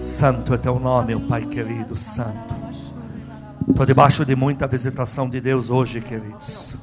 Santo 0.00 0.54
é 0.54 0.58
teu 0.58 0.78
nome, 0.78 1.14
oh 1.14 1.20
Pai 1.20 1.44
querido, 1.44 1.96
santo. 1.96 2.54
Estou 3.68 3.84
debaixo 3.84 4.24
de 4.24 4.36
muita 4.36 4.66
visitação 4.66 5.28
de 5.28 5.40
Deus 5.40 5.70
hoje, 5.70 6.00
queridos. 6.00 6.74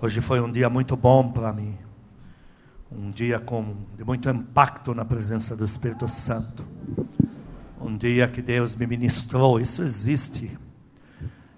Hoje 0.00 0.20
foi 0.20 0.40
um 0.40 0.50
dia 0.50 0.70
muito 0.70 0.96
bom 0.96 1.32
para 1.32 1.52
mim. 1.52 1.76
Um 2.92 3.10
dia 3.10 3.40
com, 3.40 3.74
de 3.96 4.04
muito 4.04 4.30
impacto 4.30 4.94
na 4.94 5.04
presença 5.04 5.56
do 5.56 5.64
Espírito 5.64 6.06
Santo. 6.08 6.64
Um 7.80 7.96
dia 7.96 8.28
que 8.28 8.40
Deus 8.40 8.72
me 8.74 8.86
ministrou, 8.86 9.58
isso 9.58 9.82
existe. 9.82 10.56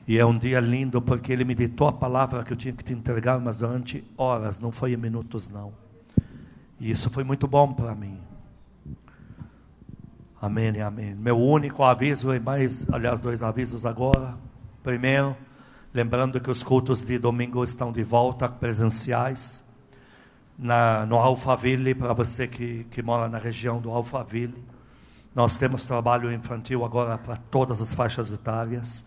E 0.08 0.18
é 0.18 0.24
um 0.24 0.36
dia 0.36 0.60
lindo 0.60 1.02
porque 1.02 1.30
Ele 1.30 1.44
me 1.44 1.54
ditou 1.54 1.88
a 1.88 1.92
palavra 1.92 2.42
que 2.42 2.54
eu 2.54 2.56
tinha 2.56 2.72
que 2.72 2.82
te 2.82 2.94
entregar, 2.94 3.38
mas 3.38 3.58
durante 3.58 4.02
horas, 4.16 4.58
não 4.58 4.72
foi 4.72 4.94
em 4.94 4.96
minutos, 4.96 5.48
não. 5.48 5.72
E 6.80 6.90
isso 6.90 7.10
foi 7.10 7.22
muito 7.22 7.46
bom 7.46 7.70
para 7.72 7.94
mim. 7.94 8.29
Amém 10.42 10.72
e 10.74 10.80
amém. 10.80 11.14
Meu 11.14 11.38
único 11.38 11.84
aviso, 11.84 12.32
e 12.32 12.40
mais, 12.40 12.86
aliás, 12.90 13.20
dois 13.20 13.42
avisos 13.42 13.84
agora. 13.84 14.38
Primeiro, 14.82 15.36
lembrando 15.92 16.40
que 16.40 16.50
os 16.50 16.62
cultos 16.62 17.04
de 17.04 17.18
domingo 17.18 17.62
estão 17.62 17.92
de 17.92 18.02
volta, 18.02 18.48
presenciais, 18.48 19.62
na, 20.58 21.04
no 21.04 21.16
Alphaville, 21.16 21.94
para 21.94 22.14
você 22.14 22.48
que, 22.48 22.84
que 22.84 23.02
mora 23.02 23.28
na 23.28 23.36
região 23.36 23.82
do 23.82 23.90
Alphaville. 23.90 24.64
Nós 25.34 25.58
temos 25.58 25.84
trabalho 25.84 26.32
infantil 26.32 26.86
agora 26.86 27.18
para 27.18 27.36
todas 27.36 27.78
as 27.82 27.92
faixas 27.92 28.32
etárias. 28.32 29.04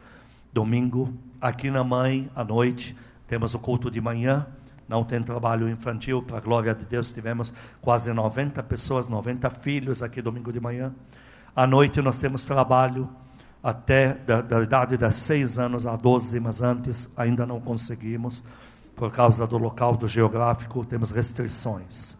Domingo, 0.53 1.15
aqui 1.41 1.71
na 1.71 1.83
Mãe, 1.83 2.29
à 2.35 2.43
noite, 2.43 2.95
temos 3.25 3.55
o 3.55 3.59
culto 3.59 3.89
de 3.89 3.99
manhã. 3.99 4.45
Não 4.87 5.03
tem 5.03 5.19
trabalho 5.23 5.67
infantil, 5.67 6.21
para 6.21 6.37
a 6.37 6.41
glória 6.41 6.75
de 6.75 6.85
Deus, 6.85 7.11
tivemos 7.11 7.51
quase 7.81 8.13
90 8.13 8.61
pessoas, 8.61 9.09
90 9.09 9.49
filhos 9.49 10.03
aqui 10.03 10.21
domingo 10.21 10.51
de 10.51 10.59
manhã. 10.59 10.93
À 11.55 11.67
noite 11.67 12.01
nós 12.01 12.19
temos 12.19 12.43
trabalho 12.43 13.07
até 13.61 14.15
da, 14.15 14.41
da 14.41 14.61
idade 14.61 14.97
de 14.97 15.11
6 15.11 15.59
anos 15.59 15.85
a 15.85 15.95
12, 15.95 16.39
mas 16.39 16.63
antes 16.63 17.07
ainda 17.15 17.45
não 17.45 17.61
conseguimos, 17.61 18.43
por 18.95 19.11
causa 19.11 19.45
do 19.45 19.57
local, 19.59 19.95
do 19.95 20.07
geográfico, 20.07 20.83
temos 20.83 21.11
restrições. 21.11 22.17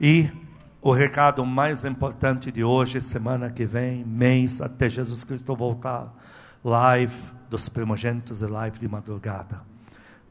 E 0.00 0.30
o 0.80 0.92
recado 0.92 1.44
mais 1.44 1.84
importante 1.84 2.52
de 2.52 2.62
hoje, 2.62 3.00
semana 3.00 3.50
que 3.50 3.66
vem, 3.66 4.04
mês, 4.04 4.60
até 4.60 4.88
Jesus 4.88 5.24
Cristo 5.24 5.56
voltar, 5.56 6.14
live 6.62 7.14
dos 7.50 7.68
primogênitos 7.68 8.40
e 8.40 8.46
live 8.46 8.78
de 8.78 8.86
madrugada. 8.86 9.62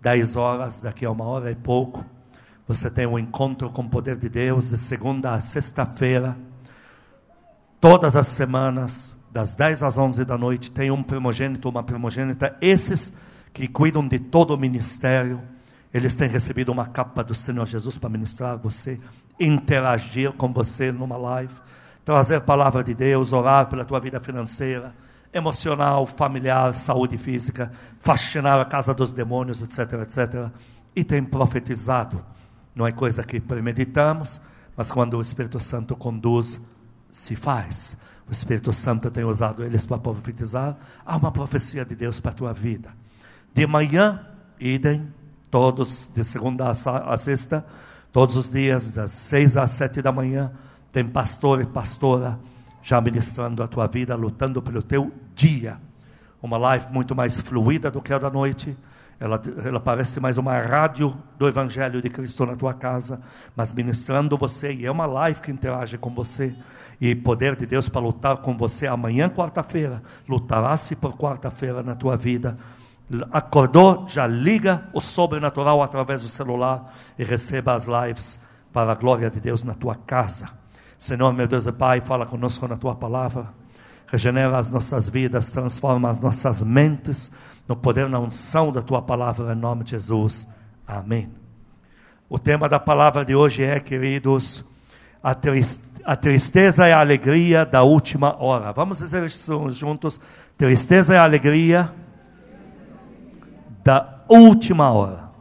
10 0.02 0.36
horas, 0.38 0.82
daqui 0.82 1.06
a 1.06 1.12
uma 1.12 1.26
hora 1.26 1.52
e 1.52 1.56
pouco, 1.56 2.06
você 2.66 2.90
tem 2.90 3.06
um 3.06 3.20
encontro 3.20 3.70
com 3.70 3.82
o 3.82 3.90
poder 3.90 4.16
de 4.16 4.30
Deus, 4.30 4.70
de 4.70 4.78
segunda 4.78 5.34
a 5.34 5.42
sexta-feira, 5.42 6.38
Todas 7.84 8.16
as 8.16 8.28
semanas, 8.28 9.14
das 9.30 9.56
10 9.56 9.84
às 9.84 9.98
11 9.98 10.24
da 10.24 10.38
noite, 10.38 10.72
tem 10.72 10.90
um 10.90 11.04
primogênito, 11.04 11.68
uma 11.68 11.84
primogênita. 11.84 12.56
Esses 12.62 13.12
que 13.52 13.68
cuidam 13.68 14.08
de 14.08 14.20
todo 14.20 14.52
o 14.52 14.58
ministério, 14.58 15.42
eles 15.94 16.16
têm 16.16 16.30
recebido 16.30 16.72
uma 16.72 16.86
capa 16.86 17.22
do 17.26 17.36
Senhor 17.36 17.66
Jesus 17.66 17.98
para 17.98 18.08
ministrar 18.08 18.58
você, 18.58 19.02
interagir 19.38 20.32
com 20.32 20.54
você 20.54 20.94
numa 20.94 21.18
live, 21.18 21.54
trazer 22.06 22.40
palavra 22.40 22.82
de 22.86 22.94
Deus, 22.94 23.34
orar 23.34 23.68
pela 23.68 23.84
tua 23.84 24.00
vida 24.00 24.18
financeira, 24.22 24.96
emocional, 25.34 26.06
familiar, 26.06 26.74
saúde 26.74 27.18
física, 27.18 27.70
faxinar 28.00 28.62
a 28.62 28.66
casa 28.66 28.94
dos 28.94 29.12
demônios, 29.12 29.62
etc, 29.62 29.80
etc. 30.04 30.50
E 30.96 31.04
tem 31.04 31.22
profetizado. 31.22 32.24
Não 32.74 32.88
é 32.88 32.94
coisa 32.94 33.26
que 33.26 33.42
premeditamos, 33.42 34.40
mas 34.74 34.90
quando 34.90 35.18
o 35.18 35.22
Espírito 35.22 35.60
Santo 35.60 35.98
conduz, 35.98 36.62
se 37.14 37.36
faz. 37.36 37.96
O 38.28 38.32
Espírito 38.32 38.74
Santo 38.74 39.12
tem 39.12 39.24
usado 39.24 39.64
eles 39.64 39.86
para 39.86 40.00
profetizar. 40.00 40.76
Há 41.06 41.16
uma 41.16 41.32
profecia 41.32 41.86
de 41.86 41.96
Deus 41.96 42.20
para 42.20 42.32
a 42.32 42.34
tua 42.34 42.54
vida. 42.54 42.90
De 43.54 43.68
manhã, 43.68 44.26
idem, 44.60 45.08
todos, 45.52 46.10
de 46.14 46.24
segunda 46.24 46.70
a 46.72 47.18
sexta, 47.18 47.64
todos 48.12 48.36
os 48.36 48.52
dias, 48.52 48.90
das 48.90 49.12
seis 49.12 49.56
às 49.56 49.72
sete 49.72 50.02
da 50.02 50.12
manhã, 50.12 50.52
tem 50.92 51.08
pastor 51.08 51.62
e 51.62 51.66
pastora 51.66 52.40
já 52.82 53.00
ministrando 53.00 53.62
a 53.62 53.68
tua 53.68 53.88
vida, 53.88 54.16
lutando 54.16 54.62
pelo 54.62 54.82
teu 54.82 55.12
dia. 55.36 55.80
Uma 56.42 56.58
live 56.58 56.88
muito 56.92 57.16
mais 57.16 57.40
fluida 57.40 57.92
do 57.92 58.02
que 58.02 58.12
a 58.12 58.18
da 58.18 58.30
noite 58.30 58.76
ela, 59.20 59.42
ela 59.64 59.80
parece 59.80 60.20
mais 60.20 60.38
uma 60.38 60.60
rádio 60.60 61.16
do 61.38 61.48
Evangelho 61.48 62.02
de 62.02 62.10
Cristo 62.10 62.46
na 62.46 62.58
tua 62.58 62.74
casa, 62.74 63.22
mas 63.56 63.72
ministrando 63.72 64.38
você, 64.38 64.74
e 64.74 64.86
é 64.86 64.92
uma 64.92 65.06
live 65.06 65.40
que 65.42 65.50
interage 65.50 65.98
com 65.98 66.10
você, 66.10 66.54
e 67.00 67.16
poder 67.16 67.56
de 67.56 67.66
Deus 67.66 67.90
para 67.90 68.02
lutar 68.02 68.38
com 68.38 68.56
você 68.56 68.88
amanhã, 68.88 69.30
quarta-feira, 69.30 70.02
lutará-se 70.28 70.96
por 70.96 71.18
quarta-feira 71.18 71.84
na 71.84 71.96
tua 71.96 72.16
vida. 72.16 72.58
Acordou, 73.32 74.06
já 74.08 74.26
liga 74.26 74.88
o 74.94 75.02
sobrenatural 75.02 75.82
através 75.82 76.22
do 76.22 76.28
celular 76.28 76.96
e 77.18 77.24
receba 77.24 77.74
as 77.74 77.86
lives 77.86 78.40
para 78.72 78.92
a 78.92 78.96
glória 78.96 79.30
de 79.30 79.40
Deus 79.40 79.64
na 79.64 79.74
tua 79.74 79.96
casa. 79.96 80.50
Senhor, 80.98 81.34
meu 81.34 81.48
Deus 81.48 81.68
e 81.68 81.72
Pai, 81.72 82.02
fala 82.02 82.26
conosco 82.26 82.68
na 82.68 82.78
tua 82.78 82.96
palavra, 82.96 83.50
regenera 84.08 84.58
as 84.58 84.72
nossas 84.72 85.10
vidas, 85.10 85.52
transforma 85.52 86.10
as 86.10 86.22
nossas 86.22 86.64
mentes 86.64 87.30
no 87.68 87.76
poder 87.76 88.10
na 88.10 88.20
unção 88.20 88.72
da 88.72 88.82
tua 88.82 89.02
palavra, 89.02 89.54
em 89.54 89.58
nome 89.58 89.84
de 89.84 89.92
Jesus. 89.92 90.48
Amém. 90.88 91.30
O 92.30 92.40
tema 92.40 92.68
da 92.68 92.80
palavra 92.80 93.24
de 93.24 93.36
hoje 93.36 93.64
é, 93.64 93.80
queridos, 93.80 94.64
a, 95.22 95.36
a 96.04 96.16
tristeza 96.16 96.88
e 96.88 96.92
a 96.92 97.00
alegria 97.00 97.66
da 97.66 97.84
última 97.84 98.36
hora. 98.42 98.72
Vamos 98.72 99.00
dizer 99.00 99.24
isso 99.24 99.70
juntos: 99.70 100.20
tristeza 100.58 101.14
e 101.14 101.18
alegria 101.18 101.94
da 103.84 104.24
última 104.28 104.92
hora. 104.92 105.32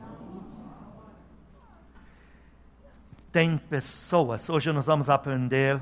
Tem 3.31 3.57
pessoas, 3.57 4.49
hoje 4.51 4.71
nós 4.73 4.85
vamos 4.85 5.09
aprender 5.09 5.81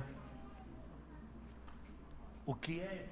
o 2.47 2.54
que 2.54 2.80
é, 2.80 3.06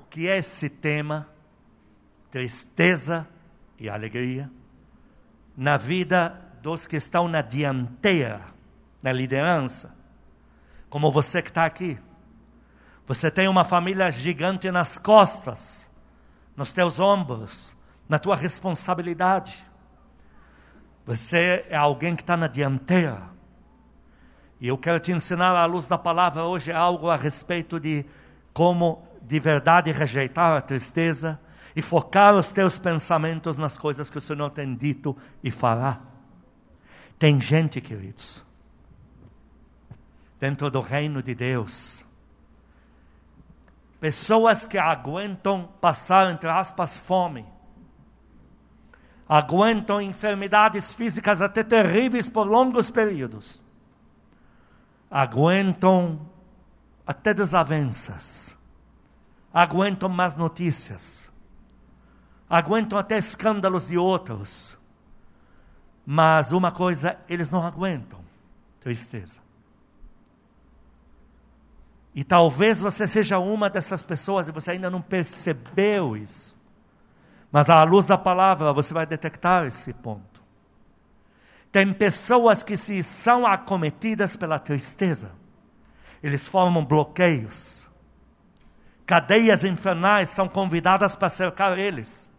o 0.00 0.04
que 0.04 0.28
é 0.28 0.38
esse 0.38 0.68
tema 0.68 1.28
tristeza 2.30 3.28
e 3.78 3.88
alegria 3.90 4.50
na 5.56 5.76
vida 5.76 6.40
dos 6.62 6.86
que 6.86 6.96
estão 6.96 7.28
na 7.28 7.42
dianteira, 7.42 8.40
na 9.02 9.12
liderança, 9.12 9.94
como 10.92 11.10
você 11.10 11.40
que 11.40 11.48
está 11.48 11.64
aqui. 11.64 11.98
Você 13.06 13.30
tem 13.30 13.48
uma 13.48 13.64
família 13.64 14.10
gigante 14.10 14.70
nas 14.70 14.98
costas, 14.98 15.88
nos 16.54 16.74
teus 16.74 17.00
ombros, 17.00 17.74
na 18.06 18.18
tua 18.18 18.36
responsabilidade. 18.36 19.64
Você 21.06 21.64
é 21.70 21.76
alguém 21.78 22.14
que 22.14 22.20
está 22.20 22.36
na 22.36 22.46
dianteira. 22.46 23.22
E 24.60 24.68
eu 24.68 24.76
quero 24.76 25.00
te 25.00 25.12
ensinar 25.12 25.56
à 25.56 25.64
luz 25.64 25.86
da 25.86 25.96
palavra 25.96 26.44
hoje 26.44 26.70
algo 26.70 27.08
a 27.08 27.16
respeito 27.16 27.80
de 27.80 28.04
como 28.52 29.02
de 29.22 29.40
verdade 29.40 29.90
rejeitar 29.92 30.58
a 30.58 30.60
tristeza 30.60 31.40
e 31.74 31.80
focar 31.80 32.34
os 32.34 32.52
teus 32.52 32.78
pensamentos 32.78 33.56
nas 33.56 33.78
coisas 33.78 34.10
que 34.10 34.18
o 34.18 34.20
Senhor 34.20 34.50
tem 34.50 34.74
dito 34.74 35.16
e 35.42 35.50
fará. 35.50 36.00
Tem 37.18 37.40
gente, 37.40 37.80
queridos, 37.80 38.44
dentro 40.42 40.68
do 40.68 40.80
reino 40.80 41.22
de 41.22 41.36
Deus, 41.36 42.04
pessoas 44.00 44.66
que 44.66 44.76
aguentam 44.76 45.68
passar, 45.80 46.32
entre 46.32 46.48
aspas, 46.48 46.98
fome, 46.98 47.46
aguentam 49.28 50.00
enfermidades 50.00 50.92
físicas 50.92 51.40
até 51.40 51.62
terríveis 51.62 52.28
por 52.28 52.44
longos 52.44 52.90
períodos, 52.90 53.62
aguentam 55.08 56.28
até 57.06 57.32
desavenças, 57.32 58.58
aguentam 59.54 60.08
más 60.08 60.34
notícias, 60.34 61.30
aguentam 62.50 62.98
até 62.98 63.16
escândalos 63.16 63.86
de 63.86 63.96
outros. 63.96 64.76
Mas 66.04 66.50
uma 66.50 66.72
coisa 66.72 67.16
eles 67.28 67.48
não 67.48 67.64
aguentam: 67.64 68.18
tristeza. 68.80 69.51
E 72.14 72.22
talvez 72.22 72.80
você 72.80 73.06
seja 73.06 73.38
uma 73.38 73.70
dessas 73.70 74.02
pessoas 74.02 74.48
e 74.48 74.52
você 74.52 74.72
ainda 74.72 74.90
não 74.90 75.00
percebeu 75.00 76.16
isso. 76.16 76.54
Mas 77.50 77.70
à 77.70 77.82
luz 77.84 78.06
da 78.06 78.18
palavra 78.18 78.72
você 78.72 78.92
vai 78.92 79.06
detectar 79.06 79.66
esse 79.66 79.92
ponto. 79.92 80.42
Tem 81.70 81.90
pessoas 81.92 82.62
que 82.62 82.76
se 82.76 83.02
são 83.02 83.46
acometidas 83.46 84.36
pela 84.36 84.58
tristeza. 84.58 85.30
Eles 86.22 86.46
formam 86.46 86.84
bloqueios. 86.84 87.88
Cadeias 89.06 89.64
infernais 89.64 90.28
são 90.28 90.48
convidadas 90.48 91.14
para 91.14 91.30
cercar 91.30 91.78
eles. 91.78 92.30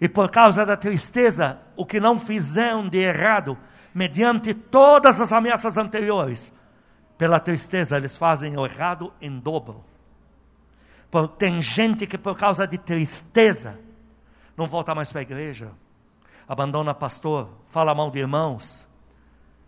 E 0.00 0.08
por 0.08 0.30
causa 0.30 0.66
da 0.66 0.76
tristeza, 0.76 1.58
o 1.76 1.86
que 1.86 1.98
não 1.98 2.18
fizeram 2.18 2.88
de 2.88 2.98
errado, 2.98 3.56
mediante 3.94 4.52
todas 4.52 5.20
as 5.20 5.32
ameaças 5.32 5.78
anteriores, 5.78 6.52
Pela 7.16 7.38
tristeza, 7.38 7.96
eles 7.96 8.16
fazem 8.16 8.56
o 8.56 8.66
errado 8.66 9.12
em 9.20 9.38
dobro. 9.38 9.84
Tem 11.38 11.62
gente 11.62 12.06
que, 12.06 12.18
por 12.18 12.36
causa 12.36 12.66
de 12.66 12.76
tristeza, 12.76 13.78
não 14.56 14.66
volta 14.66 14.94
mais 14.94 15.12
para 15.12 15.20
a 15.20 15.22
igreja, 15.22 15.70
abandona 16.48 16.92
pastor, 16.92 17.50
fala 17.66 17.94
mal 17.94 18.10
de 18.10 18.18
irmãos, 18.18 18.86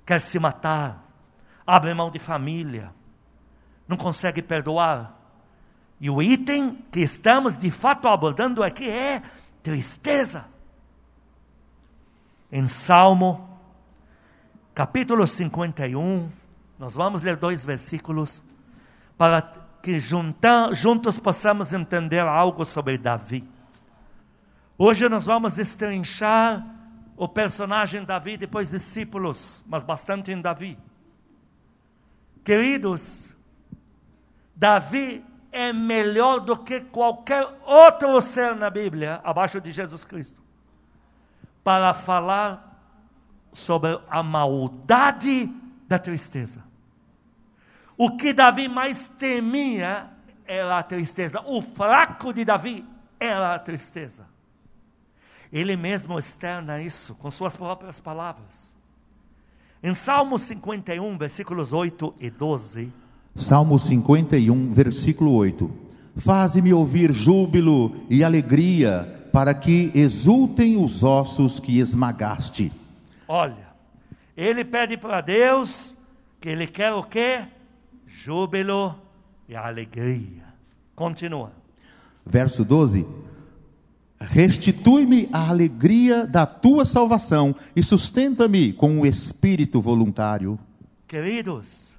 quer 0.05 0.21
se 0.21 0.39
matar, 0.39 1.05
abre 1.65 1.95
mão 1.95 2.11
de 2.11 2.19
família, 2.19 2.93
não 3.87 3.97
consegue 3.97 4.43
perdoar. 4.43 5.15
E 6.01 6.11
o 6.11 6.21
item 6.21 6.85
que 6.91 7.01
estamos 7.01 7.57
de 7.57 7.71
fato 7.71 8.09
abordando 8.09 8.63
aqui 8.63 8.91
é 8.91 9.23
tristeza. 9.63 10.45
Em 12.51 12.67
Salmo, 12.69 13.59
capítulo 14.75 15.27
51, 15.27 16.31
nós 16.79 16.95
vamos 16.95 17.23
ler 17.23 17.37
dois 17.37 17.65
versículos 17.65 18.43
para 19.17 19.43
que 19.83 19.99
juntos 20.01 21.19
possamos 21.19 21.73
entender 21.73 22.21
algo 22.21 22.65
sobre 22.65 22.99
Davi. 22.99 23.49
Hoje 24.77 25.09
nós 25.09 25.25
vamos 25.25 25.59
estrinchar 25.59 26.67
o 27.17 27.27
personagem 27.27 28.05
Davi, 28.05 28.37
depois 28.37 28.71
discípulos, 28.71 29.65
mas 29.67 29.83
bastante 29.83 30.31
em 30.31 30.41
Davi. 30.41 30.79
Queridos, 32.45 33.31
Davi 34.55 35.25
é 35.51 35.73
melhor 35.73 36.41
do 36.41 36.59
que 36.59 36.81
qualquer 36.81 37.49
outro 37.65 38.21
ser 38.21 38.55
na 38.55 38.69
Bíblia, 38.69 39.21
abaixo 39.25 39.61
de 39.61 39.73
Jesus 39.73 40.05
Cristo, 40.05 40.43
para 41.65 41.95
falar 41.95 42.79
sobre 43.53 43.99
a 44.11 44.23
maldade 44.23 45.51
da 45.89 45.99
tristeza. 45.99 46.63
O 47.97 48.17
que 48.17 48.33
Davi 48.33 48.69
mais 48.69 49.09
temia 49.09 50.11
era 50.47 50.79
a 50.79 50.83
tristeza. 50.83 51.41
O 51.47 51.63
fraco 51.63 52.33
de 52.33 52.45
Davi 52.45 52.85
era 53.19 53.55
a 53.55 53.59
tristeza. 53.59 54.27
Ele 55.53 55.77
mesmo 55.77 56.19
externa 56.19 56.83
isso 56.83 57.15
com 57.15 57.31
suas 57.31 57.57
próprias 57.57 58.01
palavras. 58.01 58.75
Em 59.83 59.95
Salmo 59.95 60.39
51, 60.39 61.17
versículos 61.17 61.73
8 61.73 62.15
e 62.21 62.31
12. 62.31 62.93
Salmo 63.35 63.79
51, 63.79 64.73
versículo 64.73 65.33
8. 65.33 65.71
Faze-me 66.17 66.73
ouvir 66.73 67.13
júbilo 67.13 68.05
e 68.09 68.25
alegria, 68.25 69.29
para 69.33 69.55
que 69.55 69.93
exultem 69.95 70.83
os 70.83 71.03
ossos 71.03 71.61
que 71.61 71.79
esmagaste. 71.79 72.73
Olha, 73.29 73.66
ele 74.37 74.65
pede 74.65 74.97
para 74.97 75.21
Deus 75.21 75.97
que 76.41 76.49
ele 76.49 76.67
quer 76.67 76.93
o 76.93 77.03
quê? 77.03 77.45
Júbilo 78.07 79.01
e 79.49 79.57
alegria. 79.57 80.45
Continua. 80.95 81.53
Verso 82.25 82.65
12 82.65 83.07
Restitui-me 84.19 85.29
a 85.31 85.49
alegria 85.51 86.27
da 86.27 86.47
tua 86.47 86.85
salvação 86.85 87.55
e 87.75 87.83
sustenta-me 87.83 88.73
com 88.73 89.01
o 89.01 89.07
espírito 89.07 89.81
voluntário. 89.81 90.59
Queridos, 91.07 91.95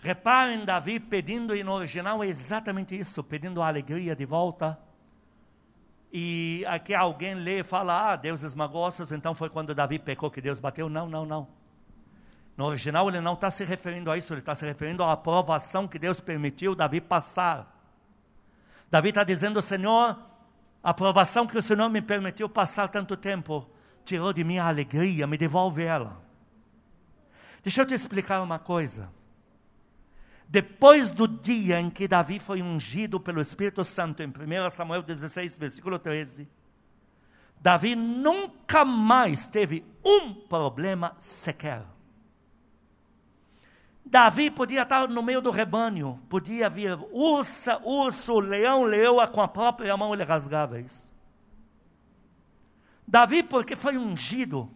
reparem 0.00 0.64
Davi 0.64 1.00
pedindo, 1.00 1.56
e 1.56 1.64
no 1.64 1.72
original 1.72 2.22
exatamente 2.22 2.96
isso, 2.96 3.24
pedindo 3.24 3.62
a 3.62 3.68
alegria 3.68 4.14
de 4.14 4.26
volta. 4.26 4.78
E 6.16 6.64
aqui 6.68 6.94
alguém 6.94 7.34
lê 7.34 7.58
e 7.58 7.64
fala, 7.64 8.12
ah, 8.12 8.14
Deus 8.14 8.44
esmagou 8.44 8.82
ossos, 8.82 9.10
então 9.10 9.34
foi 9.34 9.50
quando 9.50 9.74
Davi 9.74 9.98
pecou 9.98 10.30
que 10.30 10.40
Deus 10.40 10.60
bateu. 10.60 10.88
Não, 10.88 11.08
não, 11.08 11.26
não. 11.26 11.48
No 12.56 12.66
original 12.66 13.08
ele 13.08 13.20
não 13.20 13.32
está 13.32 13.50
se 13.50 13.64
referindo 13.64 14.08
a 14.12 14.16
isso, 14.16 14.32
ele 14.32 14.38
está 14.38 14.54
se 14.54 14.64
referindo 14.64 15.02
à 15.02 15.10
aprovação 15.10 15.88
que 15.88 15.98
Deus 15.98 16.20
permitiu 16.20 16.72
Davi 16.76 17.00
passar. 17.00 17.68
Davi 18.88 19.08
está 19.08 19.24
dizendo, 19.24 19.60
Senhor, 19.60 20.16
a 20.84 20.90
aprovação 20.90 21.48
que 21.48 21.58
o 21.58 21.62
Senhor 21.62 21.90
me 21.90 22.00
permitiu 22.00 22.48
passar 22.48 22.86
tanto 22.86 23.16
tempo 23.16 23.68
tirou 24.04 24.32
de 24.32 24.44
mim 24.44 24.58
a 24.58 24.68
alegria, 24.68 25.26
me 25.26 25.36
devolve 25.36 25.82
ela. 25.82 26.22
Deixa 27.64 27.82
eu 27.82 27.86
te 27.86 27.94
explicar 27.94 28.40
uma 28.40 28.60
coisa. 28.60 29.10
Depois 30.54 31.10
do 31.10 31.26
dia 31.26 31.80
em 31.80 31.90
que 31.90 32.06
Davi 32.06 32.38
foi 32.38 32.62
ungido 32.62 33.18
pelo 33.18 33.40
Espírito 33.40 33.82
Santo, 33.82 34.22
em 34.22 34.28
1 34.28 34.70
Samuel 34.70 35.02
16, 35.02 35.58
versículo 35.58 35.98
13, 35.98 36.48
Davi 37.60 37.96
nunca 37.96 38.84
mais 38.84 39.48
teve 39.48 39.84
um 40.04 40.32
problema 40.32 41.16
sequer. 41.18 41.82
Davi 44.06 44.48
podia 44.48 44.82
estar 44.82 45.08
no 45.08 45.24
meio 45.24 45.40
do 45.40 45.50
rebanho, 45.50 46.22
podia 46.28 46.68
vir 46.68 46.96
ursa, 47.10 47.80
urso, 47.82 48.38
leão, 48.38 48.84
leoa, 48.84 49.26
com 49.26 49.40
a 49.40 49.48
própria 49.48 49.96
mão 49.96 50.14
ele 50.14 50.22
rasgava 50.22 50.78
isso. 50.78 51.02
Davi, 53.04 53.42
porque 53.42 53.74
foi 53.74 53.98
ungido, 53.98 54.70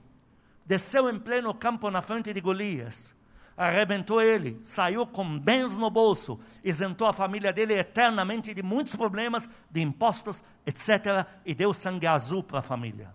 desceu 0.66 1.08
em 1.08 1.20
pleno 1.20 1.54
campo 1.54 1.88
na 1.88 2.02
frente 2.02 2.34
de 2.34 2.40
Golias, 2.40 3.14
arrebentou 3.58 4.22
ele, 4.22 4.60
saiu 4.62 5.04
com 5.04 5.36
bens 5.36 5.76
no 5.76 5.90
bolso, 5.90 6.38
isentou 6.62 7.08
a 7.08 7.12
família 7.12 7.52
dele 7.52 7.74
eternamente 7.74 8.54
de 8.54 8.62
muitos 8.62 8.94
problemas, 8.94 9.48
de 9.68 9.82
impostos, 9.82 10.44
etc., 10.64 11.26
e 11.44 11.52
deu 11.54 11.74
sangue 11.74 12.06
azul 12.06 12.40
para 12.40 12.60
a 12.60 12.62
família. 12.62 13.12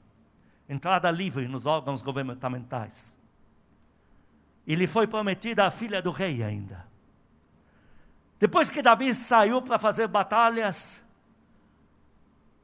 Entrada 0.67 1.09
livre 1.09 1.47
nos 1.47 1.65
órgãos 1.65 2.01
governamentais. 2.01 3.15
E 4.67 4.75
lhe 4.75 4.85
foi 4.85 5.07
prometida 5.07 5.65
a 5.65 5.71
filha 5.71 6.01
do 6.01 6.11
rei 6.11 6.43
ainda. 6.43 6.85
Depois 8.37 8.69
que 8.69 8.81
Davi 8.81 9.13
saiu 9.13 9.61
para 9.61 9.79
fazer 9.79 10.07
batalhas, 10.07 11.01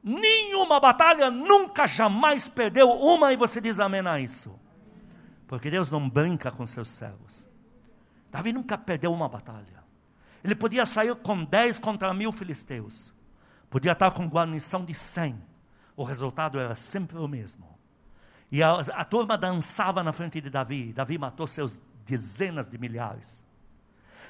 nenhuma 0.02 0.78
batalha 0.78 1.30
nunca 1.30 1.86
jamais 1.86 2.46
perdeu 2.46 2.90
uma, 2.90 3.32
e 3.32 3.36
você 3.36 3.58
diz 3.58 3.80
amém 3.80 4.06
a 4.06 4.20
isso. 4.20 4.54
Porque 5.48 5.70
Deus 5.70 5.90
não 5.90 6.08
brinca 6.08 6.50
com 6.50 6.66
seus 6.66 6.88
servos. 6.88 7.49
Davi 8.30 8.52
nunca 8.52 8.78
perdeu 8.78 9.12
uma 9.12 9.28
batalha. 9.28 9.80
Ele 10.42 10.54
podia 10.54 10.86
sair 10.86 11.14
com 11.16 11.44
dez 11.44 11.78
contra 11.78 12.14
mil 12.14 12.32
filisteus. 12.32 13.12
Podia 13.68 13.92
estar 13.92 14.10
com 14.12 14.26
guarnição 14.26 14.84
de 14.84 14.94
cem. 14.94 15.40
O 15.96 16.04
resultado 16.04 16.58
era 16.58 16.74
sempre 16.74 17.18
o 17.18 17.28
mesmo. 17.28 17.68
E 18.50 18.62
a, 18.62 18.72
a 18.72 19.04
turma 19.04 19.36
dançava 19.36 20.02
na 20.02 20.12
frente 20.12 20.40
de 20.40 20.50
Davi. 20.50 20.92
Davi 20.92 21.18
matou 21.18 21.46
seus 21.46 21.80
dezenas 22.04 22.68
de 22.68 22.78
milhares. 22.78 23.44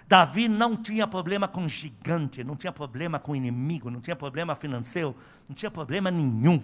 Davi 0.06 0.48
não 0.48 0.76
tinha 0.76 1.06
problema 1.06 1.46
com 1.46 1.68
gigante, 1.68 2.42
não 2.42 2.56
tinha 2.56 2.72
problema 2.72 3.20
com 3.20 3.36
inimigo, 3.36 3.90
não 3.90 4.00
tinha 4.00 4.16
problema 4.16 4.56
financeiro, 4.56 5.14
não 5.48 5.54
tinha 5.54 5.70
problema 5.70 6.10
nenhum. 6.10 6.60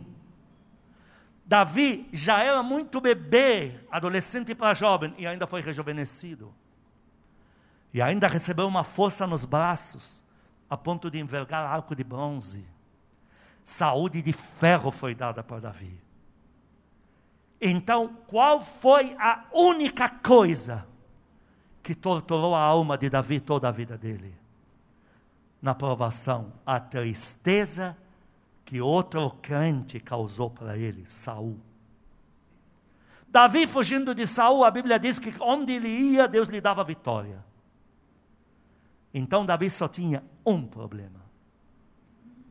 Davi 1.47 2.09
já 2.13 2.43
era 2.43 2.61
muito 2.61 3.01
bebê, 3.01 3.79
adolescente 3.89 4.53
para 4.53 4.75
jovem, 4.75 5.15
e 5.17 5.27
ainda 5.27 5.47
foi 5.47 5.61
rejuvenescido. 5.61 6.53
E 7.97 8.03
ainda 8.03 8.29
recebeu 8.29 8.69
uma 8.69 8.85
força 8.85 9.27
nos 9.27 9.47
braços, 9.47 10.23
a 10.69 10.77
ponto 10.77 11.11
de 11.11 11.19
envergar 11.19 11.65
arco 11.65 11.97
de 11.97 12.05
bronze. 12.05 12.63
Saúde 13.65 14.21
de 14.21 14.35
ferro 14.35 14.91
foi 14.91 15.15
dada 15.15 15.43
para 15.43 15.61
Davi. 15.61 15.99
Então, 17.59 18.15
qual 18.27 18.61
foi 18.61 19.17
a 19.19 19.47
única 19.51 20.11
coisa 20.11 20.87
que 21.83 21.95
torturou 21.95 22.55
a 22.55 22.61
alma 22.61 22.99
de 22.99 23.09
Davi 23.09 23.41
toda 23.41 23.67
a 23.67 23.73
vida 23.73 23.97
dele. 23.97 24.35
Na 25.63 25.75
provação, 25.75 26.53
a 26.67 26.79
tristeza 26.79 27.97
que 28.63 28.79
outro 28.79 29.31
crente 29.41 29.99
causou 29.99 30.51
para 30.51 30.77
ele, 30.77 31.07
Saul. 31.07 31.59
Davi 33.27 33.67
fugindo 33.67 34.15
de 34.15 34.27
Saul, 34.27 34.65
a 34.65 34.71
Bíblia 34.71 34.99
diz 34.99 35.19
que 35.19 35.35
onde 35.41 35.73
ele 35.73 35.89
ia, 35.89 36.29
Deus 36.29 36.49
lhe 36.49 36.61
dava 36.61 36.85
vitória. 36.85 37.43
Então 39.13 39.47
Davi 39.47 39.71
só 39.71 39.89
tinha 39.89 40.23
um 40.45 40.67
problema. 40.67 41.21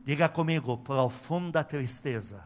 Diga 0.04 0.28
comigo, 0.28 0.78
profunda 0.78 1.64
tristeza. 1.64 2.44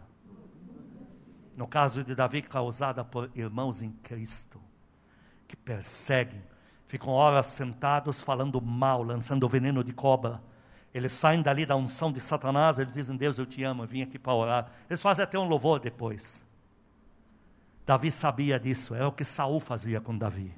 No 1.56 1.66
caso 1.66 2.02
de 2.02 2.14
Davi, 2.14 2.40
causada 2.40 3.04
por 3.04 3.30
irmãos 3.34 3.82
em 3.82 3.92
Cristo, 4.02 4.58
que 5.46 5.54
perseguem, 5.54 6.42
ficam 6.86 7.10
horas 7.10 7.48
sentados 7.48 8.20
falando 8.20 8.62
mal, 8.62 9.02
lançando 9.02 9.46
veneno 9.46 9.84
de 9.84 9.92
cobra. 9.92 10.40
Eles 10.94 11.12
saem 11.12 11.42
dali 11.42 11.66
da 11.66 11.76
unção 11.76 12.10
de 12.10 12.18
Satanás, 12.18 12.78
eles 12.78 12.94
dizem: 12.94 13.16
Deus, 13.16 13.38
eu 13.38 13.44
te 13.44 13.62
amo, 13.62 13.82
eu 13.82 13.86
vim 13.86 14.00
aqui 14.00 14.18
para 14.18 14.32
orar. 14.32 14.70
Eles 14.88 15.02
fazem 15.02 15.22
até 15.22 15.38
um 15.38 15.46
louvor 15.46 15.80
depois. 15.80 16.42
Davi 17.84 18.10
sabia 18.10 18.58
disso, 18.58 18.94
é 18.94 19.04
o 19.06 19.12
que 19.12 19.24
Saul 19.24 19.60
fazia 19.60 20.00
com 20.00 20.16
Davi. 20.16 20.54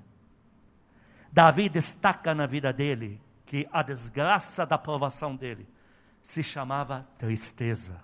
Davi 1.32 1.68
destaca 1.68 2.34
na 2.34 2.46
vida 2.46 2.72
dele 2.72 3.20
que 3.52 3.68
a 3.70 3.82
desgraça 3.82 4.64
da 4.64 4.78
provação 4.78 5.36
dele 5.36 5.68
se 6.22 6.42
chamava 6.42 7.06
tristeza. 7.18 8.00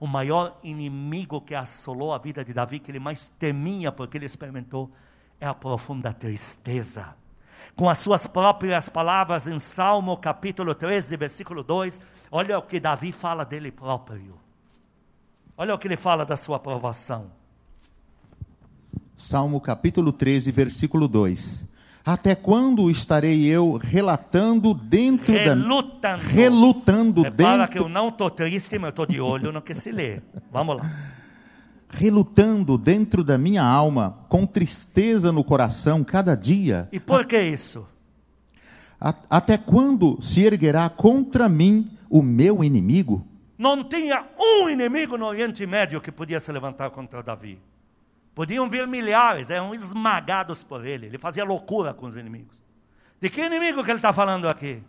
O 0.00 0.08
maior 0.08 0.58
inimigo 0.60 1.40
que 1.40 1.54
assolou 1.54 2.12
a 2.12 2.18
vida 2.18 2.44
de 2.44 2.52
Davi, 2.52 2.80
que 2.80 2.90
ele 2.90 2.98
mais 2.98 3.28
temia 3.38 3.92
porque 3.92 4.18
ele 4.18 4.26
experimentou, 4.26 4.90
é 5.38 5.46
a 5.46 5.54
profunda 5.54 6.12
tristeza 6.12 7.14
com 7.76 7.88
as 7.88 7.98
suas 7.98 8.26
próprias 8.26 8.88
palavras 8.88 9.46
em 9.46 9.56
Salmo 9.60 10.16
capítulo 10.16 10.74
13, 10.74 11.16
versículo 11.16 11.62
2. 11.62 12.00
Olha 12.28 12.58
o 12.58 12.62
que 12.62 12.80
Davi 12.80 13.12
fala 13.12 13.44
dele 13.44 13.70
próprio. 13.70 14.36
Olha 15.56 15.72
o 15.76 15.78
que 15.78 15.86
ele 15.86 15.96
fala 15.96 16.26
da 16.26 16.36
sua 16.36 16.56
aprovação. 16.56 17.30
Salmo 19.16 19.60
capítulo 19.60 20.12
13, 20.12 20.50
versículo 20.50 21.06
2. 21.06 21.71
Até 22.04 22.34
quando 22.34 22.90
estarei 22.90 23.44
eu 23.46 23.76
relatando 23.76 24.74
dentro 24.74 25.32
Relutando. 25.32 26.00
da 26.00 26.16
relutando 26.16 27.22
Repara 27.22 27.58
dentro 27.58 27.72
que 27.72 27.78
eu 27.78 27.88
não 27.88 28.08
estou 28.08 28.28
triste, 28.28 28.76
mas 28.76 28.88
eu 28.88 28.90
estou 28.90 29.06
de 29.06 29.20
olho 29.20 29.52
no 29.52 29.62
que 29.62 29.72
se 29.72 29.92
lê. 29.92 30.20
Vamos 30.50 30.78
lá. 30.78 30.82
relutando 31.88 32.76
dentro 32.76 33.22
da 33.22 33.36
minha 33.38 33.62
alma, 33.62 34.18
com 34.28 34.46
tristeza 34.46 35.30
no 35.30 35.44
coração 35.44 36.02
cada 36.02 36.34
dia? 36.34 36.88
E 36.90 36.98
por 36.98 37.24
que 37.26 37.40
isso? 37.40 37.86
Até 39.28 39.56
quando 39.58 40.20
se 40.20 40.42
erguerá 40.42 40.88
contra 40.88 41.48
mim 41.48 41.90
o 42.08 42.22
meu 42.22 42.64
inimigo? 42.64 43.26
Não 43.58 43.84
tinha 43.84 44.24
um 44.38 44.68
inimigo 44.68 45.16
no 45.16 45.26
Oriente 45.26 45.64
Médio 45.66 46.00
que 46.00 46.10
podia 46.10 46.40
se 46.40 46.50
levantar 46.50 46.90
contra 46.90 47.22
Davi. 47.22 47.58
Podiam 48.34 48.68
vir 48.68 48.86
milhares, 48.86 49.50
eram 49.50 49.74
esmagados 49.74 50.64
por 50.64 50.86
ele. 50.86 51.06
Ele 51.06 51.18
fazia 51.18 51.44
loucura 51.44 51.92
com 51.92 52.06
os 52.06 52.16
inimigos. 52.16 52.62
De 53.20 53.28
que 53.28 53.44
inimigo 53.44 53.84
que 53.84 53.90
ele 53.90 53.98
está 53.98 54.12
falando 54.12 54.48
aqui? 54.48 54.82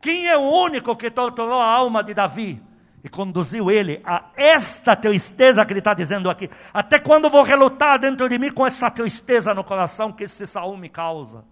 Quem 0.00 0.28
é 0.28 0.36
o 0.36 0.42
único 0.42 0.94
que 0.96 1.10
torturou 1.10 1.60
a 1.60 1.66
alma 1.66 2.02
de 2.02 2.14
Davi 2.14 2.62
e 3.02 3.08
conduziu 3.08 3.70
ele 3.70 4.00
a 4.04 4.30
esta 4.36 4.94
tristeza 4.94 5.64
que 5.64 5.72
ele 5.72 5.80
está 5.80 5.94
dizendo 5.94 6.30
aqui? 6.30 6.48
Até 6.72 6.98
quando 6.98 7.28
vou 7.28 7.42
relutar 7.42 7.98
dentro 7.98 8.28
de 8.28 8.38
mim 8.38 8.50
com 8.50 8.66
essa 8.66 8.90
tristeza 8.90 9.52
no 9.54 9.64
coração 9.64 10.12
que 10.12 10.24
esse 10.24 10.46
Saul 10.46 10.76
me 10.76 10.88
causa? 10.88 11.44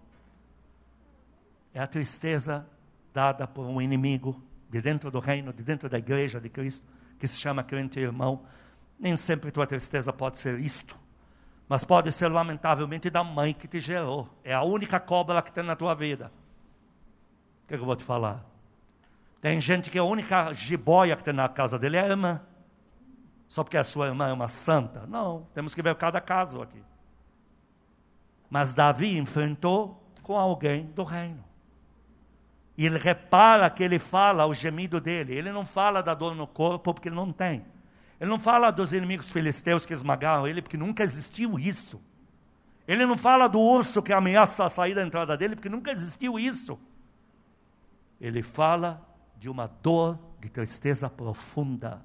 É 1.73 1.79
a 1.79 1.87
tristeza 1.87 2.67
dada 3.13 3.47
por 3.47 3.65
um 3.65 3.81
inimigo 3.81 4.41
de 4.69 4.81
dentro 4.81 5.11
do 5.11 5.19
reino, 5.19 5.51
de 5.51 5.63
dentro 5.63 5.89
da 5.89 5.97
igreja 5.97 6.39
de 6.39 6.49
Cristo, 6.49 6.87
que 7.19 7.27
se 7.27 7.39
chama 7.39 7.63
crente 7.63 7.99
irmão. 7.99 8.43
Nem 8.99 9.15
sempre 9.15 9.51
tua 9.51 9.65
tristeza 9.65 10.11
pode 10.11 10.37
ser 10.37 10.59
isto, 10.59 10.99
mas 11.67 11.85
pode 11.85 12.11
ser 12.11 12.27
lamentavelmente 12.27 13.09
da 13.09 13.23
mãe 13.23 13.53
que 13.53 13.67
te 13.67 13.79
gerou. 13.79 14.27
É 14.43 14.53
a 14.53 14.61
única 14.61 14.99
cobra 14.99 15.41
que 15.41 15.51
tem 15.51 15.63
na 15.63 15.75
tua 15.75 15.93
vida. 15.93 16.31
O 17.63 17.67
que, 17.67 17.75
que 17.75 17.81
eu 17.81 17.85
vou 17.85 17.95
te 17.95 18.03
falar? 18.03 18.45
Tem 19.39 19.61
gente 19.61 19.89
que 19.89 19.97
a 19.97 20.03
única 20.03 20.51
jiboia 20.51 21.15
que 21.15 21.23
tem 21.23 21.33
na 21.33 21.47
casa 21.47 21.79
dele 21.79 21.95
é 21.95 22.01
a 22.01 22.07
irmã. 22.07 22.41
Só 23.47 23.63
porque 23.63 23.77
a 23.77 23.83
sua 23.83 24.07
irmã 24.07 24.27
é 24.27 24.33
uma 24.33 24.47
santa. 24.47 25.07
Não, 25.07 25.47
temos 25.53 25.73
que 25.73 25.81
ver 25.81 25.95
cada 25.95 26.19
caso 26.19 26.61
aqui. 26.61 26.83
Mas 28.49 28.75
Davi 28.75 29.17
enfrentou 29.17 30.03
com 30.23 30.37
alguém 30.37 30.87
do 30.87 31.03
reino. 31.03 31.43
E 32.77 32.85
ele 32.85 32.97
repara 32.97 33.69
que 33.69 33.83
ele 33.83 33.97
fala 33.97 34.45
o 34.45 34.53
gemido 34.53 34.99
dele. 34.99 35.35
Ele 35.35 35.51
não 35.51 35.65
fala 35.65 36.01
da 36.01 36.13
dor 36.13 36.35
no 36.35 36.47
corpo 36.47 36.93
porque 36.93 37.09
ele 37.09 37.15
não 37.15 37.31
tem. 37.31 37.65
Ele 38.19 38.29
não 38.29 38.39
fala 38.39 38.71
dos 38.71 38.91
inimigos 38.91 39.31
filisteus 39.31 39.85
que 39.85 39.93
esmagaram 39.93 40.47
ele 40.47 40.61
porque 40.61 40.77
nunca 40.77 41.03
existiu 41.03 41.57
isso. 41.57 42.01
Ele 42.87 43.05
não 43.05 43.17
fala 43.17 43.47
do 43.47 43.59
urso 43.59 44.01
que 44.01 44.11
ameaça 44.11 44.65
a 44.65 44.69
sair 44.69 44.93
da 44.93 45.03
entrada 45.03 45.37
dele 45.37 45.55
porque 45.55 45.69
nunca 45.69 45.91
existiu 45.91 46.37
isso. 46.37 46.77
Ele 48.19 48.41
fala 48.41 49.01
de 49.37 49.47
uma 49.47 49.67
dor 49.81 50.19
de 50.41 50.49
tristeza 50.49 51.09
profunda. 51.09 52.01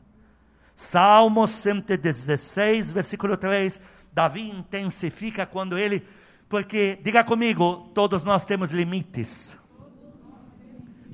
Salmo 0.76 1.46
116, 1.46 2.92
versículo 2.92 3.36
3. 3.36 3.80
Davi 4.12 4.42
intensifica 4.42 5.44
quando 5.44 5.76
ele. 5.76 6.06
Porque, 6.48 6.98
diga 7.02 7.24
comigo, 7.24 7.90
todos 7.94 8.22
nós 8.22 8.44
temos 8.44 8.70
limites. 8.70 9.56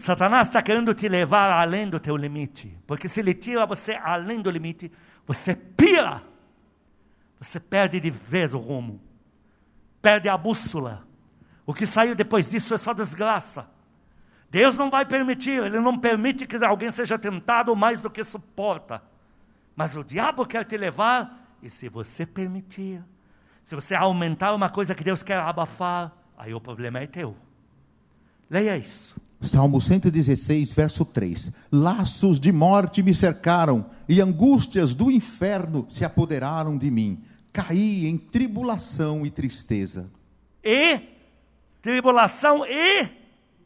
Satanás 0.00 0.49
está 0.49 0.62
querendo 0.62 0.95
te 0.95 1.09
levar 1.09 1.50
além 1.50 1.88
do 1.88 2.00
teu 2.00 2.16
limite. 2.16 2.76
Porque 2.87 3.07
se 3.07 3.21
ele 3.21 3.35
tira 3.35 3.66
você 3.66 3.92
além 3.92 4.40
do 4.40 4.50
limite, 4.50 4.90
você 5.26 5.54
pira. 5.54 6.23
Você 7.38 7.61
perde 7.61 8.00
de 8.00 8.11
vez 8.11 8.54
o 8.54 8.59
rumo. 8.59 9.00
Perde 10.00 10.28
a 10.28 10.37
bússola. 10.37 11.07
O 11.66 11.75
que 11.75 11.87
saiu 11.87 12.14
depois 12.14 12.49
disso 12.49 12.73
é 12.73 12.78
só 12.78 12.95
desgraça. 12.95 13.69
Deus 14.50 14.76
não 14.76 14.90
vai 14.90 15.04
permitir, 15.04 15.62
Ele 15.62 15.78
não 15.78 15.97
permite 15.97 16.47
que 16.47 16.57
alguém 16.64 16.90
seja 16.90 17.19
tentado 17.19 17.76
mais 17.76 18.00
do 18.00 18.11
que 18.11 18.25
suporta. 18.25 19.02
Mas 19.76 19.97
o 19.97 20.02
diabo 20.02 20.45
quer 20.45 20.64
te 20.64 20.76
levar, 20.76 21.57
e 21.62 21.71
se 21.71 21.88
você 21.88 22.26
permitir, 22.26 23.04
se 23.62 23.75
você 23.75 23.95
aumentar 23.95 24.52
uma 24.54 24.69
coisa 24.69 24.95
que 24.95 25.04
Deus 25.04 25.23
quer 25.23 25.38
abafar, 25.38 26.12
aí 26.37 26.52
o 26.52 26.61
problema 26.61 26.99
é 26.99 27.07
teu. 27.07 27.37
Leia 28.49 28.76
isso. 28.76 29.14
Salmo 29.40 29.80
116, 29.80 30.73
verso 30.73 31.04
3: 31.04 31.50
Laços 31.73 32.38
de 32.38 32.52
morte 32.52 33.02
me 33.02 33.14
cercaram, 33.14 33.87
e 34.06 34.20
angústias 34.20 34.94
do 34.94 35.11
inferno 35.11 35.87
se 35.88 36.04
apoderaram 36.04 36.76
de 36.76 36.90
mim. 36.90 37.25
Caí 37.52 38.06
em 38.06 38.18
tribulação 38.18 39.25
e 39.25 39.30
tristeza. 39.30 40.11
E 40.62 41.00
tribulação 41.80 42.66
e 42.66 43.09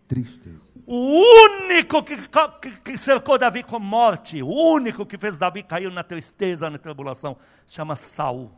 Tristeza. 0.07 0.73
o 0.87 1.23
único 1.67 2.03
que, 2.03 2.17
que, 2.61 2.71
que 2.83 2.99
cercou 2.99 3.39
Davi 3.39 3.63
com 3.63 3.81
morte, 3.81 4.43
o 4.43 4.49
único 4.49 5.05
que 5.05 5.19
fez 5.19 5.37
Davi 5.37 5.63
cair 5.63 5.91
na 5.91 6.05
tristeza, 6.05 6.71
na 6.71 6.79
tribulação, 6.79 7.37
se 7.67 7.75
chama 7.75 7.97
Saul. 7.97 8.51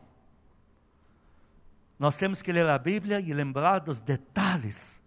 Nós 1.97 2.15
temos 2.15 2.41
que 2.41 2.51
ler 2.51 2.67
a 2.67 2.77
Bíblia 2.77 3.19
e 3.19 3.33
lembrar 3.33 3.79
dos 3.79 3.99
detalhes. 3.99 5.01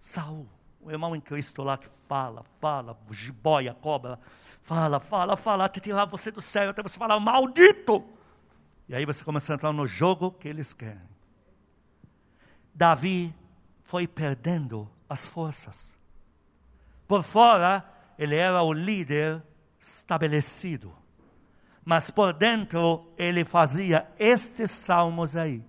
Saul, 0.00 0.46
o 0.84 0.90
irmão 0.90 1.16
em 1.16 1.20
Cristo 1.20 1.62
lá 1.62 1.78
que 1.78 1.88
fala, 2.06 2.44
fala, 2.60 2.96
jiboia, 3.10 3.74
cobra, 3.74 4.18
fala, 4.62 5.00
fala, 5.00 5.36
fala, 5.36 5.64
até 5.64 5.80
tirar 5.80 6.04
você 6.04 6.30
do 6.30 6.42
céu, 6.42 6.70
até 6.70 6.82
você 6.82 6.98
falar, 6.98 7.18
maldito! 7.18 8.04
E 8.88 8.94
aí 8.94 9.06
você 9.06 9.24
começa 9.24 9.52
a 9.52 9.54
entrar 9.54 9.72
no 9.72 9.86
jogo 9.86 10.30
que 10.30 10.46
eles 10.46 10.74
querem. 10.74 11.08
Davi 12.74 13.34
foi 13.82 14.06
perdendo 14.06 14.90
as 15.08 15.26
forças. 15.26 15.96
Por 17.08 17.22
fora, 17.22 17.84
ele 18.18 18.36
era 18.36 18.62
o 18.62 18.72
líder 18.72 19.42
estabelecido. 19.80 20.92
Mas 21.84 22.10
por 22.10 22.32
dentro, 22.32 23.10
ele 23.16 23.44
fazia 23.44 24.06
estes 24.18 24.70
salmos 24.70 25.36
aí. 25.36 25.62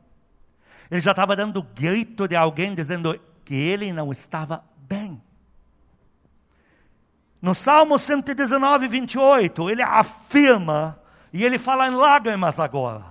Ele 0.89 0.99
já 0.99 1.11
estava 1.11 1.35
dando 1.35 1.61
grito 1.61 2.27
de 2.27 2.35
alguém 2.35 2.73
dizendo 2.73 3.19
que 3.43 3.53
ele 3.53 3.93
não 3.93 4.11
estava 4.11 4.63
bem. 4.87 5.21
No 7.41 7.53
Salmo 7.53 7.97
119, 7.97 8.87
28, 8.87 9.69
ele 9.69 9.83
afirma, 9.83 10.99
e 11.31 11.43
ele 11.43 11.59
fala 11.59 11.87
em 11.87 11.91
lágrimas 11.91 12.59
agora. 12.59 13.03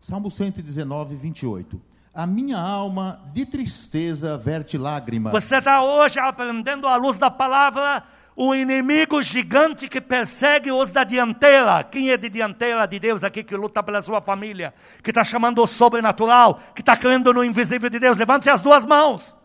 Salmo 0.00 0.30
119, 0.30 1.14
28. 1.16 1.80
A 2.14 2.26
minha 2.26 2.58
alma 2.58 3.20
de 3.32 3.46
tristeza 3.46 4.36
verte 4.36 4.76
lágrimas. 4.76 5.32
Você 5.32 5.56
está 5.56 5.82
hoje 5.82 6.18
aprendendo 6.18 6.86
à 6.86 6.96
luz 6.96 7.18
da 7.18 7.30
palavra 7.30 8.04
o 8.36 8.54
inimigo 8.54 9.22
gigante 9.22 9.88
que 9.88 10.00
persegue 10.00 10.70
os 10.70 10.90
da 10.90 11.04
dianteira. 11.04 11.82
Quem 11.84 12.10
é 12.10 12.16
de 12.16 12.28
dianteira 12.28 12.84
de 12.86 12.98
Deus 12.98 13.22
aqui 13.24 13.42
que 13.42 13.56
luta 13.56 13.82
pela 13.82 14.02
sua 14.02 14.20
família? 14.20 14.74
Que 15.02 15.10
está 15.10 15.24
chamando 15.24 15.62
o 15.62 15.66
sobrenatural? 15.66 16.60
Que 16.74 16.82
está 16.82 16.96
crendo 16.96 17.32
no 17.32 17.44
invisível 17.44 17.88
de 17.88 17.98
Deus? 17.98 18.16
Levante 18.16 18.50
as 18.50 18.60
duas 18.60 18.84
mãos. 18.84 19.36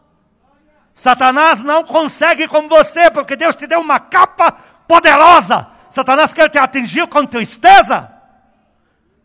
Satanás 0.98 1.62
não 1.62 1.84
consegue 1.84 2.48
com 2.48 2.68
você, 2.68 3.12
porque 3.12 3.36
Deus 3.36 3.56
te 3.56 3.68
deu 3.68 3.80
uma 3.80 4.00
capa 4.00 4.52
poderosa. 4.88 5.68
Satanás 5.92 6.34
quer 6.34 6.50
te 6.50 6.58
atingir 6.58 7.08
com 7.08 7.24
tristeza. 7.24 8.12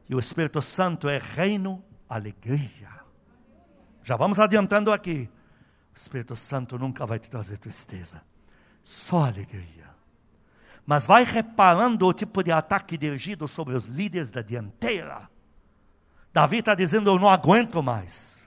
E 0.06 0.14
o 0.14 0.18
Espírito 0.18 0.60
Santo 0.60 1.08
é 1.08 1.16
reino, 1.16 1.82
alegria. 2.06 2.90
Já 4.04 4.16
vamos 4.16 4.38
adiantando 4.38 4.92
aqui. 4.92 5.30
O 5.94 5.96
Espírito 5.96 6.36
Santo 6.36 6.78
nunca 6.78 7.06
vai 7.06 7.18
te 7.18 7.30
trazer 7.30 7.56
tristeza, 7.56 8.20
só 8.84 9.24
alegria. 9.24 9.88
Mas 10.84 11.06
vai 11.06 11.24
reparando 11.24 12.06
o 12.06 12.12
tipo 12.12 12.42
de 12.42 12.52
ataque 12.52 12.98
dirigido 12.98 13.48
sobre 13.48 13.74
os 13.74 13.86
líderes 13.86 14.30
da 14.30 14.42
dianteira. 14.42 15.26
Davi 16.34 16.58
está 16.58 16.74
dizendo: 16.74 17.10
Eu 17.10 17.18
não 17.18 17.30
aguento 17.30 17.82
mais. 17.82 18.41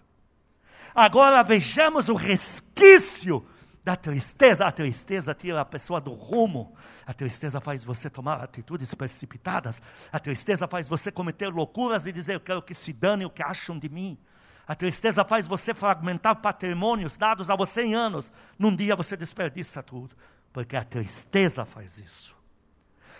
Agora 0.95 1.43
vejamos 1.43 2.07
o 2.07 2.15
resquício 2.15 3.45
da 3.83 3.97
tristeza. 3.97 4.65
A 4.65 4.71
tristeza 4.71 5.33
tira 5.33 5.59
a 5.59 5.65
pessoa 5.65 5.99
do 5.99 6.13
rumo. 6.13 6.73
A 7.05 7.13
tristeza 7.13 7.59
faz 7.59 7.83
você 7.83 8.09
tomar 8.09 8.41
atitudes 8.41 8.95
precipitadas. 8.95 9.81
A 10.09 10.19
tristeza 10.19 10.69
faz 10.69 10.87
você 10.87 11.11
cometer 11.11 11.49
loucuras 11.49 12.05
e 12.05 12.13
dizer: 12.13 12.35
Eu 12.35 12.39
quero 12.39 12.61
que 12.61 12.73
se 12.73 12.93
dane 12.93 13.25
o 13.25 13.29
que 13.29 13.43
acham 13.43 13.77
de 13.77 13.89
mim. 13.89 14.17
A 14.65 14.73
tristeza 14.73 15.25
faz 15.25 15.49
você 15.49 15.73
fragmentar 15.73 16.37
patrimônios 16.37 17.17
dados 17.17 17.49
a 17.49 17.57
você 17.57 17.83
em 17.83 17.93
anos. 17.93 18.31
Num 18.57 18.73
dia 18.73 18.95
você 18.95 19.17
desperdiça 19.17 19.83
tudo, 19.83 20.15
porque 20.53 20.77
a 20.77 20.83
tristeza 20.83 21.65
faz 21.65 21.99
isso. 21.99 22.35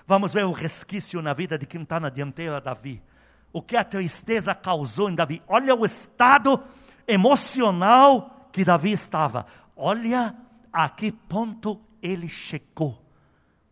Vamos 0.07 0.33
ver 0.33 0.45
o 0.45 0.53
resquício 0.53 1.21
na 1.21 1.33
vida 1.33 1.57
de 1.57 1.65
quem 1.65 1.81
está 1.81 1.99
na 1.99 2.09
dianteira, 2.09 2.61
Davi. 2.61 3.03
O 3.51 3.61
que 3.61 3.75
a 3.75 3.83
tristeza 3.83 4.55
causou 4.55 5.09
em 5.09 5.15
Davi. 5.15 5.43
Olha 5.45 5.75
o 5.75 5.85
estado 5.85 6.63
emocional 7.07 8.49
que 8.51 8.63
Davi 8.63 8.91
estava. 8.91 9.45
Olha 9.75 10.35
a 10.71 10.89
que 10.89 11.11
ponto 11.11 11.81
ele 12.01 12.29
chegou, 12.29 13.01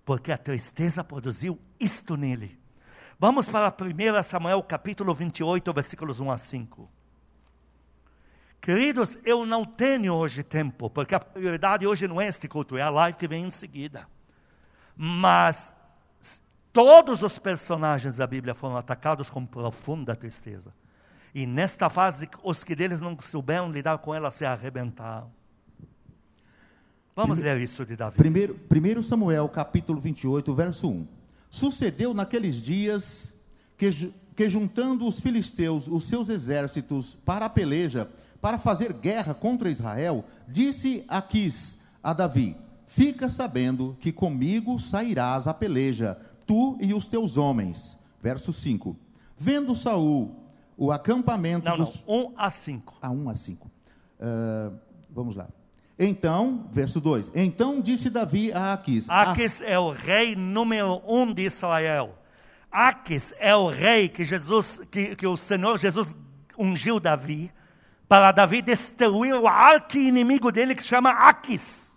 porque 0.03 0.31
a 0.31 0.37
tristeza 0.37 1.03
produziu 1.03 1.59
isto 1.79 2.15
nele. 2.15 2.59
Vamos 3.19 3.49
para 3.49 3.69
1 3.69 4.23
Samuel 4.23 4.61
capítulo 4.63 5.13
28, 5.13 5.73
versículos 5.73 6.19
1 6.19 6.31
a 6.31 6.37
5. 6.37 6.89
Queridos, 8.59 9.17
eu 9.25 9.45
não 9.45 9.65
tenho 9.65 10.13
hoje 10.13 10.41
tempo, 10.41 10.89
porque 10.89 11.13
a 11.13 11.19
prioridade 11.19 11.85
hoje 11.85 12.07
não 12.07 12.19
é 12.19 12.27
este 12.27 12.47
culto, 12.47 12.77
é 12.77 12.81
a 12.81 12.89
live 12.89 13.17
que 13.17 13.27
vem 13.27 13.45
em 13.45 13.49
seguida. 13.49 14.07
Mas 14.95 15.73
todos 16.71 17.23
os 17.23 17.37
personagens 17.37 18.15
da 18.15 18.25
Bíblia 18.25 18.53
foram 18.53 18.77
atacados 18.77 19.29
com 19.29 19.45
profunda 19.45 20.15
tristeza. 20.15 20.73
E 21.33 21.47
nesta 21.47 21.89
fase, 21.89 22.29
os 22.43 22.63
que 22.63 22.75
deles 22.75 22.99
não 22.99 23.17
souberam 23.19 23.71
lidar 23.71 23.97
com 23.97 24.13
ela 24.13 24.29
se 24.29 24.45
arrebentaram. 24.45 25.31
Vamos 27.15 27.39
ler 27.39 27.59
isso 27.59 27.85
de 27.85 27.95
Davi. 27.95 28.17
Primeiro, 28.17 28.55
primeiro 28.55 29.03
Samuel, 29.03 29.47
capítulo 29.49 29.99
28, 29.99 30.53
verso 30.53 30.89
1. 30.89 31.07
Sucedeu 31.49 32.13
naqueles 32.13 32.55
dias 32.55 33.33
que, 33.77 34.11
que 34.35 34.49
juntando 34.49 35.07
os 35.07 35.19
filisteus 35.19 35.87
os 35.87 36.05
seus 36.05 36.29
exércitos 36.29 37.15
para 37.23 37.45
a 37.45 37.49
peleja, 37.49 38.09
para 38.41 38.57
fazer 38.57 38.93
guerra 38.93 39.33
contra 39.33 39.69
Israel, 39.69 40.25
disse 40.47 41.03
Aquis 41.07 41.77
a 42.01 42.13
Davi: 42.13 42.55
Fica 42.87 43.29
sabendo 43.29 43.95
que 43.99 44.11
comigo 44.11 44.79
sairás 44.79 45.47
a 45.47 45.53
peleja, 45.53 46.19
tu 46.45 46.77
e 46.81 46.93
os 46.93 47.07
teus 47.07 47.37
homens. 47.37 47.97
Verso 48.21 48.51
5. 48.51 48.95
Vendo 49.37 49.75
Saul 49.75 50.42
o 50.77 50.91
acampamento 50.91 51.65
não, 51.69 51.77
dos. 51.77 52.03
Não, 52.07 52.27
1 52.27 52.33
a 52.37 52.49
5. 52.49 52.97
A 53.01 53.09
1 53.09 53.29
a 53.29 53.35
5. 53.35 53.67
Uh, 53.67 54.79
vamos 55.09 55.35
lá. 55.35 55.47
Então, 55.97 56.67
verso 56.71 56.99
2: 56.99 57.31
Então 57.35 57.79
disse 57.79 58.09
Davi 58.09 58.51
a 58.51 58.73
Aquis: 58.73 59.09
Aquis 59.09 59.61
é 59.61 59.77
o 59.77 59.91
rei 59.91 60.35
número 60.35 61.01
um 61.07 61.31
de 61.31 61.43
Israel. 61.43 62.17
Aquis 62.71 63.33
é 63.37 63.55
o 63.55 63.69
rei 63.69 64.09
que 64.09 64.25
Jesus, 64.25 64.81
que, 64.89 65.15
que 65.15 65.27
o 65.27 65.37
Senhor 65.37 65.77
Jesus 65.77 66.15
ungiu 66.57 66.99
Davi 66.99 67.51
para 68.07 68.31
Davi 68.31 68.61
destruir 68.61 69.35
o 69.35 69.47
arqui-inimigo 69.47 70.51
dele 70.51 70.73
que 70.73 70.81
se 70.81 70.89
chama 70.89 71.11
Aquis. 71.11 71.95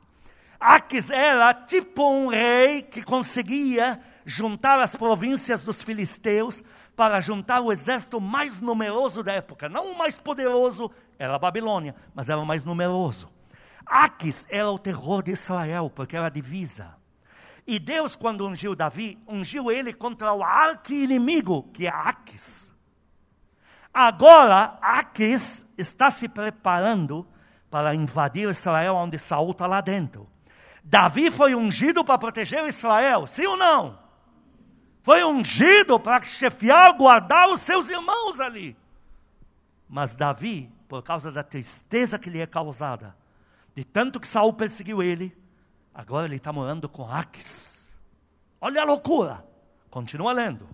Aquis 0.60 1.10
era 1.10 1.54
tipo 1.54 2.10
um 2.10 2.28
rei 2.28 2.82
que 2.82 3.02
conseguia 3.02 4.00
juntar 4.24 4.80
as 4.80 4.94
províncias 4.96 5.62
dos 5.62 5.82
filisteus 5.82 6.62
para 6.96 7.20
juntar 7.20 7.60
o 7.60 7.70
exército 7.70 8.18
mais 8.20 8.58
numeroso 8.58 9.22
da 9.22 9.32
época. 9.34 9.68
Não 9.68 9.92
o 9.92 9.98
mais 9.98 10.16
poderoso, 10.16 10.90
era 11.18 11.34
a 11.34 11.38
Babilônia, 11.38 11.94
mas 12.14 12.30
era 12.30 12.40
o 12.40 12.46
mais 12.46 12.64
numeroso. 12.64 13.30
Aquis 13.84 14.46
era 14.48 14.70
o 14.70 14.78
terror 14.78 15.22
de 15.22 15.32
Israel, 15.32 15.92
porque 15.94 16.16
era 16.16 16.26
a 16.26 16.30
divisa. 16.30 16.96
E 17.66 17.78
Deus, 17.78 18.16
quando 18.16 18.46
ungiu 18.46 18.74
Davi, 18.74 19.18
ungiu 19.28 19.70
ele 19.70 19.92
contra 19.92 20.32
o 20.32 20.42
arqui-inimigo, 20.42 21.64
que 21.74 21.86
é 21.86 21.90
Aquis. 21.90 22.72
Agora, 23.92 24.78
Aquis 24.80 25.66
está 25.76 26.10
se 26.10 26.28
preparando 26.28 27.26
para 27.70 27.94
invadir 27.94 28.48
Israel, 28.48 28.94
onde 28.94 29.18
Saul 29.18 29.50
está 29.50 29.66
lá 29.66 29.80
dentro. 29.80 30.28
Davi 30.82 31.30
foi 31.30 31.54
ungido 31.54 32.04
para 32.04 32.18
proteger 32.18 32.64
Israel, 32.66 33.26
sim 33.26 33.44
ou 33.44 33.56
não? 33.56 34.05
Foi 35.06 35.22
ungido 35.22 36.00
para 36.00 36.20
chefiar, 36.20 36.92
guardar 36.96 37.48
os 37.48 37.60
seus 37.60 37.88
irmãos 37.88 38.40
ali. 38.40 38.76
Mas 39.88 40.16
Davi, 40.16 40.68
por 40.88 41.00
causa 41.00 41.30
da 41.30 41.44
tristeza 41.44 42.18
que 42.18 42.28
lhe 42.28 42.40
é 42.40 42.46
causada, 42.46 43.14
de 43.72 43.84
tanto 43.84 44.18
que 44.18 44.26
Saul 44.26 44.52
perseguiu 44.52 45.00
ele, 45.00 45.32
agora 45.94 46.26
ele 46.26 46.34
está 46.34 46.52
morando 46.52 46.88
com 46.88 47.08
Aquis. 47.08 47.96
Olha 48.60 48.82
a 48.82 48.84
loucura. 48.84 49.44
Continua 49.90 50.32
lendo. 50.32 50.66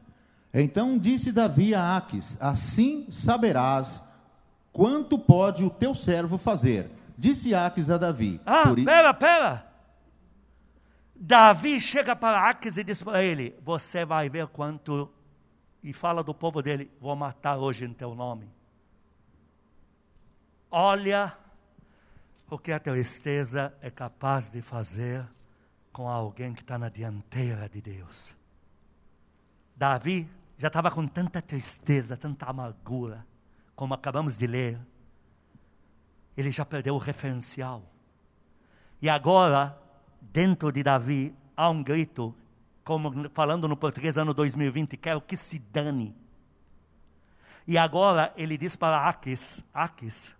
Então 0.55 0.97
disse 0.97 1.31
Davi 1.31 1.75
a 1.75 1.99
Aques: 1.99 2.39
Assim 2.41 3.07
saberás 3.11 4.03
quanto 4.73 5.19
pode 5.19 5.63
o 5.63 5.69
teu 5.69 5.95
servo 5.95 6.39
fazer. 6.39 6.91
Disse 7.19 7.55
Aques 7.55 7.91
a 7.91 7.99
Davi. 7.99 8.41
Ah, 8.47 8.63
por... 8.63 8.83
pera, 8.83 9.13
pera. 9.13 9.72
Davi 11.25 11.81
chega 11.81 12.17
para 12.17 12.51
Aques 12.51 12.77
e 12.77 12.83
diz 12.83 13.01
para 13.01 13.23
ele: 13.23 13.57
Você 13.63 14.05
vai 14.05 14.29
ver 14.29 14.49
quanto. 14.49 15.09
E 15.81 15.93
fala 15.93 16.21
do 16.21 16.35
povo 16.35 16.61
dele: 16.61 16.91
Vou 17.01 17.15
matar 17.15 17.59
hoje 17.59 17.85
em 17.85 17.93
teu 17.93 18.13
nome. 18.13 18.51
Olha 20.69 21.39
o 22.51 22.59
que 22.59 22.73
a 22.73 22.81
tristeza 22.81 23.73
é 23.81 23.89
capaz 23.89 24.51
de 24.51 24.61
fazer 24.61 25.25
com 25.93 26.09
alguém 26.09 26.53
que 26.55 26.63
está 26.63 26.77
na 26.77 26.89
dianteira 26.89 27.69
de 27.69 27.81
Deus. 27.81 28.35
Davi 29.77 30.29
já 30.59 30.67
estava 30.67 30.91
com 30.91 31.07
tanta 31.07 31.41
tristeza, 31.41 32.17
tanta 32.17 32.47
amargura, 32.47 33.25
como 33.77 33.95
acabamos 33.95 34.37
de 34.37 34.49
ler. 34.49 34.77
Ele 36.37 36.51
já 36.51 36.65
perdeu 36.65 36.97
o 36.97 36.99
referencial. 36.99 37.85
E 39.01 39.09
agora, 39.09 39.81
dentro 40.33 40.71
de 40.71 40.83
Davi, 40.83 41.35
há 41.57 41.69
um 41.69 41.83
grito, 41.83 42.35
como 42.85 43.29
falando 43.31 43.67
no 43.67 43.77
português 43.77 44.17
ano 44.17 44.33
2020, 44.33 44.97
quero 44.97 45.21
que 45.21 45.37
se 45.37 45.59
dane. 45.59 46.15
E 47.67 47.79
agora 47.79 48.33
ele 48.37 48.57
diz 48.57 48.77
para 48.77 49.09
Aquis, 49.09 49.63
Aquis, 49.73 50.33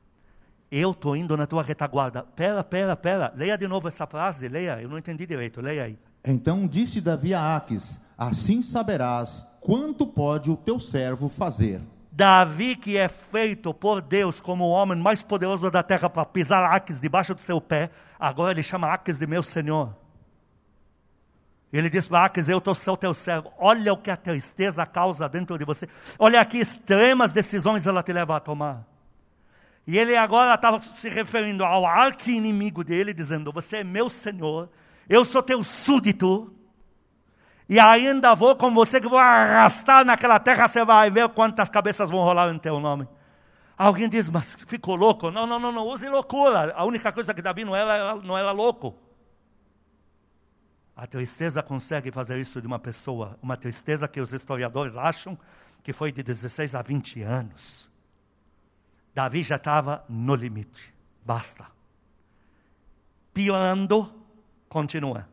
eu 0.71 0.93
estou 0.93 1.17
indo 1.17 1.37
na 1.37 1.47
tua 1.47 1.63
retaguarda. 1.63 2.23
Pera, 2.23 2.65
pera, 2.65 2.97
pera, 2.97 3.33
leia 3.37 3.57
de 3.59 3.69
novo 3.69 3.89
essa 3.89 4.07
frase, 4.07 4.49
leia, 4.49 4.81
eu 4.81 4.89
não 4.89 4.99
entendi 4.99 5.27
direito, 5.27 5.61
leia 5.61 5.85
aí. 5.85 5.99
Então 6.25 6.67
disse 6.67 7.01
Davi 7.01 7.35
a 7.35 7.57
Aquis, 7.57 8.01
assim 8.17 8.63
saberás 8.63 9.47
quanto 9.61 10.07
pode 10.07 10.51
o 10.51 10.57
teu 10.57 10.79
servo 10.79 11.29
fazer? 11.29 11.81
Davi, 12.15 12.77
que 12.77 12.99
é 12.99 13.09
feito 13.09 13.73
por 13.73 14.03
Deus 14.03 14.39
como 14.39 14.65
o 14.65 14.71
homem 14.71 14.99
mais 14.99 15.23
poderoso 15.23 15.71
da 15.71 15.83
terra 15.83 16.11
para 16.11 16.27
pisar 16.27 16.63
Aques 16.63 17.01
debaixo 17.01 17.35
do 17.35 17.41
seu 17.41 17.59
pé, 17.59 17.89
agora 18.21 18.53
ele 18.53 18.63
chama 18.63 18.93
Aques 18.93 19.17
de 19.17 19.27
meu 19.27 19.43
Senhor. 19.43 19.97
Ele 21.73 21.89
diz 21.89 22.07
para 22.07 22.27
Aques: 22.27 22.51
Eu 22.51 22.59
estou 22.59 22.75
seu 22.75 22.99
teu 22.99 23.15
servo. 23.15 23.51
Olha 23.57 23.95
o 23.95 23.97
que 23.97 24.11
a 24.11 24.17
tristeza 24.17 24.85
causa 24.85 25.27
dentro 25.27 25.57
de 25.57 25.65
você. 25.65 25.89
Olha 26.19 26.45
que 26.45 26.59
extremas 26.59 27.33
decisões 27.33 27.87
ela 27.87 28.03
te 28.03 28.13
leva 28.13 28.37
a 28.37 28.41
tomar. 28.41 28.85
E 29.87 29.99
ele 29.99 30.15
agora 30.15 30.55
estava 30.55 30.81
se 30.83 31.09
referindo 31.09 31.65
ao 31.65 31.87
arqui-inimigo 31.87 32.85
dele, 32.85 33.15
dizendo: 33.15 33.51
Você 33.53 33.79
é 33.79 33.85
meu 33.85 34.11
Senhor, 34.11 34.69
eu 35.09 35.25
sou 35.25 35.43
teu 35.43 35.65
súdito 35.65 36.55
e 37.69 37.79
ainda 37.79 38.35
vou 38.35 38.57
com 38.57 38.73
você 38.73 39.01
que 39.01 39.09
vou 39.09 39.19
arrastar 39.19 40.05
naquela 40.05 40.39
terra, 40.39 40.69
você 40.69 40.85
vai 40.85 41.11
ver 41.11 41.29
quantas 41.31 41.69
cabeças 41.69 42.11
vão 42.11 42.21
rolar 42.21 42.53
em 42.53 42.59
teu 42.59 42.79
nome. 42.81 43.07
Alguém 43.77 44.09
diz, 44.09 44.29
mas 44.29 44.55
ficou 44.67 44.95
louco? 44.95 45.31
Não, 45.31 45.47
não, 45.47 45.59
não, 45.59 45.73
não 45.73 45.87
use 45.87 46.09
loucura. 46.09 46.73
A 46.75 46.85
única 46.85 47.11
coisa 47.11 47.33
que 47.33 47.43
Davi 47.43 47.65
não 47.65 47.75
era, 47.75 48.15
não 48.17 48.37
era 48.37 48.51
louco. 48.51 48.95
A 50.95 51.07
tristeza 51.07 51.63
consegue 51.63 52.13
fazer 52.13 52.39
isso 52.39 52.61
de 52.61 52.67
uma 52.67 52.79
pessoa, 52.79 53.39
uma 53.43 53.57
tristeza 53.57 54.07
que 54.07 54.21
os 54.21 54.33
historiadores 54.33 54.97
acham 54.97 55.39
que 55.83 55.93
foi 55.93 56.13
de 56.13 56.23
16 56.23 56.75
a 56.75 56.83
20 56.83 57.23
anos. 57.23 57.91
Davi 59.15 59.43
já 59.43 59.57
estava 59.57 60.05
no 60.09 60.35
limite. 60.35 60.95
Basta. 61.25 61.67
Piorando, 63.33 64.13
continua. 64.69 65.32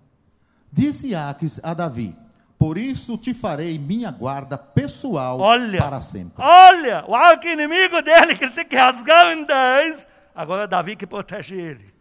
Disse 0.72 1.16
Aques 1.16 1.60
a 1.64 1.74
Davi: 1.74 2.16
por 2.60 2.78
isso 2.78 3.18
te 3.18 3.34
farei 3.34 3.80
minha 3.80 4.12
guarda 4.12 4.58
pessoal 4.58 5.40
olha, 5.40 5.80
para 5.80 6.02
sempre. 6.02 6.44
Olha, 6.44 7.06
o 7.08 7.16
arco 7.16 7.48
inimigo 7.48 8.02
dele 8.02 8.36
que 8.36 8.44
ele 8.44 8.54
tem 8.54 8.66
que 8.66 8.76
rasgar 8.76 9.32
em 9.32 9.46
dez, 9.46 10.06
agora 10.36 10.64
é 10.64 10.68
Davi 10.68 10.98
que 10.98 11.08
protege 11.08 11.56
ele. 11.56 11.94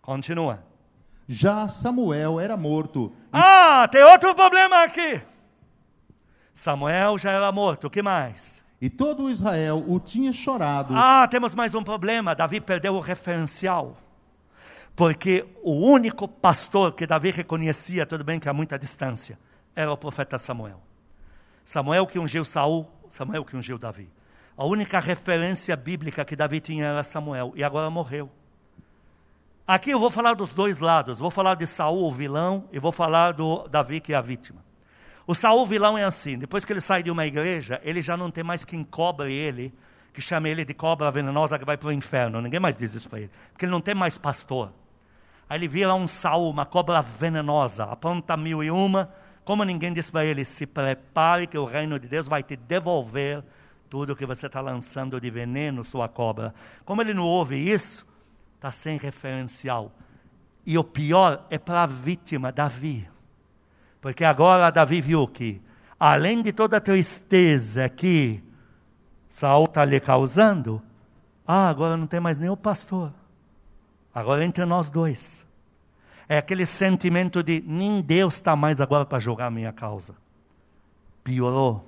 Continua. 0.00 0.62
Já 1.26 1.66
Samuel 1.66 2.38
era 2.38 2.56
morto. 2.56 3.12
E... 3.16 3.28
Ah, 3.32 3.88
tem 3.90 4.04
outro 4.04 4.32
problema 4.32 4.84
aqui. 4.84 5.20
Samuel 6.54 7.18
já 7.18 7.32
era 7.32 7.50
morto, 7.50 7.88
o 7.88 7.90
que 7.90 8.00
mais? 8.00 8.62
E 8.80 8.88
todo 8.88 9.28
Israel 9.28 9.84
o 9.88 9.98
tinha 9.98 10.32
chorado. 10.32 10.94
Ah, 10.96 11.26
temos 11.28 11.52
mais 11.52 11.74
um 11.74 11.82
problema. 11.82 12.32
Davi 12.32 12.60
perdeu 12.60 12.94
o 12.94 13.00
referencial. 13.00 13.96
Porque 14.96 15.46
o 15.62 15.72
único 15.72 16.26
pastor 16.26 16.94
que 16.94 17.06
Davi 17.06 17.30
reconhecia, 17.30 18.06
tudo 18.06 18.24
bem 18.24 18.40
que 18.40 18.48
há 18.48 18.52
muita 18.54 18.78
distância, 18.78 19.38
era 19.74 19.92
o 19.92 19.96
profeta 19.96 20.38
Samuel. 20.38 20.80
Samuel 21.66 22.06
que 22.06 22.18
ungiu 22.18 22.46
Saul, 22.46 22.90
Samuel 23.10 23.44
que 23.44 23.54
ungiu 23.54 23.76
Davi. 23.76 24.08
A 24.56 24.64
única 24.64 24.98
referência 24.98 25.76
bíblica 25.76 26.24
que 26.24 26.34
Davi 26.34 26.60
tinha 26.60 26.86
era 26.86 27.04
Samuel, 27.04 27.52
e 27.54 27.62
agora 27.62 27.90
morreu. 27.90 28.30
Aqui 29.66 29.90
eu 29.90 29.98
vou 29.98 30.10
falar 30.10 30.34
dos 30.34 30.54
dois 30.54 30.78
lados. 30.78 31.18
Vou 31.18 31.30
falar 31.30 31.56
de 31.56 31.66
Saul, 31.66 32.08
o 32.08 32.12
vilão, 32.12 32.64
e 32.72 32.78
vou 32.78 32.92
falar 32.92 33.32
do 33.32 33.68
Davi, 33.68 34.00
que 34.00 34.14
é 34.14 34.16
a 34.16 34.22
vítima. 34.22 34.64
O 35.26 35.34
Saul, 35.34 35.60
o 35.60 35.66
vilão, 35.66 35.98
é 35.98 36.04
assim: 36.04 36.38
depois 36.38 36.64
que 36.64 36.72
ele 36.72 36.80
sai 36.80 37.02
de 37.02 37.10
uma 37.10 37.26
igreja, 37.26 37.80
ele 37.84 38.00
já 38.00 38.16
não 38.16 38.30
tem 38.30 38.42
mais 38.42 38.64
quem 38.64 38.82
cobre 38.82 39.34
ele, 39.34 39.74
que 40.14 40.22
chama 40.22 40.48
ele 40.48 40.64
de 40.64 40.72
cobra 40.72 41.10
venenosa 41.10 41.58
que 41.58 41.66
vai 41.66 41.76
para 41.76 41.88
o 41.88 41.92
inferno. 41.92 42.40
Ninguém 42.40 42.60
mais 42.60 42.76
diz 42.78 42.94
isso 42.94 43.10
para 43.10 43.18
ele, 43.18 43.30
porque 43.52 43.66
ele 43.66 43.72
não 43.72 43.80
tem 43.82 43.94
mais 43.94 44.16
pastor. 44.16 44.72
Aí 45.48 45.58
ele 45.58 45.68
vira 45.68 45.94
um 45.94 46.06
Saul, 46.06 46.50
uma 46.50 46.64
cobra 46.64 47.00
venenosa, 47.00 47.84
apronta 47.84 48.36
mil 48.36 48.62
e 48.64 48.70
uma. 48.70 49.10
Como 49.44 49.62
ninguém 49.62 49.92
diz 49.92 50.10
para 50.10 50.24
ele, 50.24 50.44
se 50.44 50.66
prepare 50.66 51.46
que 51.46 51.56
o 51.56 51.64
reino 51.64 51.98
de 52.00 52.08
Deus 52.08 52.26
vai 52.26 52.42
te 52.42 52.56
devolver 52.56 53.44
tudo 53.88 54.16
que 54.16 54.26
você 54.26 54.46
está 54.46 54.60
lançando 54.60 55.20
de 55.20 55.30
veneno, 55.30 55.84
sua 55.84 56.08
cobra. 56.08 56.52
Como 56.84 57.00
ele 57.00 57.14
não 57.14 57.22
ouve 57.22 57.56
isso, 57.56 58.04
está 58.56 58.72
sem 58.72 58.98
referencial. 58.98 59.92
E 60.64 60.76
o 60.76 60.82
pior 60.82 61.46
é 61.48 61.58
para 61.58 61.84
a 61.84 61.86
vítima, 61.86 62.50
Davi. 62.50 63.08
Porque 64.00 64.24
agora 64.24 64.70
Davi 64.70 65.00
viu 65.00 65.28
que, 65.28 65.62
além 65.98 66.42
de 66.42 66.52
toda 66.52 66.78
a 66.78 66.80
tristeza 66.80 67.88
que 67.88 68.42
Saul 69.28 69.66
está 69.66 69.84
lhe 69.84 70.00
causando, 70.00 70.82
ah, 71.46 71.68
agora 71.68 71.96
não 71.96 72.08
tem 72.08 72.18
mais 72.18 72.38
nem 72.38 72.50
o 72.50 72.56
pastor. 72.56 73.12
Agora 74.16 74.42
entre 74.42 74.64
nós 74.64 74.88
dois. 74.88 75.44
É 76.26 76.38
aquele 76.38 76.64
sentimento 76.64 77.42
de 77.42 77.62
nem 77.66 78.00
Deus 78.00 78.36
está 78.36 78.56
mais 78.56 78.80
agora 78.80 79.04
para 79.04 79.18
julgar 79.18 79.48
a 79.48 79.50
minha 79.50 79.74
causa. 79.74 80.14
Piorou. 81.22 81.86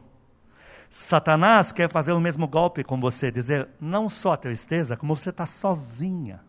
Satanás 0.90 1.72
quer 1.72 1.88
fazer 1.88 2.12
o 2.12 2.20
mesmo 2.20 2.46
golpe 2.46 2.84
com 2.84 3.00
você, 3.00 3.30
dizer 3.30 3.66
não 3.80 4.10
só 4.10 4.34
a 4.34 4.36
tristeza, 4.36 4.94
como 4.94 5.16
você 5.16 5.30
está 5.30 5.46
sozinha. 5.46 6.40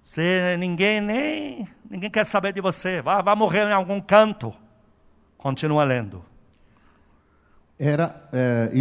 Você, 0.00 0.56
ninguém 0.58 0.98
nem 1.02 1.68
ninguém 1.90 2.10
quer 2.10 2.24
saber 2.24 2.54
de 2.54 2.60
você. 2.62 3.02
Vá, 3.02 3.20
vá 3.20 3.36
morrer 3.36 3.68
em 3.68 3.72
algum 3.74 4.00
canto. 4.00 4.54
Continua 5.36 5.84
lendo. 5.84 6.24
Era 7.78 8.28
é, 8.32 8.72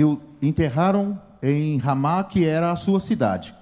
enterraram 0.41 1.21
em 1.43 1.77
Ramá, 1.77 2.23
que 2.23 2.47
era 2.47 2.71
a 2.71 2.77
sua 2.77 3.01
cidade. 3.01 3.53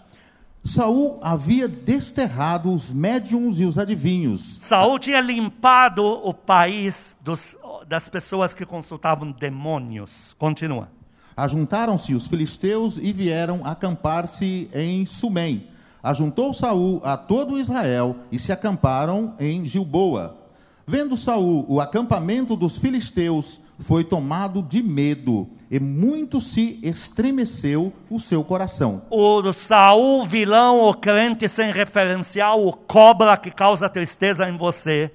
Saul 0.63 1.19
havia 1.22 1.67
desterrado 1.67 2.74
os 2.74 2.91
médiums 2.91 3.60
e 3.60 3.65
os 3.65 3.78
adivinhos. 3.78 4.58
Saul 4.60 5.00
tinha 5.00 5.22
limpado 5.22 6.04
o 6.04 6.34
país 6.34 7.15
dos, 7.22 7.56
das 7.88 8.10
pessoas 8.10 8.54
que 8.54 8.65
consultavam 8.65 9.32
demônios. 9.32 10.36
Continua. 10.38 10.89
Ajuntaram-se 11.36 12.13
os 12.13 12.28
filisteus 12.28 12.98
e 12.98 13.13
vieram 13.13 13.65
acampar-se 13.65 14.69
em 14.74 15.06
Sumém. 15.06 15.67
Ajuntou 16.04 16.54
Saul 16.54 17.02
a 17.04 17.15
todo 17.17 17.60
Israel 17.60 18.15
e 18.32 18.38
se 18.38 18.52
acamparam 18.52 19.36
em 19.39 19.65
Gilboa. 19.65 20.38
Vendo 20.86 21.15
Saul 21.15 21.65
o 21.67 21.80
acampamento 21.80 22.56
dos 22.56 22.78
filisteus, 22.78 23.62
foi 23.80 24.04
tomado 24.04 24.62
de 24.62 24.84
medo 24.84 25.48
e 25.69 25.79
muito 25.79 26.41
se 26.41 26.79
estremeceu 26.82 27.93
o 28.10 28.19
seu 28.19 28.43
coração. 28.43 29.03
O 29.10 29.53
Saul, 29.53 30.25
vilão, 30.25 30.82
o 30.82 30.93
crente 30.93 31.47
sem 31.47 31.71
referencial, 31.71 32.65
o 32.65 32.73
cobra 32.73 33.38
que 33.38 33.51
causa 33.51 33.88
tristeza 33.88 34.49
em 34.49 34.58
você, 34.58 35.12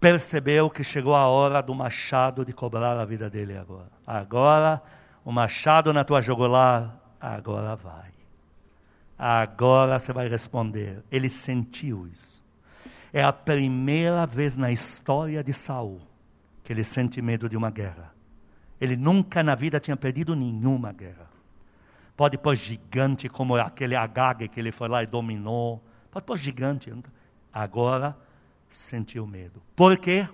percebeu 0.00 0.68
que 0.68 0.82
chegou 0.82 1.14
a 1.14 1.28
hora 1.28 1.60
do 1.60 1.74
machado 1.74 2.44
de 2.44 2.52
cobrar 2.52 2.98
a 2.98 3.04
vida 3.04 3.30
dele 3.30 3.56
agora. 3.56 3.90
Agora, 4.06 4.82
o 5.24 5.30
machado 5.30 5.92
na 5.92 6.02
tua 6.02 6.20
jugular, 6.20 6.98
agora 7.20 7.76
vai. 7.76 8.10
Agora 9.16 9.98
você 9.98 10.12
vai 10.12 10.26
responder. 10.28 11.04
Ele 11.12 11.28
sentiu 11.28 12.08
isso. 12.08 12.42
É 13.12 13.22
a 13.22 13.32
primeira 13.32 14.26
vez 14.26 14.56
na 14.56 14.72
história 14.72 15.44
de 15.44 15.52
Saul 15.52 16.00
que 16.64 16.72
ele 16.72 16.84
sente 16.84 17.20
medo 17.20 17.48
de 17.48 17.56
uma 17.56 17.70
guerra. 17.70 18.14
Ele 18.80 18.96
nunca 18.96 19.42
na 19.42 19.54
vida 19.54 19.78
tinha 19.78 19.96
perdido 19.96 20.34
nenhuma 20.34 20.92
guerra. 20.92 21.28
Pode 22.16 22.38
pôr 22.38 22.54
gigante 22.56 23.28
como 23.28 23.56
aquele 23.56 23.94
Agag 23.94 24.48
que 24.48 24.60
ele 24.60 24.72
foi 24.72 24.88
lá 24.88 25.02
e 25.02 25.06
dominou. 25.06 25.82
Pode 26.10 26.24
pôr 26.24 26.36
gigante. 26.36 26.92
Agora 27.52 28.16
sentiu 28.68 29.26
medo. 29.26 29.62
Por 29.74 29.98
quê? 29.98 30.28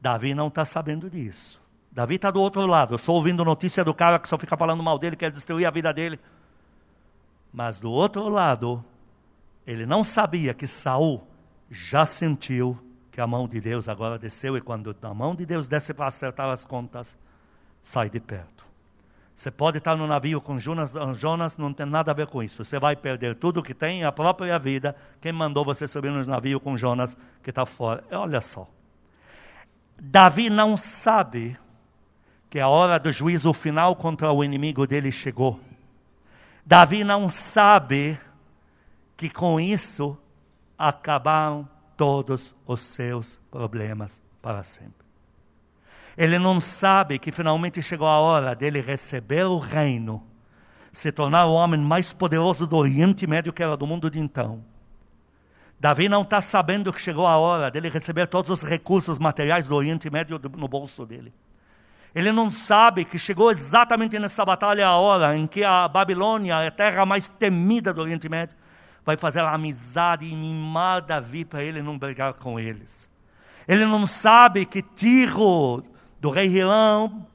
Davi 0.00 0.34
não 0.34 0.48
está 0.48 0.64
sabendo 0.64 1.10
disso. 1.10 1.60
Davi 1.90 2.16
está 2.16 2.30
do 2.30 2.40
outro 2.40 2.66
lado. 2.66 2.92
Eu 2.92 2.96
estou 2.96 3.14
ouvindo 3.14 3.44
notícia 3.44 3.82
do 3.82 3.94
cara 3.94 4.18
que 4.18 4.28
só 4.28 4.38
fica 4.38 4.56
falando 4.56 4.82
mal 4.82 4.98
dele, 4.98 5.16
quer 5.16 5.30
destruir 5.30 5.66
a 5.66 5.70
vida 5.70 5.92
dele. 5.92 6.20
Mas 7.52 7.80
do 7.80 7.90
outro 7.90 8.28
lado, 8.28 8.84
ele 9.66 9.86
não 9.86 10.04
sabia 10.04 10.52
que 10.52 10.66
Saul 10.66 11.26
já 11.70 12.04
sentiu 12.04 12.78
que 13.10 13.20
a 13.20 13.26
mão 13.26 13.48
de 13.48 13.60
Deus 13.60 13.88
agora 13.88 14.18
desceu 14.18 14.56
e 14.56 14.60
quando 14.60 14.94
a 15.00 15.14
mão 15.14 15.34
de 15.34 15.46
Deus 15.46 15.66
desce 15.66 15.94
para 15.94 16.06
acertar 16.06 16.50
as 16.50 16.66
contas, 16.66 17.16
sai 17.86 18.10
de 18.10 18.18
perto. 18.18 18.66
Você 19.34 19.50
pode 19.50 19.78
estar 19.78 19.96
no 19.96 20.06
navio 20.06 20.40
com 20.40 20.58
Jonas, 20.58 20.94
Jonas 21.14 21.56
não 21.56 21.72
tem 21.72 21.86
nada 21.86 22.10
a 22.10 22.14
ver 22.14 22.26
com 22.26 22.42
isso. 22.42 22.64
Você 22.64 22.80
vai 22.80 22.96
perder 22.96 23.36
tudo 23.36 23.62
que 23.62 23.72
tem, 23.72 24.02
a 24.02 24.10
própria 24.10 24.58
vida. 24.58 24.96
Quem 25.20 25.32
mandou 25.32 25.64
você 25.64 25.86
subir 25.86 26.10
no 26.10 26.24
navio 26.24 26.58
com 26.58 26.76
Jonas 26.76 27.16
que 27.42 27.50
está 27.50 27.64
fora? 27.64 28.02
Olha 28.10 28.40
só. 28.40 28.68
Davi 29.98 30.50
não 30.50 30.76
sabe 30.76 31.56
que 32.50 32.58
a 32.58 32.68
hora 32.68 32.98
do 32.98 33.12
juízo 33.12 33.52
final 33.52 33.94
contra 33.94 34.32
o 34.32 34.42
inimigo 34.42 34.86
dele 34.86 35.12
chegou. 35.12 35.60
Davi 36.64 37.04
não 37.04 37.28
sabe 37.28 38.18
que 39.16 39.30
com 39.30 39.60
isso 39.60 40.18
acabaram 40.76 41.68
todos 41.96 42.54
os 42.66 42.80
seus 42.80 43.38
problemas 43.50 44.20
para 44.42 44.64
sempre. 44.64 45.05
Ele 46.16 46.38
não 46.38 46.58
sabe 46.58 47.18
que 47.18 47.30
finalmente 47.30 47.82
chegou 47.82 48.06
a 48.06 48.18
hora 48.18 48.54
dele 48.54 48.80
receber 48.80 49.44
o 49.44 49.58
reino, 49.58 50.22
se 50.92 51.12
tornar 51.12 51.46
o 51.46 51.52
homem 51.52 51.80
mais 51.80 52.12
poderoso 52.12 52.66
do 52.66 52.76
Oriente 52.76 53.26
Médio 53.26 53.52
que 53.52 53.62
era 53.62 53.76
do 53.76 53.86
mundo 53.86 54.10
de 54.10 54.18
então. 54.18 54.64
Davi 55.78 56.08
não 56.08 56.22
está 56.22 56.40
sabendo 56.40 56.90
que 56.90 57.00
chegou 57.00 57.26
a 57.26 57.36
hora 57.36 57.70
dele 57.70 57.90
receber 57.90 58.26
todos 58.26 58.50
os 58.50 58.62
recursos 58.62 59.18
materiais 59.18 59.68
do 59.68 59.76
Oriente 59.76 60.08
Médio 60.08 60.40
no 60.56 60.66
bolso 60.66 61.04
dele. 61.04 61.34
Ele 62.14 62.32
não 62.32 62.48
sabe 62.48 63.04
que 63.04 63.18
chegou 63.18 63.50
exatamente 63.50 64.18
nessa 64.18 64.42
batalha 64.42 64.86
a 64.86 64.96
hora 64.96 65.36
em 65.36 65.46
que 65.46 65.62
a 65.62 65.86
Babilônia, 65.86 66.66
a 66.66 66.70
terra 66.70 67.04
mais 67.04 67.28
temida 67.28 67.92
do 67.92 68.00
Oriente 68.00 68.26
Médio, 68.26 68.56
vai 69.04 69.18
fazer 69.18 69.40
amizade 69.40 70.24
e 70.24 70.34
mimar 70.34 71.02
Davi 71.02 71.44
para 71.44 71.62
ele 71.62 71.82
não 71.82 71.98
brigar 71.98 72.32
com 72.32 72.58
eles. 72.58 73.06
Ele 73.68 73.84
não 73.84 74.06
sabe 74.06 74.64
que 74.64 74.80
Tiro, 74.80 75.84
do 76.20 76.30
rei 76.30 76.46
Hilão, 76.46 77.26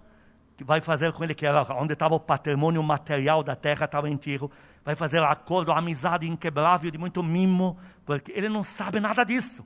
que 0.58 0.64
vai 0.64 0.82
fazer 0.82 1.12
com 1.12 1.24
ele, 1.24 1.34
que 1.34 1.46
era 1.46 1.66
onde 1.74 1.94
estava 1.94 2.16
o 2.16 2.20
patrimônio 2.20 2.84
material 2.84 3.44
da 3.44 3.56
terra, 3.56 3.86
estava 3.86 4.10
em 4.10 4.16
Tiro, 4.16 4.52
vai 4.84 4.96
fazer 4.96 5.22
acordo, 5.24 5.72
amizade 5.72 6.28
inquebrável 6.28 6.92
de 6.92 6.98
muito 6.98 7.24
mimo, 7.24 7.80
porque 8.06 8.32
ele 8.32 8.50
não 8.50 8.64
sabe 8.64 9.00
nada 9.00 9.24
disso. 9.24 9.66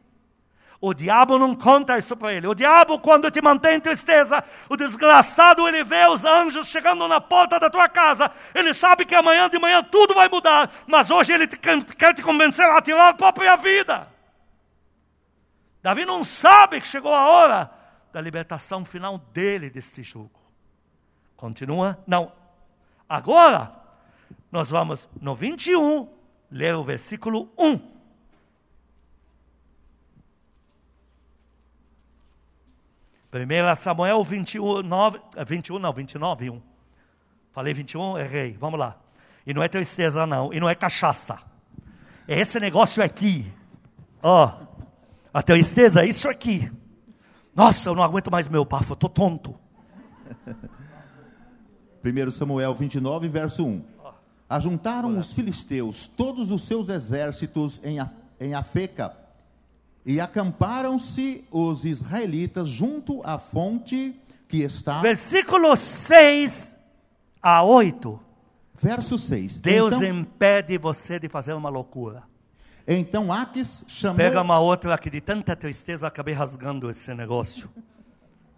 O 0.79 0.93
diabo 0.93 1.37
não 1.39 1.55
conta 1.55 1.97
isso 1.97 2.15
para 2.15 2.33
ele. 2.33 2.47
O 2.47 2.53
diabo, 2.53 2.99
quando 2.99 3.31
te 3.31 3.41
mantém 3.41 3.75
em 3.75 3.79
tristeza, 3.79 4.43
o 4.69 4.75
desgraçado, 4.75 5.67
ele 5.67 5.83
vê 5.83 6.05
os 6.07 6.23
anjos 6.23 6.67
chegando 6.67 7.07
na 7.07 7.19
porta 7.19 7.59
da 7.59 7.69
tua 7.69 7.89
casa. 7.89 8.29
Ele 8.53 8.73
sabe 8.73 9.05
que 9.05 9.15
amanhã 9.15 9.49
de 9.49 9.57
manhã 9.57 9.81
tudo 9.81 10.13
vai 10.13 10.29
mudar, 10.29 10.71
mas 10.85 11.09
hoje 11.09 11.33
ele 11.33 11.47
te, 11.47 11.57
quer 11.57 12.13
te 12.13 12.21
convencer 12.21 12.65
a 12.65 12.81
tirar 12.81 13.09
a 13.09 13.13
própria 13.13 13.55
vida. 13.55 14.07
Davi 15.81 16.05
não 16.05 16.23
sabe 16.23 16.81
que 16.81 16.87
chegou 16.87 17.13
a 17.13 17.29
hora 17.29 17.74
da 18.15 18.21
libertação 18.21 18.85
final 18.85 19.17
dele 19.17 19.69
deste 19.69 20.01
jugo. 20.01 20.39
Continua? 21.35 22.01
Não. 22.07 22.31
Agora, 23.09 23.75
nós 24.49 24.69
vamos 24.69 25.09
no 25.19 25.35
21, 25.35 26.07
ler 26.49 26.75
o 26.75 26.83
versículo 26.85 27.51
1. 27.57 27.73
1 33.33 33.75
Samuel 33.75 34.23
21, 34.23 34.81
9, 34.81 35.19
21, 35.45 35.77
não, 35.77 35.91
29, 35.91 36.49
1. 36.51 36.61
Falei 37.51 37.73
21, 37.73 38.17
errei. 38.17 38.53
Vamos 38.53 38.79
lá. 38.79 38.95
E 39.45 39.53
não 39.53 39.61
é 39.61 39.67
tristeza, 39.67 40.25
não. 40.25 40.53
E 40.53 40.59
não 40.61 40.69
é 40.69 40.73
cachaça. 40.73 41.37
É 42.25 42.39
esse 42.39 42.61
negócio 42.61 43.03
aqui. 43.03 43.51
Ó. 44.23 44.47
Oh, 44.47 44.85
a 45.33 45.43
tristeza 45.43 46.01
é 46.01 46.07
isso 46.07 46.29
aqui. 46.29 46.71
Nossa, 47.55 47.89
eu 47.89 47.95
não 47.95 48.03
aguento 48.03 48.29
mais 48.29 48.47
meu 48.47 48.65
bafo, 48.65 48.91
eu 48.91 48.95
estou 48.95 49.09
tonto. 49.09 49.55
1 52.03 52.31
Samuel 52.31 52.73
29, 52.73 53.29
verso 53.29 53.65
1. 53.65 53.81
Ajuntaram 54.49 55.17
os 55.17 55.33
filisteus 55.33 56.07
todos 56.07 56.51
os 56.51 56.63
seus 56.63 56.89
exércitos 56.89 57.81
em, 57.83 57.97
em 58.39 58.53
Afeca 58.53 59.15
e 60.05 60.19
acamparam-se 60.19 61.47
os 61.49 61.85
israelitas 61.85 62.67
junto 62.67 63.21
à 63.23 63.39
fonte 63.39 64.13
que 64.47 64.57
está. 64.57 65.01
Versículo 65.01 65.75
6 65.75 66.75
a 67.41 67.63
8. 67.63 68.19
Verso 68.75 69.17
6. 69.17 69.59
Deus 69.59 69.93
então, 69.93 70.07
impede 70.07 70.77
você 70.77 71.17
de 71.19 71.29
fazer 71.29 71.53
uma 71.53 71.69
loucura. 71.69 72.23
Então 72.87 73.31
Aques 73.31 73.83
chamou. 73.87 74.17
Pega 74.17 74.41
uma 74.41 74.59
outra 74.59 74.93
aqui 74.93 75.09
de 75.09 75.19
tanta 75.19 75.55
tristeza, 75.55 76.05
acabei 76.05 76.33
rasgando 76.33 76.89
esse 76.89 77.13
negócio. 77.13 77.69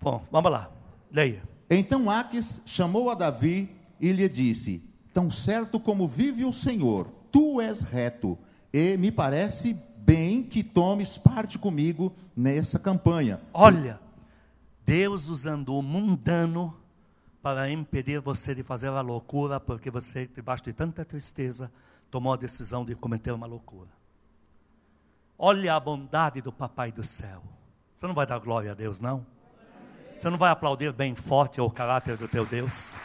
Bom, 0.02 0.26
vamos 0.30 0.52
lá, 0.52 0.70
leia. 1.12 1.42
Então 1.70 2.10
Aques 2.10 2.62
chamou 2.66 3.10
a 3.10 3.16
Davi 3.16 3.70
e 4.00 4.12
lhe 4.12 4.28
disse: 4.28 4.84
Tão 5.14 5.32
certo 5.32 5.80
como 5.80 6.08
vive 6.08 6.44
o 6.44 6.52
Senhor, 6.52 7.08
tu 7.32 7.62
és 7.62 7.82
reto, 7.82 8.38
e 8.74 8.98
me 8.98 9.12
parece 9.12 9.80
bem 9.98 10.44
que 10.44 10.64
tomes 10.64 11.18
parte 11.18 11.58
comigo 11.58 12.14
nessa 12.36 12.78
campanha. 12.78 13.42
Olha, 13.54 14.00
Deus 14.86 15.30
usando 15.30 15.76
o 15.76 15.82
mundano 15.82 16.76
para 17.42 17.70
impedir 17.70 18.20
você 18.20 18.54
de 18.54 18.62
fazer 18.62 18.88
a 18.88 19.02
loucura, 19.02 19.60
porque 19.60 19.90
você, 19.90 20.28
debaixo 20.28 20.66
de 20.66 20.74
tanta 20.74 21.06
tristeza, 21.06 21.72
tomou 22.12 22.34
a 22.34 22.38
decisão 22.38 22.84
de 22.84 22.94
cometer 22.94 23.32
uma 23.32 23.48
loucura. 23.48 23.97
Olha 25.40 25.76
a 25.76 25.80
bondade 25.80 26.42
do 26.42 26.52
Papai 26.52 26.92
do 26.92 27.04
céu. 27.04 27.44
Você 27.94 28.08
não 28.08 28.14
vai 28.14 28.26
dar 28.26 28.40
glória 28.40 28.72
a 28.72 28.76
Deus, 28.76 29.00
não? 29.00 29.26
Você 30.16 30.30
não 30.30 30.38
vai 30.38 30.50
aplaudir 30.50 30.92
bem 30.92 31.14
forte 31.14 31.62
o 31.62 31.70
caráter 31.70 32.18
do 32.18 32.28
teu 32.28 32.46
Deus? 32.46 32.96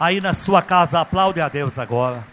Aí 0.00 0.20
na 0.20 0.32
sua 0.32 0.62
casa, 0.62 1.00
aplaude 1.00 1.40
a 1.40 1.48
Deus 1.48 1.78
agora. 1.78 2.24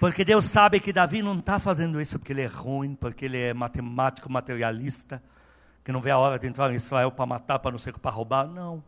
Porque 0.00 0.24
Deus 0.24 0.44
sabe 0.44 0.78
que 0.78 0.92
Davi 0.92 1.22
não 1.22 1.38
está 1.38 1.58
fazendo 1.58 2.00
isso 2.00 2.18
porque 2.18 2.32
ele 2.32 2.42
é 2.42 2.46
ruim, 2.46 2.94
porque 2.94 3.24
ele 3.24 3.38
é 3.38 3.52
matemático, 3.52 4.30
materialista, 4.30 5.20
que 5.84 5.90
não 5.90 6.00
vê 6.00 6.10
a 6.10 6.18
hora 6.18 6.38
de 6.38 6.46
entrar 6.46 6.70
em 6.70 6.76
Israel 6.76 7.10
para 7.10 7.26
matar, 7.26 7.58
para 7.58 7.72
não 7.72 7.78
sei 7.78 7.92
para 7.92 8.10
roubar. 8.10 8.46
Não. 8.46 8.82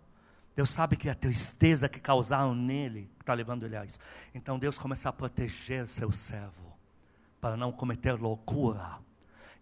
Deus 0.54 0.70
sabe 0.70 0.96
que 0.96 1.08
a 1.10 1.14
tristeza 1.14 1.88
que 1.88 1.98
causaram 1.98 2.54
nele 2.54 3.10
está 3.18 3.34
levando 3.34 3.64
ele 3.64 3.76
a 3.76 3.84
isso. 3.84 3.98
Então 4.34 4.58
Deus 4.58 4.78
começa 4.78 5.08
a 5.08 5.12
proteger 5.12 5.88
seu 5.88 6.12
servo, 6.12 6.69
para 7.40 7.56
não 7.56 7.72
cometer 7.72 8.12
loucura. 8.12 8.98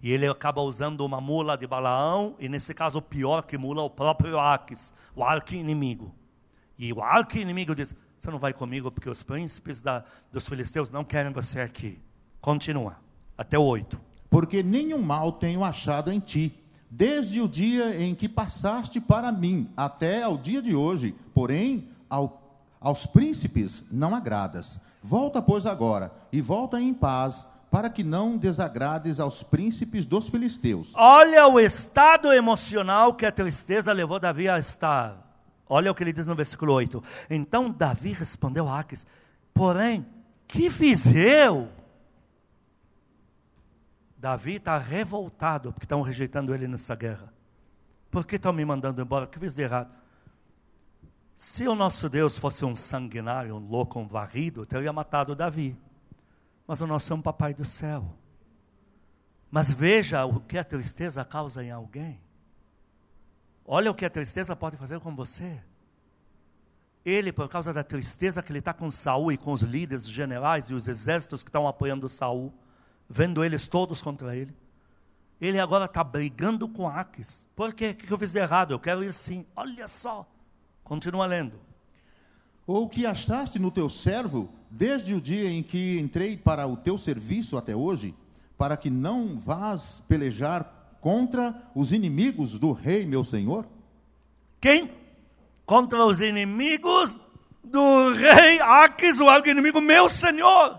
E 0.01 0.12
ele 0.12 0.27
acaba 0.27 0.61
usando 0.62 1.01
uma 1.05 1.21
mula 1.21 1.57
de 1.57 1.67
Balaão, 1.67 2.37
e 2.38 2.49
nesse 2.49 2.73
caso, 2.73 3.03
pior 3.03 3.43
que 3.43 3.59
mula, 3.59 3.83
o 3.83 3.91
próprio 3.91 4.38
Aques, 4.38 4.93
o 5.14 5.25
arqui-inimigo. 5.25 6.14
E 6.79 6.93
o 6.93 7.03
arqui-inimigo 7.03 7.75
diz: 7.75 7.95
Você 8.17 8.31
não 8.31 8.38
vai 8.38 8.53
comigo 8.53 8.91
porque 8.91 9.11
os 9.11 9.23
príncipes 9.23 9.81
da, 9.81 10.05
dos 10.33 10.49
filisteus 10.49 10.91
não 10.91 11.05
querem 11.05 11.33
você 11.33 11.61
aqui. 11.61 12.01
Continua, 12.41 12.97
até 13.37 13.59
o 13.59 13.64
8. 13.64 14.01
Porque 14.31 14.62
nenhum 14.62 15.03
mal 15.03 15.33
tenho 15.33 15.64
achado 15.64 16.12
em 16.12 16.21
ti, 16.21 16.55
desde 16.88 17.41
o 17.41 17.49
dia 17.49 18.01
em 18.01 18.14
que 18.14 18.29
passaste 18.29 19.01
para 19.01 19.33
mim, 19.33 19.69
até 19.77 20.23
ao 20.23 20.37
dia 20.37 20.62
de 20.62 20.77
hoje. 20.77 21.12
Porém, 21.35 21.88
ao, 22.09 22.41
aos 22.81 23.05
príncipes 23.05 23.83
não 23.91 24.14
agradas. 24.14 24.81
Volta, 25.03 25.43
pois, 25.43 25.67
agora, 25.67 26.12
e 26.31 26.41
volta 26.41 26.81
em 26.81 26.95
paz 26.95 27.47
para 27.71 27.91
que 27.91 28.03
não 28.03 28.37
desagrades 28.37 29.21
aos 29.21 29.43
príncipes 29.43 30.07
dos 30.07 30.29
filisteus. 30.29 30.93
Olha 30.97 31.47
o 31.47 31.61
estado 31.61 32.33
emocional 32.33 33.15
que 33.15 33.27
a 33.27 33.33
tristeza 33.33 33.93
levou 33.93 34.19
Davi 34.19 34.49
a 34.49 34.59
estar. 34.59 35.27
Olha 35.69 35.91
o 35.91 35.95
que 35.95 36.03
ele 36.03 36.13
diz 36.13 36.27
no 36.27 36.35
versículo 36.35 36.73
8. 36.73 37.03
Então 37.29 37.71
Davi 37.71 38.13
respondeu 38.13 38.69
a 38.69 38.81
Aques: 38.81 39.07
Porém, 39.53 40.07
que 40.47 40.71
fiz 40.71 41.05
eu? 41.07 41.69
Davi 44.17 44.57
está 44.57 44.79
revoltado 44.79 45.73
porque 45.73 45.85
estão 45.85 46.03
rejeitando 46.03 46.55
ele 46.55 46.67
nessa 46.67 46.95
guerra. 46.95 47.33
Por 48.11 48.27
que 48.27 48.37
estão 48.37 48.53
me 48.53 48.65
mandando 48.65 49.01
embora? 49.01 49.27
Que 49.27 49.39
fiz 49.39 49.55
de 49.55 49.63
errado? 49.63 49.91
Se 51.37 51.69
o 51.69 51.75
nosso 51.75 52.09
Deus 52.09 52.37
fosse 52.37 52.65
um 52.65 52.75
sanguinário, 52.75 53.55
um 53.55 53.59
louco, 53.59 54.01
um 54.01 54.09
varrido, 54.09 54.67
teria 54.67 54.93
matado 54.93 55.37
Davi 55.37 55.77
mas 56.69 56.83
o 56.83 56.87
nosso 56.87 57.11
é 57.11 57.17
um 57.17 57.23
papai 57.23 57.55
do 57.55 57.65
céu. 57.65 58.15
Mas 59.51 59.73
veja 59.73 60.27
o 60.27 60.39
que 60.39 60.59
a 60.59 60.63
tristeza 60.63 61.25
causa 61.25 61.65
em 61.65 61.71
alguém. 61.71 62.21
Olha 63.65 63.91
o 63.91 63.95
que 63.95 64.05
a 64.05 64.11
tristeza 64.11 64.55
pode 64.55 64.77
fazer 64.77 65.01
com 65.01 65.17
você. 65.17 65.59
Ele, 67.03 67.33
por 67.33 67.49
causa 67.49 67.73
da 67.73 67.83
tristeza 67.83 68.43
que 68.43 68.53
ele 68.53 68.59
está 68.59 68.75
com 68.75 68.91
Saul 68.91 69.33
e 69.33 69.39
com 69.39 69.51
os 69.51 69.63
líderes 69.63 70.07
generais 70.07 70.69
e 70.69 70.75
os 70.75 70.87
exércitos 70.87 71.43
que 71.43 71.49
estão 71.49 71.67
apoiando 71.67 72.07
Saul, 72.07 72.53
vendo 73.09 73.43
eles 73.43 73.67
todos 73.67 74.03
contra 74.03 74.37
ele, 74.37 74.55
ele 75.41 75.59
agora 75.59 75.87
está 75.87 76.05
brigando 76.05 76.69
com 76.69 76.87
Aques. 76.87 77.47
Por 77.57 77.73
quê? 77.73 77.91
O 77.91 77.95
que 77.95 78.13
eu 78.13 78.19
fiz 78.19 78.33
de 78.33 78.41
errado? 78.41 78.75
Eu 78.75 78.79
quero 78.79 79.03
ir 79.03 79.15
sim. 79.15 79.47
Olha 79.57 79.89
só. 79.89 80.29
Continua 80.85 81.25
lendo. 81.25 81.59
Ou 82.69 82.83
o 82.83 82.89
que 82.89 83.07
achaste 83.07 83.59
no 83.59 83.71
teu 83.71 83.89
servo, 83.89 84.47
desde 84.71 85.15
o 85.15 85.21
dia 85.23 85.49
em 85.49 85.63
que 85.63 85.99
entrei 85.99 86.37
para 86.37 86.67
o 86.67 86.77
teu 86.77 86.99
serviço 86.99 87.57
até 87.57 87.75
hoje, 87.75 88.15
para 88.59 88.77
que 88.77 88.91
não 88.91 89.39
vás 89.39 90.05
pelejar 90.07 90.99
contra 91.01 91.63
os 91.75 91.93
inimigos 91.93 92.59
do 92.59 92.73
rei, 92.73 93.07
meu 93.07 93.25
senhor? 93.25 93.67
Quem? 94.61 94.93
Contra 95.65 96.05
os 96.05 96.21
inimigos 96.21 97.17
do 97.65 98.13
rei 98.13 98.61
Aques, 98.61 99.19
o 99.19 99.39
inimigo 99.47 99.81
meu 99.81 100.11
senhor. 100.11 100.79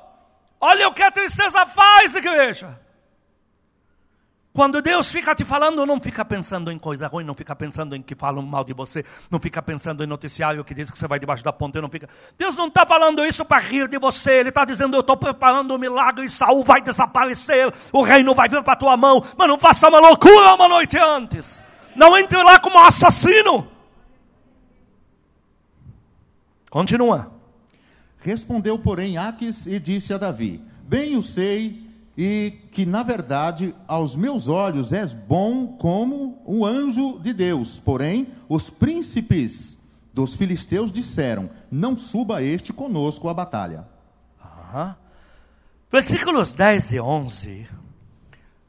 Olha 0.61 0.89
o 0.89 0.93
que 0.93 1.01
a 1.01 1.11
tristeza 1.11 1.65
faz, 1.65 2.13
igreja. 2.13 2.79
Quando 4.51 4.81
Deus 4.81 5.11
fica 5.11 5.35
te 5.35 5.45
falando, 5.45 5.85
não 5.85 5.99
fica 5.99 6.25
pensando 6.25 6.71
em 6.71 6.79
coisa 6.79 7.07
ruim, 7.07 7.23
não 7.23 7.35
fica 7.35 7.55
pensando 7.55 7.95
em 7.95 8.01
que 8.01 8.15
falam 8.15 8.41
mal 8.41 8.63
de 8.63 8.73
você, 8.73 9.05
não 9.29 9.39
fica 9.39 9.61
pensando 9.61 10.03
em 10.03 10.07
noticiário 10.07 10.63
que 10.63 10.73
diz 10.73 10.89
que 10.89 10.97
você 10.97 11.07
vai 11.07 11.19
debaixo 11.19 11.43
da 11.43 11.53
ponte, 11.53 11.79
não 11.79 11.87
fica. 11.87 12.09
Deus 12.37 12.55
não 12.57 12.67
está 12.67 12.83
falando 12.85 13.23
isso 13.23 13.45
para 13.45 13.61
rir 13.61 13.87
de 13.87 13.99
você, 13.99 14.39
Ele 14.39 14.49
está 14.49 14.65
dizendo: 14.65 14.97
Eu 14.97 15.01
estou 15.01 15.15
preparando 15.15 15.75
um 15.75 15.77
milagre 15.77 16.25
e 16.25 16.29
Saul 16.29 16.63
vai 16.63 16.81
desaparecer, 16.81 17.71
o 17.93 18.01
reino 18.01 18.33
vai 18.33 18.49
vir 18.49 18.63
para 18.63 18.75
tua 18.75 18.97
mão, 18.97 19.23
mas 19.37 19.47
não 19.47 19.59
faça 19.59 19.87
uma 19.87 19.99
loucura 19.99 20.55
uma 20.55 20.67
noite 20.67 20.97
antes. 20.97 21.61
Não 21.95 22.17
entre 22.17 22.41
lá 22.41 22.59
como 22.59 22.79
assassino. 22.79 23.67
Continua. 26.71 27.31
Respondeu, 28.19 28.79
porém, 28.79 29.17
Aques 29.17 29.67
e 29.67 29.79
disse 29.79 30.11
a 30.11 30.17
Davi: 30.17 30.59
Bem 30.83 31.15
o 31.15 31.21
sei 31.21 31.88
e 32.21 32.51
que, 32.73 32.85
na 32.85 33.01
verdade, 33.01 33.73
aos 33.87 34.13
meus 34.13 34.49
olhos 34.49 34.91
és 34.91 35.13
bom 35.13 35.67
como 35.67 36.43
um 36.45 36.65
anjo 36.65 37.17
de 37.17 37.31
Deus. 37.31 37.79
Porém, 37.79 38.27
os 38.49 38.69
príncipes 38.69 39.77
dos 40.13 40.35
filisteus 40.35 40.91
disseram: 40.91 41.49
Não 41.71 41.97
suba 41.97 42.43
este 42.43 42.73
conosco 42.73 43.29
à 43.29 43.33
batalha. 43.33 43.87
Uhum. 44.43 44.93
Versículos 45.89 46.53
10 46.53 46.91
e 46.91 46.99
11. 46.99 47.67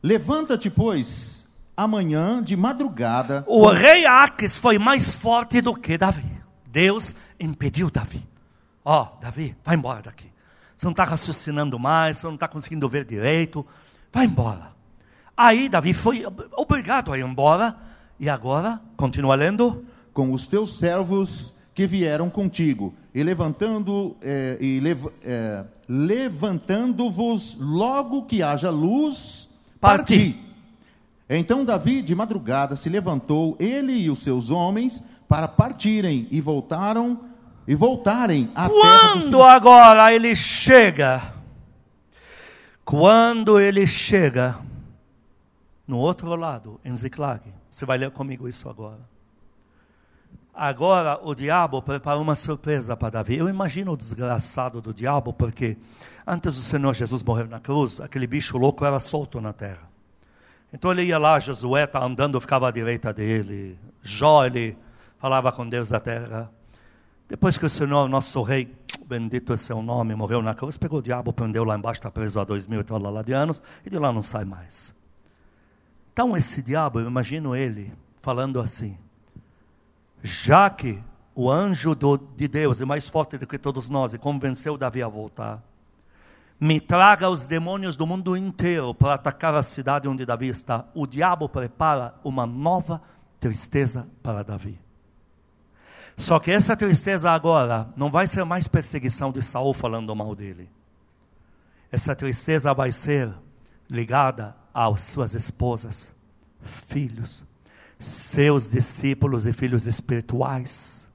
Levanta-te, 0.01 0.71
pois, 0.71 1.45
amanhã 1.77 2.41
de 2.41 2.57
madrugada. 2.57 3.45
O 3.49 3.67
rei 3.69 4.07
Aques 4.07 4.59
foi 4.59 4.79
mais 4.79 5.13
forte 5.13 5.61
do 5.61 5.75
que 5.75 5.99
Davi. 5.99 6.41
Deus 6.65 7.17
impediu 7.41 7.91
Davi. 7.91 8.25
Ó, 8.85 9.03
oh, 9.03 9.21
Davi, 9.21 9.57
vai 9.65 9.75
embora 9.75 10.03
daqui 10.03 10.30
você 10.81 10.87
não 10.87 10.93
está 10.93 11.05
raciocinando 11.05 11.79
mais, 11.79 12.17
você 12.17 12.27
não 12.27 12.35
está 12.37 12.49
conseguindo 12.49 12.89
ver 12.89 13.05
direito, 13.05 13.67
vai 14.11 14.25
embora. 14.25 14.73
Aí 15.37 15.69
Davi 15.69 15.93
foi 15.93 16.25
obrigado 16.57 17.13
a 17.13 17.19
ir 17.19 17.23
embora, 17.23 17.77
e 18.19 18.31
agora, 18.31 18.81
continua 18.97 19.35
lendo. 19.35 19.85
Com 20.15 20.33
os 20.33 20.47
teus 20.47 20.79
servos 20.79 21.55
que 21.75 21.87
vieram 21.87 22.31
contigo, 22.31 22.95
e 23.15 23.23
levantando 23.23 24.17
é, 24.23 24.57
e 24.59 24.81
lev, 24.81 25.07
é, 25.23 25.67
levantando-vos 25.87 27.59
logo 27.61 28.25
que 28.25 28.43
haja 28.43 28.71
luz, 28.71 29.51
parti. 29.79 30.33
parti. 30.33 30.41
Então 31.29 31.63
Davi 31.63 32.01
de 32.01 32.15
madrugada 32.15 32.75
se 32.75 32.89
levantou, 32.89 33.55
ele 33.61 33.93
e 33.93 34.11
os 34.11 34.21
seus 34.21 34.51
homens, 34.51 35.05
para 35.29 35.47
partirem, 35.47 36.27
e 36.31 36.41
voltaram 36.41 37.30
e 37.67 37.75
voltarem 37.75 38.51
à 38.55 38.69
Quando 38.69 39.43
agora 39.43 40.13
ele 40.13 40.35
chega, 40.35 41.35
quando 42.85 43.61
ele 43.61 43.87
chega 43.87 44.59
no 45.87 45.99
outro 45.99 46.35
lado, 46.37 46.81
em 46.85 46.97
Ziklag, 46.97 47.43
você 47.71 47.85
vai 47.85 47.99
ler 47.99 48.11
comigo 48.11 48.49
isso 48.49 48.69
agora. 48.69 49.01
Agora 50.55 51.19
o 51.23 51.35
diabo 51.35 51.81
preparou 51.81 52.23
uma 52.23 52.35
surpresa 52.35 52.97
para 52.97 53.11
Davi. 53.11 53.37
Eu 53.37 53.49
imagino 53.49 53.93
o 53.93 53.97
desgraçado 53.97 54.81
do 54.81 54.93
diabo, 54.93 55.33
porque 55.33 55.77
antes 56.27 56.57
do 56.57 56.61
Senhor 56.61 56.93
Jesus 56.93 57.23
morrer 57.23 57.49
na 57.49 57.61
cruz, 57.61 58.01
aquele 58.01 58.27
bicho 58.27 58.59
louco 58.59 58.85
era 58.85 59.01
solto 59.01 59.41
na 59.41 59.53
terra. 59.53 59.89
Então 60.73 60.93
ele 60.93 61.05
ia 61.05 61.19
lá, 61.19 61.39
Josué 61.39 61.85
está 61.85 62.03
andando, 62.05 62.41
ficava 62.41 62.69
à 62.69 62.71
direita 62.71 63.13
dele. 63.13 63.79
Jó, 64.03 64.45
ele 64.45 64.77
falava 65.19 65.51
com 65.51 65.69
Deus 65.69 65.89
da 65.89 65.99
terra. 65.99 66.51
Depois 67.31 67.57
que 67.57 67.65
o 67.65 67.71
Senhor, 67.71 68.09
nosso 68.09 68.43
rei, 68.43 68.77
bendito 69.07 69.53
é 69.53 69.57
seu 69.57 69.81
nome, 69.81 70.17
morreu 70.17 70.43
na 70.43 70.53
cruz, 70.53 70.77
pegou 70.77 70.99
o 70.99 71.03
diabo, 71.03 71.33
prendeu 71.33 71.63
lá 71.63 71.79
embaixo, 71.79 72.01
está 72.01 72.11
preso 72.11 72.41
há 72.41 72.45
dois 72.45 72.67
mil 72.67 72.81
e 72.81 72.85
lá 72.93 73.23
de 73.23 73.33
anos, 73.33 73.63
e 73.87 73.89
de 73.89 73.97
lá 74.01 74.13
não 74.13 74.21
sai 74.21 74.45
mais. 74.45 74.93
Então 76.13 76.37
esse 76.37 76.61
diabo, 76.61 76.99
eu 76.99 77.07
imagino 77.07 77.55
ele 77.55 77.93
falando 78.21 78.59
assim, 78.59 78.99
já 80.25 80.69
que 80.69 81.01
o 81.33 81.49
anjo 81.49 81.95
do, 81.95 82.19
de 82.19 82.49
Deus 82.49 82.81
é 82.81 82.85
mais 82.85 83.09
forte 83.09 83.39
do 83.39 83.47
que 83.47 83.59
todos 83.59 83.89
nós 83.89 84.13
e 84.13 84.19
convenceu 84.19 84.77
Davi 84.77 85.01
a 85.01 85.07
voltar, 85.07 85.63
me 86.59 86.81
traga 86.81 87.31
os 87.31 87.47
demônios 87.47 87.97
do 87.97 88.09
mundo 88.09 88.37
inteiro 88.37 88.93
para 88.93 89.15
atacar 89.15 89.55
a 89.55 89.63
cidade 89.63 90.09
onde 90.09 90.27
Davi 90.27 90.49
está. 90.49 90.85
O 90.97 91.07
diabo 91.07 91.49
prepara 91.49 92.13
uma 92.25 92.45
nova 92.45 93.01
tristeza 93.39 94.05
para 94.21 94.43
Davi. 94.43 94.90
Só 96.21 96.39
que 96.39 96.51
essa 96.51 96.77
tristeza 96.77 97.31
agora 97.31 97.89
não 97.97 98.11
vai 98.11 98.27
ser 98.27 98.45
mais 98.45 98.69
perseguição 98.69 99.33
de 99.33 99.43
Saul 99.43 99.73
falando 99.73 100.15
mal 100.15 100.35
dele. 100.35 100.69
Essa 101.91 102.15
tristeza 102.15 102.75
vai 102.75 102.93
ser 102.93 103.33
ligada 103.89 104.55
às 104.75 105.03
suas 105.03 105.35
esposas, 105.35 106.13
filhos, 106.61 107.43
seus 107.99 108.69
discípulos 108.69 109.47
e 109.47 109.55
filhos 109.55 109.87
espirituais. 109.87 111.09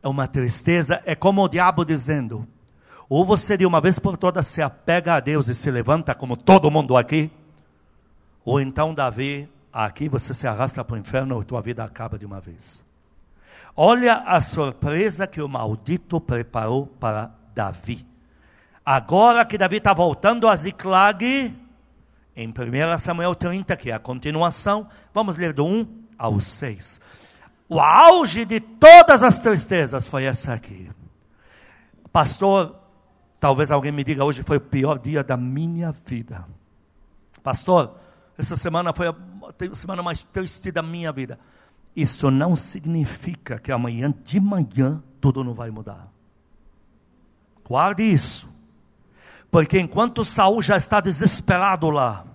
É 0.00 0.06
uma 0.06 0.28
tristeza, 0.28 1.02
é 1.04 1.16
como 1.16 1.42
o 1.42 1.48
diabo 1.48 1.84
dizendo: 1.84 2.46
ou 3.08 3.24
você 3.24 3.56
de 3.56 3.66
uma 3.66 3.80
vez 3.80 3.98
por 3.98 4.16
todas 4.16 4.46
se 4.46 4.62
apega 4.62 5.14
a 5.14 5.20
Deus 5.20 5.48
e 5.48 5.54
se 5.54 5.68
levanta 5.68 6.14
como 6.14 6.36
todo 6.36 6.70
mundo 6.70 6.96
aqui, 6.96 7.28
ou 8.44 8.60
então, 8.60 8.94
Davi, 8.94 9.50
aqui 9.72 10.08
você 10.08 10.32
se 10.32 10.46
arrasta 10.46 10.84
para 10.84 10.94
o 10.94 10.98
inferno 10.98 11.42
e 11.42 11.44
tua 11.44 11.60
vida 11.60 11.82
acaba 11.82 12.16
de 12.16 12.24
uma 12.24 12.38
vez. 12.40 12.85
Olha 13.76 14.22
a 14.26 14.40
surpresa 14.40 15.26
que 15.26 15.42
o 15.42 15.48
maldito 15.48 16.18
preparou 16.18 16.86
para 16.86 17.30
Davi. 17.54 18.06
Agora 18.82 19.44
que 19.44 19.58
Davi 19.58 19.76
está 19.76 19.92
voltando 19.92 20.48
a 20.48 20.56
Ziclag, 20.56 21.54
em 22.34 22.48
1 22.48 22.98
Samuel 22.98 23.34
30, 23.34 23.76
que 23.76 23.90
é 23.90 23.94
a 23.94 23.98
continuação, 23.98 24.88
vamos 25.12 25.36
ler 25.36 25.52
do 25.52 25.66
1 25.66 25.86
ao 26.16 26.40
6. 26.40 27.00
O 27.68 27.78
auge 27.78 28.46
de 28.46 28.60
todas 28.60 29.22
as 29.22 29.38
tristezas 29.38 30.06
foi 30.06 30.24
essa 30.24 30.54
aqui. 30.54 30.90
Pastor, 32.10 32.76
talvez 33.38 33.70
alguém 33.70 33.92
me 33.92 34.04
diga 34.04 34.24
hoje 34.24 34.42
foi 34.42 34.56
o 34.56 34.60
pior 34.60 34.98
dia 34.98 35.22
da 35.22 35.36
minha 35.36 35.92
vida. 35.92 36.46
Pastor, 37.42 37.94
essa 38.38 38.56
semana 38.56 38.94
foi 38.94 39.08
a 39.08 39.14
semana 39.74 40.02
mais 40.02 40.22
triste 40.22 40.72
da 40.72 40.80
minha 40.80 41.12
vida. 41.12 41.38
Isso 41.96 42.30
não 42.30 42.54
significa 42.54 43.58
que 43.58 43.72
amanhã 43.72 44.12
de 44.22 44.38
manhã 44.38 45.02
tudo 45.18 45.42
não 45.42 45.54
vai 45.54 45.70
mudar. 45.70 46.12
Guarde 47.66 48.02
isso. 48.02 48.46
Porque 49.50 49.80
enquanto 49.80 50.22
Saul 50.22 50.60
já 50.60 50.76
está 50.76 51.00
desesperado 51.00 51.88
lá, 51.88 52.26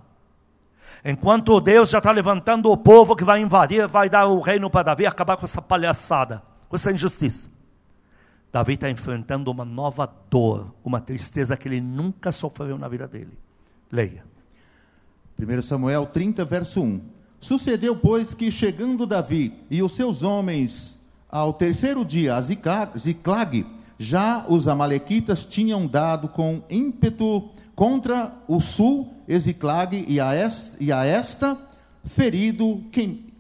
enquanto 1.06 1.62
Deus 1.62 1.92
já 1.92 2.00
está 2.00 2.10
levantando 2.12 2.72
o 2.72 2.78
povo 2.78 3.16
que 3.16 3.24
vai 3.24 3.40
invadir, 3.40 3.88
vai 3.88 4.10
dar 4.10 4.26
o 4.26 4.42
reino 4.42 4.68
para 4.68 4.84
Davi, 4.84 5.06
acabar 5.06 5.38
com 5.38 5.46
essa 5.46 5.62
palhaçada, 5.62 6.42
com 6.68 6.76
essa 6.76 6.92
injustiça. 6.92 7.48
Davi 8.52 8.74
está 8.74 8.90
enfrentando 8.90 9.52
uma 9.52 9.64
nova 9.64 10.12
dor, 10.30 10.74
uma 10.84 11.00
tristeza 11.00 11.56
que 11.56 11.68
ele 11.68 11.80
nunca 11.80 12.32
sofreu 12.32 12.78
na 12.80 12.88
vida 12.88 13.08
dele. 13.08 13.38
Leia. 13.92 14.26
1 15.40 15.62
Samuel 15.62 16.08
30, 16.08 16.44
verso 16.46 16.82
1. 16.82 17.21
Sucedeu, 17.42 17.96
pois, 17.96 18.36
que 18.36 18.52
chegando 18.52 19.08
Davi 19.08 19.52
e 19.70 19.82
os 19.82 19.94
seus 19.94 20.22
homens 20.22 21.00
ao 21.28 21.52
terceiro 21.52 22.06
dia 22.06 22.36
a 22.36 22.42
Ziclag, 22.42 23.66
já 23.98 24.46
os 24.48 24.68
amalequitas 24.68 25.44
tinham 25.44 25.88
dado 25.88 26.28
com 26.28 26.62
ímpeto 26.70 27.50
contra 27.76 28.32
o 28.48 28.62
sul, 28.62 29.12
Eziclag, 29.28 30.06
e 30.08 30.20
a 30.20 30.34
e 30.80 30.92
a 30.92 31.04
esta 31.04 31.58
ferido, 32.06 32.84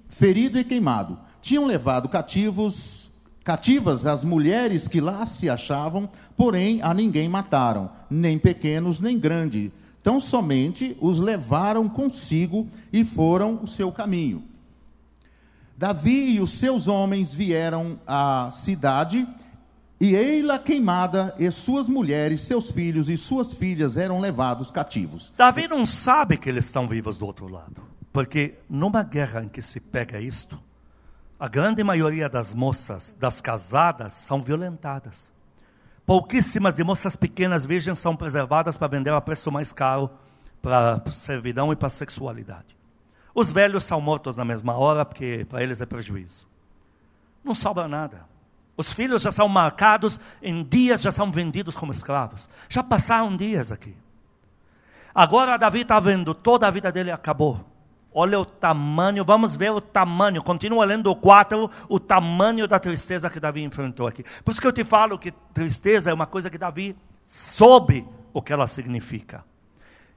ferido 0.09 0.57
e 0.57 0.63
queimado. 0.63 1.17
Tinham 1.39 1.67
levado 1.67 2.09
cativos, 2.09 3.11
cativas 3.43 4.07
as 4.07 4.23
mulheres 4.23 4.87
que 4.87 4.99
lá 4.99 5.27
se 5.27 5.47
achavam, 5.47 6.09
porém 6.35 6.81
a 6.81 6.91
ninguém 6.91 7.29
mataram, 7.29 7.91
nem 8.09 8.39
pequenos 8.39 8.99
nem 8.99 9.19
grandes. 9.19 9.71
Tão 10.03 10.19
somente 10.19 10.97
os 10.99 11.19
levaram 11.19 11.87
consigo 11.87 12.67
e 12.91 13.03
foram 13.03 13.59
o 13.61 13.67
seu 13.67 13.91
caminho. 13.91 14.43
Davi 15.77 16.35
e 16.35 16.39
os 16.39 16.51
seus 16.51 16.87
homens 16.87 17.33
vieram 17.33 17.99
à 18.05 18.49
cidade 18.51 19.27
e 19.99 20.15
ei-la 20.15 20.57
queimada, 20.57 21.35
e 21.37 21.49
suas 21.51 21.87
mulheres, 21.87 22.41
seus 22.41 22.71
filhos 22.71 23.07
e 23.07 23.15
suas 23.15 23.53
filhas 23.53 23.97
eram 23.97 24.19
levados 24.19 24.71
cativos. 24.71 25.31
Davi 25.37 25.67
não 25.67 25.85
sabe 25.85 26.37
que 26.37 26.49
eles 26.49 26.65
estão 26.65 26.87
vivos 26.87 27.19
do 27.19 27.25
outro 27.27 27.47
lado. 27.47 27.83
Porque 28.11 28.55
numa 28.67 29.03
guerra 29.03 29.43
em 29.43 29.47
que 29.47 29.61
se 29.61 29.79
pega 29.79 30.19
isto, 30.19 30.59
a 31.39 31.47
grande 31.47 31.83
maioria 31.83 32.27
das 32.27 32.51
moças, 32.51 33.15
das 33.19 33.39
casadas, 33.39 34.13
são 34.13 34.41
violentadas. 34.41 35.31
Pouquíssimas 36.12 36.76
de 36.76 36.84
moças 36.84 37.15
pequenas 37.15 37.65
virgens 37.65 37.97
são 37.97 38.17
preservadas 38.17 38.76
para 38.76 38.89
vender 38.89 39.13
a 39.13 39.21
preço 39.21 39.50
mais 39.50 39.71
caro 39.71 40.10
para 40.62 41.02
servidão 41.10 41.71
e 41.71 41.76
para 41.78 41.88
sexualidade. 41.88 42.78
Os 43.34 43.50
velhos 43.50 43.86
são 43.86 44.02
mortos 44.02 44.36
na 44.36 44.43
mesma 44.43 44.76
hora, 44.76 45.06
porque 45.06 45.45
para 45.47 45.63
eles 45.63 45.80
é 45.80 45.86
prejuízo. 45.86 46.45
Não 47.41 47.54
sobra 47.54 47.88
nada. 47.88 48.26
Os 48.76 48.91
filhos 48.91 49.21
já 49.21 49.32
são 49.32 49.47
marcados, 49.47 50.19
em 50.41 50.65
dias 50.65 51.02
já 51.02 51.13
são 51.13 51.32
vendidos 51.32 51.78
como 51.78 51.93
escravos. 51.93 52.50
Já 52.67 52.84
passaram 52.84 53.34
dias 53.34 53.71
aqui. 53.71 53.95
Agora 55.15 55.56
Davi 55.56 55.84
está 55.84 55.97
vendo, 55.97 56.34
toda 56.34 56.67
a 56.67 56.71
vida 56.71 56.91
dele 56.91 57.10
acabou. 57.10 57.65
Olha 58.13 58.39
o 58.39 58.45
tamanho, 58.45 59.24
vamos 59.24 59.56
ver 59.56 59.71
o 59.71 59.80
tamanho. 59.80 60.43
Continua 60.43 60.84
lendo 60.84 61.10
o 61.10 61.15
4, 61.15 61.69
o 61.88 62.00
tamanho 62.00 62.67
da 62.67 62.80
tristeza 62.80 63.30
que 63.30 63.39
Davi 63.39 63.63
enfrentou 63.63 64.06
aqui. 64.06 64.24
Por 64.43 64.52
isso 64.52 64.60
que 64.60 64.67
eu 64.67 64.74
te 64.74 64.84
falo 64.84 65.17
que 65.17 65.32
tristeza 65.54 66.12
é 66.12 66.13
uma 66.13 66.26
coisa 66.26 66.50
que 66.50 66.58
Davi 66.58 66.95
soube 67.24 68.06
o 68.34 68.41
que 68.41 68.52
ela 68.52 68.67
significa. 68.67 69.45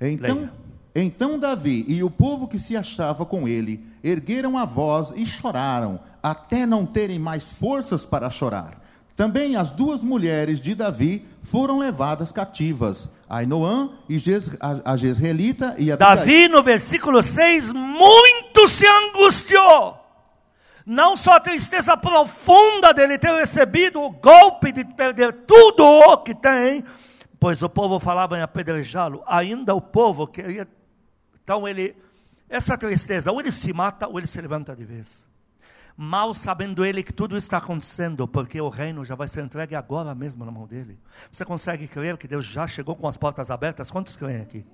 Então, 0.01 0.51
então 0.95 1.39
Davi 1.39 1.85
e 1.87 2.03
o 2.03 2.11
povo 2.11 2.49
que 2.49 2.59
se 2.59 2.77
achava 2.77 3.25
com 3.25 3.47
ele 3.47 3.85
ergueram 4.03 4.59
a 4.59 4.65
voz 4.65 5.13
e 5.15 5.25
choraram, 5.25 6.01
até 6.23 6.67
não 6.67 6.85
terem 6.85 7.19
mais 7.19 7.53
forças 7.53 8.05
para 8.05 8.29
chorar. 8.29 8.83
Também 9.17 9.55
as 9.55 9.71
duas 9.71 10.03
mulheres 10.03 10.61
de 10.61 10.75
Davi 10.75 11.25
foram 11.43 11.79
levadas 11.79 12.33
cativas, 12.33 13.09
Ainoã 13.37 13.91
e 14.09 14.17
a 14.85 14.97
Jezreelita 14.97 15.75
e 15.79 15.91
a 15.91 15.97
Davi, 15.97 16.49
no 16.49 16.63
versículo 16.63 17.23
6, 17.23 17.73
muito 17.73 18.69
se 18.69 18.87
angustiou. 18.87 20.01
Não 20.87 21.17
só 21.17 21.33
a 21.33 21.41
tristeza 21.41 21.97
profunda 21.97 22.93
dele 22.93 23.19
ter 23.19 23.33
recebido 23.33 24.01
o 24.03 24.11
golpe 24.11 24.71
de 24.71 24.85
perder 24.85 25.33
tudo 25.47 25.83
o 25.83 26.19
que 26.19 26.35
tem, 26.35 26.85
pois 27.41 27.63
o 27.63 27.69
povo 27.69 27.99
falava 27.99 28.39
em 28.39 28.43
apedrejá-lo, 28.43 29.23
ainda 29.27 29.75
o 29.75 29.81
povo 29.81 30.27
queria. 30.27 30.69
Então 31.43 31.67
ele, 31.67 31.97
essa 32.49 32.77
tristeza, 32.77 33.33
ou 33.33 33.41
ele 33.41 33.51
se 33.51 33.73
mata 33.73 34.07
ou 34.07 34.19
ele 34.19 34.27
se 34.27 34.41
levanta 34.41 34.77
de 34.77 34.85
vez. 34.85 35.27
Mal 35.97 36.35
sabendo 36.35 36.85
ele 36.85 37.05
que 37.05 37.13
tudo 37.13 37.37
está 37.37 37.59
acontecendo, 37.59 38.27
porque 38.27 38.61
o 38.61 38.69
reino 38.69 39.05
já 39.05 39.15
vai 39.15 39.29
ser 39.29 39.45
entregue 39.45 39.77
agora 39.77 40.13
mesmo 40.13 40.45
na 40.45 40.51
mão 40.51 40.67
dele. 40.67 40.99
Você 41.31 41.45
consegue 41.45 41.87
crer 41.87 42.17
que 42.17 42.27
Deus 42.27 42.45
já 42.45 42.67
chegou 42.67 42.97
com 42.97 43.07
as 43.07 43.17
portas 43.17 43.49
abertas? 43.49 43.93
Quantos 43.93 44.17
creem 44.17 44.41
aqui? 44.41 44.67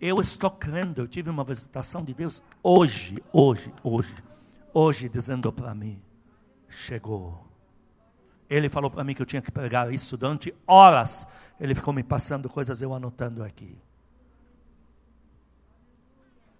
Eu 0.00 0.20
estou 0.20 0.50
crendo, 0.50 1.02
eu 1.02 1.06
tive 1.06 1.30
uma 1.30 1.44
visitação 1.44 2.02
de 2.02 2.12
Deus 2.12 2.42
hoje, 2.62 3.22
hoje, 3.32 3.72
hoje, 3.82 4.16
hoje, 4.74 5.08
dizendo 5.08 5.52
para 5.52 5.72
mim: 5.72 6.02
chegou. 6.68 7.46
Ele 8.48 8.68
falou 8.68 8.90
para 8.90 9.04
mim 9.04 9.14
que 9.14 9.22
eu 9.22 9.26
tinha 9.26 9.40
que 9.42 9.52
pregar 9.52 9.92
isso 9.94 10.16
durante 10.16 10.52
horas. 10.66 11.24
Ele 11.60 11.76
ficou 11.76 11.94
me 11.94 12.02
passando 12.02 12.48
coisas, 12.48 12.82
eu 12.82 12.92
anotando 12.92 13.44
aqui. 13.44 13.78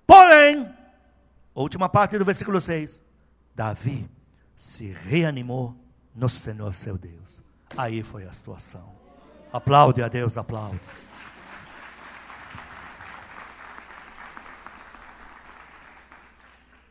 Porém, 0.07 0.73
última 1.53 1.89
parte 1.89 2.17
do 2.17 2.25
versículo 2.25 2.61
6. 2.61 3.03
Davi 3.55 4.09
se 4.57 4.93
reanimou 4.93 5.77
no 6.15 6.29
Senhor 6.29 6.75
seu 6.75 6.97
Deus. 6.99 7.43
Aí 7.77 8.03
foi 8.03 8.25
a 8.25 8.33
situação. 8.33 8.95
Aplaude 9.53 10.03
a 10.03 10.09
Deus, 10.09 10.37
aplaude. 10.37 10.81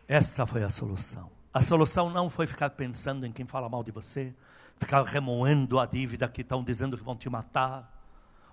Essa 0.08 0.46
foi 0.46 0.64
a 0.64 0.70
solução. 0.70 1.30
A 1.54 1.62
solução 1.62 2.10
não 2.10 2.30
foi 2.30 2.48
ficar 2.48 2.72
pensando 2.72 3.26
em 3.26 3.32
quem 3.32 3.46
fala 3.46 3.70
mal 3.70 3.84
de 3.84 3.92
você, 3.92 4.34
ficar 4.78 5.04
remoendo 5.04 5.80
a 5.80 5.86
dívida 5.86 6.28
que 6.28 6.42
estão 6.42 6.64
dizendo 6.64 6.98
que 6.98 7.04
vão 7.04 7.16
te 7.16 7.30
matar, 7.30 7.96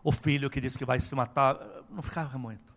o 0.05 0.13
filho 0.13 0.51
que 0.51 0.61
diz 0.61 0.77
que 0.77 0.85
vai 0.85 1.01
se 1.01 1.15
matar, 1.15 1.59
não 1.91 2.03
ficar 2.03 2.25
remoendo. 2.25 2.76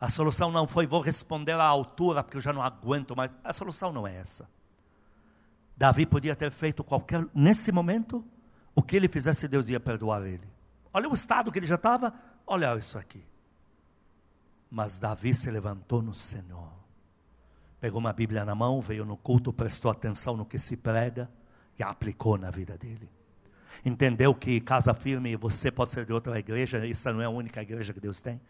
A 0.00 0.08
solução 0.08 0.50
não 0.50 0.66
foi 0.66 0.86
vou 0.86 1.00
responder 1.00 1.52
à 1.52 1.64
altura 1.64 2.22
porque 2.22 2.36
eu 2.36 2.40
já 2.40 2.52
não 2.52 2.62
aguento 2.62 3.16
mais. 3.16 3.38
A 3.42 3.52
solução 3.52 3.92
não 3.92 4.06
é 4.06 4.16
essa. 4.16 4.48
Davi 5.76 6.06
podia 6.06 6.34
ter 6.36 6.50
feito 6.50 6.82
qualquer 6.84 7.26
nesse 7.34 7.70
momento 7.70 8.24
o 8.74 8.82
que 8.82 8.96
ele 8.96 9.08
fizesse 9.08 9.48
Deus 9.48 9.68
ia 9.68 9.80
perdoar 9.80 10.24
ele. 10.24 10.48
Olha 10.92 11.08
o 11.08 11.14
estado 11.14 11.50
que 11.50 11.58
ele 11.58 11.66
já 11.66 11.74
estava, 11.74 12.12
olha 12.46 12.76
isso 12.76 12.96
aqui. 12.96 13.24
Mas 14.70 14.98
Davi 14.98 15.34
se 15.34 15.50
levantou 15.50 16.02
no 16.02 16.14
Senhor. 16.14 16.70
Pegou 17.80 18.00
uma 18.00 18.12
Bíblia 18.12 18.44
na 18.44 18.54
mão, 18.54 18.80
veio 18.80 19.04
no 19.04 19.16
culto, 19.16 19.52
prestou 19.52 19.90
atenção 19.90 20.36
no 20.36 20.44
que 20.44 20.58
se 20.58 20.76
prega 20.76 21.30
e 21.78 21.82
aplicou 21.82 22.36
na 22.36 22.50
vida 22.50 22.76
dele. 22.76 23.08
Entendeu 23.84 24.34
que 24.34 24.60
casa 24.60 24.92
firme, 24.92 25.36
você 25.36 25.70
pode 25.70 25.92
ser 25.92 26.04
de 26.04 26.12
outra 26.12 26.38
igreja, 26.38 26.84
essa 26.86 27.12
não 27.12 27.22
é 27.22 27.24
a 27.24 27.30
única 27.30 27.62
igreja 27.62 27.92
que 27.92 28.00
Deus 28.00 28.20
tem, 28.20 28.40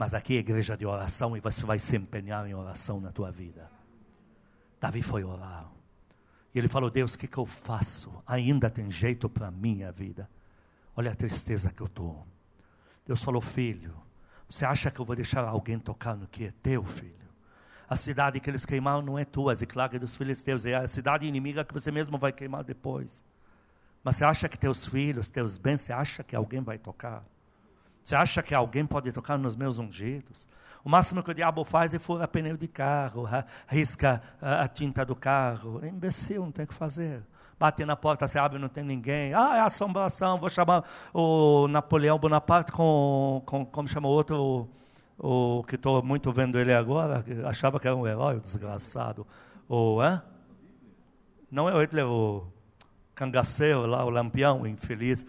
mas 0.00 0.14
aqui 0.14 0.34
é 0.34 0.38
igreja 0.38 0.78
de 0.78 0.86
oração 0.86 1.36
e 1.36 1.40
você 1.40 1.62
vai 1.62 1.78
se 1.78 1.94
empenhar 1.94 2.48
em 2.48 2.54
oração 2.54 3.02
na 3.02 3.12
tua 3.12 3.30
vida. 3.30 3.70
Davi 4.80 5.02
foi 5.02 5.22
orar. 5.22 5.70
E 6.54 6.58
ele 6.58 6.68
falou: 6.68 6.88
Deus, 6.88 7.12
o 7.12 7.18
que, 7.18 7.26
que 7.26 7.36
eu 7.36 7.44
faço? 7.44 8.10
Ainda 8.26 8.70
tem 8.70 8.90
jeito 8.90 9.28
para 9.28 9.48
a 9.48 9.50
minha 9.50 9.92
vida. 9.92 10.26
Olha 10.96 11.12
a 11.12 11.14
tristeza 11.14 11.68
que 11.68 11.82
eu 11.82 11.86
estou. 11.86 12.26
Deus 13.06 13.22
falou: 13.22 13.42
Filho, 13.42 13.94
você 14.48 14.64
acha 14.64 14.90
que 14.90 14.98
eu 14.98 15.04
vou 15.04 15.14
deixar 15.14 15.44
alguém 15.44 15.78
tocar 15.78 16.16
no 16.16 16.26
que 16.26 16.46
é 16.46 16.54
teu, 16.62 16.82
filho? 16.82 17.28
A 17.86 17.94
cidade 17.94 18.40
que 18.40 18.48
eles 18.48 18.64
queimaram 18.64 19.02
não 19.02 19.18
é 19.18 19.26
tua, 19.26 19.54
Ziclag 19.54 19.98
dos 19.98 20.16
filisteus, 20.16 20.64
é 20.64 20.76
a 20.76 20.88
cidade 20.88 21.26
inimiga 21.26 21.62
que 21.62 21.74
você 21.74 21.92
mesmo 21.92 22.16
vai 22.16 22.32
queimar 22.32 22.64
depois. 22.64 23.22
Mas 24.02 24.16
você 24.16 24.24
acha 24.24 24.48
que 24.48 24.56
teus 24.56 24.86
filhos, 24.86 25.28
teus 25.28 25.58
bens, 25.58 25.82
você 25.82 25.92
acha 25.92 26.24
que 26.24 26.34
alguém 26.34 26.62
vai 26.62 26.78
tocar? 26.78 27.22
Você 28.02 28.14
acha 28.14 28.42
que 28.42 28.54
alguém 28.54 28.86
pode 28.86 29.12
tocar 29.12 29.38
nos 29.38 29.54
meus 29.54 29.78
ungidos? 29.78 30.46
O 30.82 30.88
máximo 30.88 31.22
que 31.22 31.30
o 31.30 31.34
diabo 31.34 31.62
faz 31.64 31.92
é 31.92 31.98
furar 31.98 32.28
pneu 32.28 32.56
de 32.56 32.66
carro, 32.66 33.28
risca 33.68 34.22
a 34.40 34.66
tinta 34.66 35.04
do 35.04 35.14
carro. 35.14 35.80
É 35.82 35.88
imbecil, 35.88 36.42
não 36.42 36.52
tem 36.52 36.64
o 36.64 36.68
que 36.68 36.74
fazer. 36.74 37.22
Bate 37.58 37.84
na 37.84 37.94
porta, 37.94 38.26
você 38.26 38.38
abre, 38.38 38.58
não 38.58 38.70
tem 38.70 38.82
ninguém. 38.82 39.34
Ah, 39.34 39.58
é 39.58 39.60
assombração, 39.60 40.38
vou 40.38 40.48
chamar 40.48 40.82
o 41.12 41.68
Napoleão 41.68 42.18
Bonaparte 42.18 42.72
com, 42.72 43.42
com 43.44 43.66
como 43.66 43.86
chama 43.86 44.08
o 44.08 44.10
outro, 44.10 44.66
o, 45.18 45.62
que 45.64 45.74
estou 45.74 46.02
muito 46.02 46.32
vendo 46.32 46.58
ele 46.58 46.72
agora, 46.72 47.22
achava 47.44 47.78
que 47.78 47.86
era 47.86 47.94
um 47.94 48.06
herói, 48.06 48.36
o 48.36 48.40
desgraçado. 48.40 49.26
O, 49.68 50.00
hã? 50.00 50.22
Não 51.50 51.68
é 51.68 51.74
o 51.74 51.80
Hitler, 51.82 52.08
o 52.08 52.50
cangaceiro 53.14 53.84
lá, 53.84 54.06
o 54.06 54.08
lampião, 54.08 54.62
o 54.62 54.66
infeliz. 54.66 55.26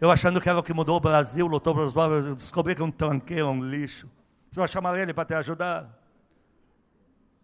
Eu 0.00 0.10
achando 0.10 0.40
que 0.40 0.48
era 0.48 0.58
o 0.58 0.62
que 0.62 0.74
mudou 0.74 0.96
o 0.96 1.00
Brasil, 1.00 1.46
lutou 1.46 1.74
pelos 1.74 1.92
pobres, 1.92 2.36
descobri 2.36 2.74
que 2.74 2.82
um 2.82 2.90
tranqueiro, 2.90 3.48
um 3.48 3.64
lixo. 3.64 4.08
Você 4.50 4.60
vai 4.60 4.68
chamar 4.68 4.98
ele 4.98 5.14
para 5.14 5.24
te 5.24 5.34
ajudar? 5.34 5.88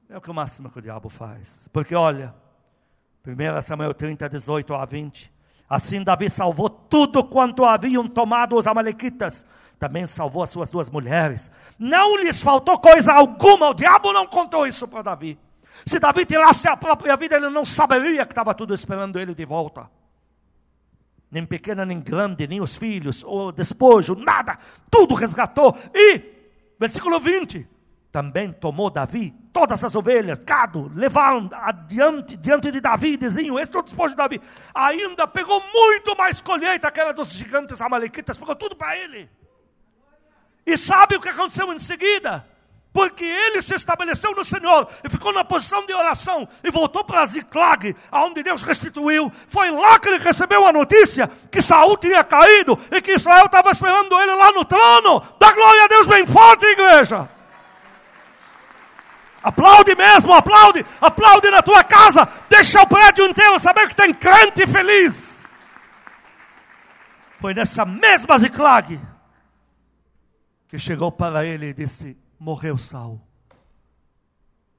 É 0.08 0.16
o 0.16 0.20
que 0.20 0.30
o 0.30 0.34
máximo 0.34 0.70
que 0.70 0.78
o 0.78 0.82
diabo 0.82 1.08
faz. 1.08 1.68
Porque 1.72 1.94
olha, 1.94 2.34
1 3.26 3.60
Samuel 3.62 3.94
30, 3.94 4.28
18 4.28 4.74
a 4.74 4.84
20. 4.84 5.32
Assim 5.68 6.02
Davi 6.02 6.28
salvou 6.28 6.68
tudo 6.68 7.22
quanto 7.22 7.64
haviam 7.64 8.08
tomado 8.08 8.56
os 8.56 8.66
amalequitas. 8.66 9.46
Também 9.78 10.04
salvou 10.04 10.42
as 10.42 10.50
suas 10.50 10.68
duas 10.68 10.90
mulheres. 10.90 11.50
Não 11.78 12.16
lhes 12.16 12.42
faltou 12.42 12.78
coisa 12.78 13.12
alguma. 13.12 13.70
O 13.70 13.74
diabo 13.74 14.12
não 14.12 14.26
contou 14.26 14.66
isso 14.66 14.88
para 14.88 15.02
Davi. 15.02 15.38
Se 15.86 15.98
Davi 15.98 16.26
tirasse 16.26 16.68
a 16.68 16.76
própria 16.76 17.16
vida, 17.16 17.36
ele 17.36 17.48
não 17.48 17.64
saberia 17.64 18.26
que 18.26 18.32
estava 18.32 18.52
tudo 18.52 18.74
esperando 18.74 19.18
ele 19.18 19.34
de 19.34 19.44
volta. 19.44 19.88
Nem 21.30 21.46
pequena, 21.46 21.84
nem 21.86 22.00
grande, 22.00 22.46
nem 22.46 22.60
os 22.60 22.76
filhos, 22.76 23.22
o 23.24 23.52
despojo, 23.52 24.14
nada. 24.14 24.58
Tudo 24.90 25.14
resgatou. 25.14 25.76
E 25.94 26.40
Versículo 26.80 27.20
20. 27.20 27.68
Também 28.10 28.50
tomou 28.50 28.90
Davi 28.90 29.32
todas 29.52 29.84
as 29.84 29.94
ovelhas, 29.94 30.38
gado, 30.38 30.90
levaram 30.96 31.48
adiante, 31.52 32.36
diante 32.36 32.70
de 32.72 32.80
Davi, 32.80 33.16
diziam: 33.16 33.58
Este 33.58 33.76
é 33.76 33.78
o 33.78 33.82
despojo 33.82 34.14
de 34.14 34.16
Davi. 34.16 34.40
Ainda 34.74 35.28
pegou 35.28 35.62
muito 35.72 36.16
mais 36.16 36.40
colheita 36.40 36.90
que 36.90 36.98
era 36.98 37.12
dos 37.12 37.30
gigantes 37.30 37.80
amalequitas, 37.80 38.38
pegou 38.38 38.56
tudo 38.56 38.74
para 38.74 38.96
ele. 38.96 39.30
E 40.66 40.76
sabe 40.76 41.16
o 41.16 41.20
que 41.20 41.28
aconteceu 41.28 41.72
em 41.72 41.78
seguida? 41.78 42.44
Porque 42.92 43.24
ele 43.24 43.62
se 43.62 43.74
estabeleceu 43.74 44.32
no 44.34 44.44
Senhor 44.44 44.88
e 45.04 45.08
ficou 45.08 45.32
na 45.32 45.44
posição 45.44 45.86
de 45.86 45.94
oração 45.94 46.48
e 46.62 46.70
voltou 46.70 47.04
para 47.04 47.24
Ziclag, 47.26 47.94
aonde 48.10 48.42
Deus 48.42 48.62
restituiu. 48.62 49.30
Foi 49.48 49.70
lá 49.70 49.98
que 49.98 50.08
ele 50.08 50.18
recebeu 50.18 50.66
a 50.66 50.72
notícia 50.72 51.30
que 51.50 51.62
Saul 51.62 51.96
tinha 51.96 52.24
caído 52.24 52.78
e 52.90 53.00
que 53.00 53.12
Israel 53.12 53.46
estava 53.46 53.70
esperando 53.70 54.20
ele 54.20 54.34
lá 54.34 54.50
no 54.52 54.64
trono. 54.64 55.22
Dá 55.38 55.52
glória 55.52 55.84
a 55.84 55.88
Deus 55.88 56.06
bem 56.06 56.26
forte, 56.26 56.66
igreja. 56.66 57.28
Aplaude 59.42 59.94
mesmo, 59.94 60.34
aplaude, 60.34 60.84
aplaude 61.00 61.50
na 61.50 61.62
tua 61.62 61.82
casa. 61.84 62.28
Deixa 62.48 62.82
o 62.82 62.86
prédio 62.86 63.24
inteiro 63.24 63.58
saber 63.58 63.88
que 63.88 63.96
tem 63.96 64.12
crente 64.12 64.66
feliz. 64.66 65.42
Foi 67.40 67.54
nessa 67.54 67.86
mesma 67.86 68.38
Ziclag 68.38 69.00
que 70.68 70.78
chegou 70.78 71.10
para 71.10 71.44
ele 71.44 71.68
e 71.68 71.74
disse: 71.74 72.18
morreu 72.40 72.78
Saul. 72.78 73.20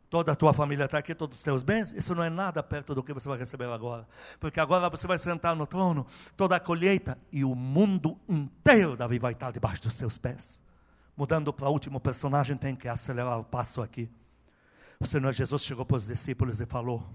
Toda 0.10 0.34
a 0.34 0.36
tua 0.36 0.52
família 0.52 0.84
está 0.86 0.98
aqui, 0.98 1.16
todos 1.16 1.38
os 1.38 1.44
teus 1.44 1.64
bens, 1.64 1.94
isso 1.94 2.14
não 2.14 2.22
é 2.22 2.30
nada 2.30 2.62
perto 2.62 2.94
do 2.94 3.02
que 3.02 3.14
você 3.14 3.30
vai 3.30 3.38
receber 3.38 3.64
agora. 3.66 4.06
Porque 4.42 4.60
agora 4.60 4.90
você 4.90 5.08
vai 5.08 5.18
sentar 5.18 5.56
no 5.56 5.66
trono, 5.66 6.06
toda 6.36 6.58
a 6.58 6.60
colheita, 6.60 7.18
e 7.32 7.46
o 7.46 7.56
mundo 7.56 8.20
inteiro, 8.28 8.98
Davi, 8.98 9.20
vai 9.20 9.32
estar 9.32 9.52
debaixo 9.52 9.84
dos 9.84 9.94
seus 9.94 10.18
pés. 10.18 10.62
Mudando 11.16 11.54
para 11.54 11.70
o 11.70 11.72
último 11.72 11.98
personagem, 11.98 12.58
tem 12.58 12.76
que 12.76 12.90
acelerar 12.90 13.40
o 13.40 13.44
passo 13.46 13.82
aqui. 13.82 14.12
O 15.00 15.06
Senhor 15.06 15.32
Jesus 15.32 15.64
chegou 15.64 15.86
para 15.86 15.98
os 15.98 16.08
discípulos 16.08 16.60
e 16.60 16.66
falou: 16.66 17.08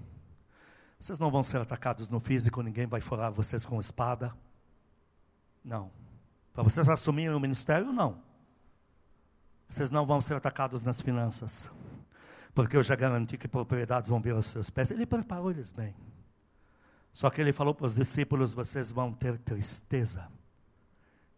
Vocês 0.99 1.19
não 1.19 1.31
vão 1.31 1.45
ser 1.45 1.61
atacados 1.61 2.09
no 2.09 2.19
físico, 2.19 2.63
ninguém 2.63 2.87
vai 2.87 3.03
furar 3.03 3.31
vocês 3.31 3.65
com 3.65 3.79
espada. 3.79 4.33
Não. 5.63 5.91
Para 6.55 6.63
vocês 6.63 6.89
assumirem 6.89 7.35
o 7.35 7.41
ministério, 7.41 7.93
não. 7.93 8.26
Vocês 9.69 9.91
não 9.91 10.07
vão 10.07 10.21
ser 10.21 10.35
atacados 10.35 10.85
nas 10.85 11.01
finanças, 11.01 11.71
porque 12.55 12.77
eu 12.77 12.83
já 12.83 12.95
garanti 12.95 13.37
que 13.37 13.49
propriedades 13.49 14.09
vão 14.09 14.21
vir 14.21 14.35
aos 14.35 14.47
seus 14.47 14.71
pés. 14.71 14.91
Ele 14.91 15.05
preparou 15.05 15.51
eles 15.51 15.73
bem. 15.73 15.95
Só 17.13 17.31
que 17.31 17.41
ele 17.41 17.53
falou 17.53 17.75
para 17.75 17.87
os 17.87 17.95
discípulos: 17.95 18.53
vocês 18.53 18.93
vão 18.93 19.13
ter 19.13 19.39
tristeza. 19.39 20.29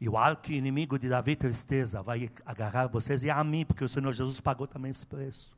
E 0.00 0.08
o 0.08 0.16
arco 0.16 0.52
inimigo 0.52 0.98
de 0.98 1.08
Davi, 1.08 1.34
tristeza, 1.34 2.02
vai 2.02 2.30
agarrar 2.46 2.86
vocês 2.86 3.22
e 3.22 3.30
a 3.30 3.42
mim, 3.42 3.64
porque 3.64 3.82
o 3.84 3.88
Senhor 3.88 4.12
Jesus 4.12 4.38
pagou 4.38 4.66
também 4.66 4.90
esse 4.90 5.06
preço. 5.06 5.56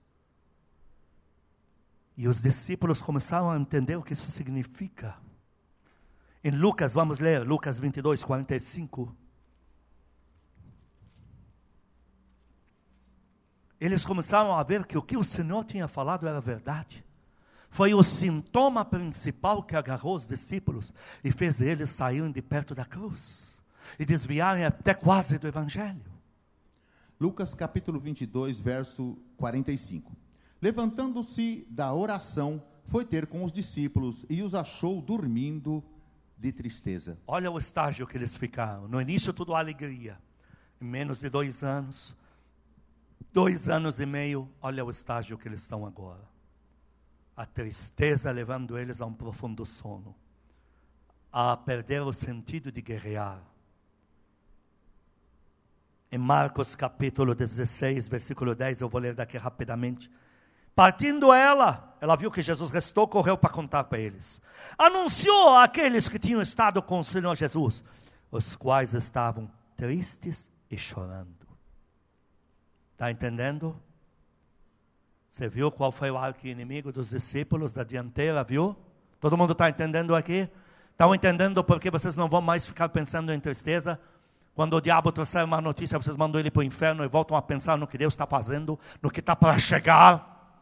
E 2.16 2.26
os 2.26 2.40
discípulos 2.40 3.02
começaram 3.02 3.50
a 3.50 3.56
entender 3.58 3.96
o 3.96 4.02
que 4.02 4.12
isso 4.12 4.30
significa. 4.30 5.16
Em 6.42 6.50
Lucas, 6.50 6.94
vamos 6.94 7.18
ler, 7.18 7.46
Lucas 7.46 7.78
22, 7.78 8.22
45. 8.24 9.14
Eles 13.80 14.04
começaram 14.04 14.54
a 14.54 14.62
ver 14.62 14.84
que 14.86 14.98
o 14.98 15.02
que 15.02 15.16
o 15.16 15.24
Senhor 15.24 15.64
tinha 15.64 15.88
falado 15.88 16.26
era 16.28 16.40
verdade. 16.40 17.04
Foi 17.70 17.94
o 17.94 18.02
sintoma 18.02 18.84
principal 18.84 19.62
que 19.62 19.76
agarrou 19.76 20.16
os 20.16 20.26
discípulos 20.26 20.92
e 21.22 21.32
fez 21.32 21.60
eles 21.60 21.88
saírem 21.88 22.30
de 22.30 22.42
perto 22.42 22.74
da 22.74 22.84
cruz 22.84 23.60
e 23.98 24.04
desviarem 24.04 24.64
até 24.64 24.92
quase 24.92 25.38
do 25.38 25.48
Evangelho. 25.48 26.10
Lucas 27.18 27.54
capítulo 27.54 28.00
22, 28.00 28.58
verso 28.58 29.16
45. 29.36 30.12
Levantando-se 30.60 31.66
da 31.70 31.94
oração, 31.94 32.62
foi 32.84 33.04
ter 33.04 33.26
com 33.26 33.44
os 33.44 33.52
discípulos 33.52 34.26
e 34.28 34.42
os 34.42 34.54
achou 34.54 35.00
dormindo 35.00 35.82
de 36.36 36.52
tristeza. 36.52 37.18
Olha 37.26 37.50
o 37.50 37.58
estágio 37.58 38.06
que 38.06 38.16
eles 38.16 38.36
ficaram. 38.36 38.88
No 38.88 39.00
início, 39.00 39.32
tudo 39.32 39.54
alegria. 39.54 40.18
Em 40.80 40.84
menos 40.84 41.20
de 41.20 41.28
dois 41.28 41.62
anos, 41.62 42.16
dois 43.32 43.68
anos 43.68 44.00
e 44.00 44.06
meio, 44.06 44.48
olha 44.60 44.84
o 44.84 44.90
estágio 44.90 45.38
que 45.38 45.48
eles 45.48 45.62
estão 45.62 45.86
agora. 45.86 46.28
A 47.36 47.46
tristeza 47.46 48.30
levando 48.30 48.78
eles 48.78 49.00
a 49.00 49.06
um 49.06 49.12
profundo 49.12 49.64
sono, 49.64 50.14
a 51.32 51.56
perder 51.56 52.02
o 52.02 52.12
sentido 52.12 52.70
de 52.70 52.82
guerrear. 52.82 53.40
Em 56.12 56.18
Marcos 56.18 56.74
capítulo 56.74 57.34
16, 57.34 58.08
versículo 58.08 58.54
10, 58.54 58.80
eu 58.80 58.88
vou 58.88 59.00
ler 59.00 59.14
daqui 59.14 59.38
rapidamente. 59.38 60.10
Partindo 60.74 61.32
ela, 61.32 61.96
ela 62.00 62.16
viu 62.16 62.30
que 62.30 62.42
Jesus 62.42 62.70
restou, 62.70 63.06
correu 63.06 63.38
para 63.38 63.50
contar 63.50 63.84
para 63.84 63.98
eles. 63.98 64.40
Anunciou 64.76 65.56
àqueles 65.56 66.08
que 66.08 66.18
tinham 66.18 66.42
estado 66.42 66.82
com 66.82 66.98
o 66.98 67.04
Senhor 67.04 67.36
Jesus, 67.36 67.84
os 68.30 68.56
quais 68.56 68.92
estavam 68.92 69.50
tristes 69.76 70.50
e 70.70 70.76
chorando. 70.76 71.39
Está 73.00 73.10
entendendo? 73.10 73.74
Você 75.26 75.48
viu 75.48 75.70
qual 75.70 75.90
foi 75.90 76.10
o 76.10 76.18
arco 76.18 76.46
inimigo 76.46 76.92
dos 76.92 77.08
discípulos 77.08 77.72
da 77.72 77.82
dianteira, 77.82 78.44
viu? 78.44 78.76
Todo 79.18 79.38
mundo 79.38 79.52
está 79.52 79.70
entendendo 79.70 80.14
aqui? 80.14 80.46
Estão 80.90 81.14
entendendo 81.14 81.64
porque 81.64 81.90
vocês 81.90 82.14
não 82.14 82.28
vão 82.28 82.42
mais 82.42 82.66
ficar 82.66 82.90
pensando 82.90 83.32
em 83.32 83.40
tristeza? 83.40 83.98
Quando 84.54 84.76
o 84.76 84.82
diabo 84.82 85.10
trouxer 85.10 85.42
uma 85.46 85.62
notícia, 85.62 85.96
vocês 85.96 86.14
mandam 86.14 86.38
ele 86.38 86.50
para 86.50 86.60
o 86.60 86.62
inferno 86.62 87.02
e 87.02 87.08
voltam 87.08 87.38
a 87.38 87.40
pensar 87.40 87.78
no 87.78 87.86
que 87.86 87.96
Deus 87.96 88.12
está 88.12 88.26
fazendo, 88.26 88.78
no 89.00 89.10
que 89.10 89.20
está 89.20 89.34
para 89.34 89.58
chegar. 89.58 90.60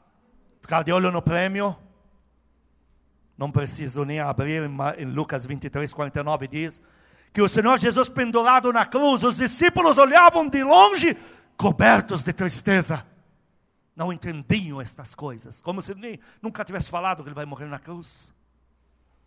Ficar 0.61 0.85
de 0.85 0.93
olho 0.93 1.11
no 1.11 1.21
prêmio. 1.21 1.77
Não 3.37 3.51
preciso 3.51 4.05
nem 4.05 4.21
abrir 4.21 4.63
em 4.97 5.07
Lucas 5.07 5.45
23, 5.45 5.93
49, 5.93 6.47
diz 6.47 6.81
que 7.33 7.43
o 7.43 7.49
Senhor 7.49 7.79
Jesus 7.79 8.09
pendurado 8.09 8.73
na 8.73 8.87
cruz, 8.87 9.23
os 9.23 9.37
discípulos 9.37 9.99
olhavam 9.99 10.49
de 10.49 10.63
longe 10.63 11.17
cobertos 11.59 12.23
de 12.23 12.33
tristeza, 12.33 13.05
não 13.95 14.13
entendiam 14.13 14.81
estas 14.81 15.13
coisas, 15.13 15.61
como 15.61 15.83
se 15.83 15.93
nem, 15.95 16.21
nunca 16.41 16.65
tivesse 16.65 16.89
falado 16.89 17.23
que 17.23 17.29
ele 17.29 17.35
vai 17.35 17.45
morrer 17.45 17.67
na 17.67 17.81
cruz. 17.81 18.33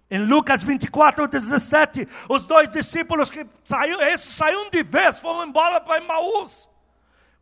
Em 0.09 0.25
Lucas 0.25 0.63
24, 0.63 1.27
17, 1.27 2.07
os 2.29 2.47
dois 2.47 2.69
discípulos 2.69 3.29
que 3.29 3.45
saíram, 3.65 4.01
esses 4.01 4.34
saíram 4.34 4.69
de 4.69 4.82
vez, 4.82 5.19
foram 5.19 5.47
embora 5.47 5.79
para 5.82 6.01
Emmaus. 6.01 6.69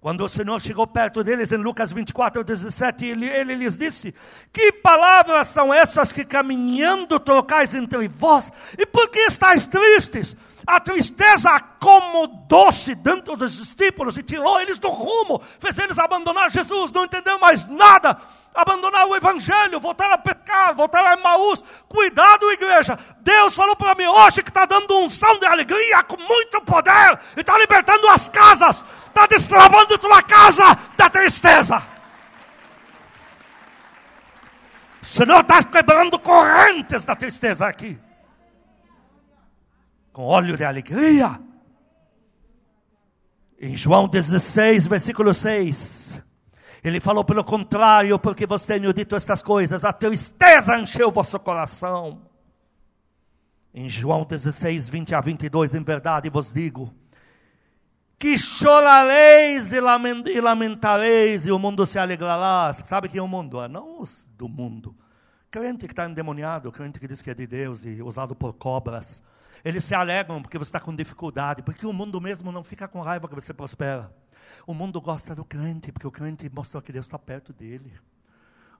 Quando 0.01 0.23
o 0.23 0.29
Senhor 0.29 0.59
chegou 0.61 0.87
perto 0.87 1.23
deles, 1.23 1.51
em 1.51 1.57
Lucas 1.57 1.91
24, 1.91 2.43
17, 2.43 3.05
ele, 3.05 3.27
ele 3.27 3.55
lhes 3.55 3.77
disse: 3.77 4.13
Que 4.53 4.71
palavras 4.71 5.47
são 5.47 5.73
essas 5.73 6.11
que 6.11 6.23
caminhando 6.23 7.19
trocais 7.19 7.75
entre 7.75 8.07
vós? 8.07 8.51
E 8.77 8.85
por 8.85 9.09
que 9.09 9.19
estáis 9.19 9.65
tristes? 9.65 10.37
A 10.68 10.80
tristeza 10.80 11.51
acomodou-se 11.51 12.93
dentro 12.95 13.36
dos 13.36 13.57
discípulos 13.57 14.18
e 14.18 14.24
tirou 14.24 14.60
eles 14.60 14.78
do 14.78 14.89
rumo, 14.89 15.41
fez 15.60 15.78
eles 15.78 15.97
abandonar 15.97 16.49
Jesus, 16.51 16.91
não 16.91 17.05
entendeu 17.05 17.39
mais 17.39 17.66
nada, 17.66 18.18
abandonar 18.53 19.07
o 19.07 19.16
Evangelho, 19.16 19.80
voltar 19.80 20.12
a 20.12 20.18
pecar, 20.18 20.76
voltar 20.76 21.05
a 21.05 21.18
Emmaús. 21.18 21.64
Cuidado, 21.88 22.51
igreja. 22.51 22.99
Deus 23.22 23.55
falou 23.55 23.76
para 23.76 23.95
mim 23.95 24.05
hoje 24.05 24.43
que 24.43 24.49
está 24.49 24.66
dando 24.66 24.97
unção 24.97 25.39
de 25.39 25.45
alegria 25.45 26.03
com 26.03 26.18
muito 26.18 26.62
poder 26.62 27.20
e 27.38 27.39
está 27.39 27.57
libertando 27.57 28.07
as 28.10 28.28
casas, 28.28 28.84
está 29.07 29.26
destravando 29.28 29.97
tua 29.97 30.22
casa 30.22 30.78
da 30.97 31.10
tristeza. 31.10 31.82
O 35.01 35.05
Senhor 35.05 35.39
está 35.39 35.64
quebrando 35.64 36.20
correntes 36.20 37.05
da 37.05 37.16
tristeza 37.16 37.66
aqui 37.66 37.97
com 40.20 40.26
óleo 40.26 40.57
de 40.57 40.65
alegria. 40.65 41.39
Em 43.57 43.78
João 43.78 44.05
16, 44.05 44.86
versículo 44.86 45.34
6, 45.34 46.22
ele 46.84 46.99
falou: 46.99 47.24
pelo 47.24 47.41
contrário, 47.41 48.20
porque 48.20 48.45
vos 48.45 48.65
tenho 48.65 48.93
dito 48.93 49.15
estas 49.15 49.41
coisas, 49.41 49.86
a 49.86 49.93
tristeza 49.93 50.78
encheu 50.78 51.07
o 51.07 51.11
vosso 51.13 51.39
coração. 51.39 52.22
Em 53.74 53.88
João 53.88 54.26
16, 54.26 54.89
20 54.89 55.15
a 55.15 55.22
22, 55.22 55.74
em 55.74 55.84
verdade 55.84 56.30
vos 56.30 56.51
digo, 56.51 56.93
que 58.17 58.38
chorareis 58.38 59.72
e 59.72 59.80
lamentareis, 59.80 61.45
e 61.45 61.51
o 61.53 61.57
mundo 61.57 61.86
se 61.86 61.97
alegrará. 61.97 62.74
Sabe 62.74 63.07
que 63.07 63.17
é 63.17 63.22
o 63.22 63.28
mundo? 63.28 63.61
É 63.61 63.70
não 63.70 64.01
os 64.01 64.30
do 64.38 64.49
mundo. 64.49 64.93
Crente 65.49 65.88
que 65.88 65.93
está 65.93 66.09
endemoniado, 66.09 66.74
crente 66.74 66.99
que 66.99 67.07
diz 67.07 67.22
que 67.22 67.30
é 67.30 67.34
de 67.34 67.47
Deus 67.47 67.86
e 67.86 68.01
usado 68.01 68.36
por 68.36 68.51
cobras. 68.51 69.24
Eles 69.64 69.84
se 69.84 69.93
alegram 69.93 70.41
porque 70.41 70.57
você 70.57 70.70
está 70.70 70.80
com 70.80 70.95
dificuldade, 70.95 71.62
porque 71.62 71.86
o 71.86 71.93
mundo 71.93 72.20
mesmo 72.22 72.51
não 72.51 72.64
fica 72.64 72.88
com 72.88 73.01
raiva 73.01 73.28
que 73.28 73.36
você 73.36 73.53
prospera. 73.53 74.14
O 74.66 74.74
mundo 74.74 75.01
gosta 75.01 75.36
do 75.36 75.43
crente, 75.43 75.91
porque 75.91 76.07
o 76.07 76.12
crente 76.12 76.49
mostra 76.49 76.82
que 76.82 76.91
Deus 76.91 77.05
está 77.05 77.20
perto 77.20 77.51
dele. 77.51 77.93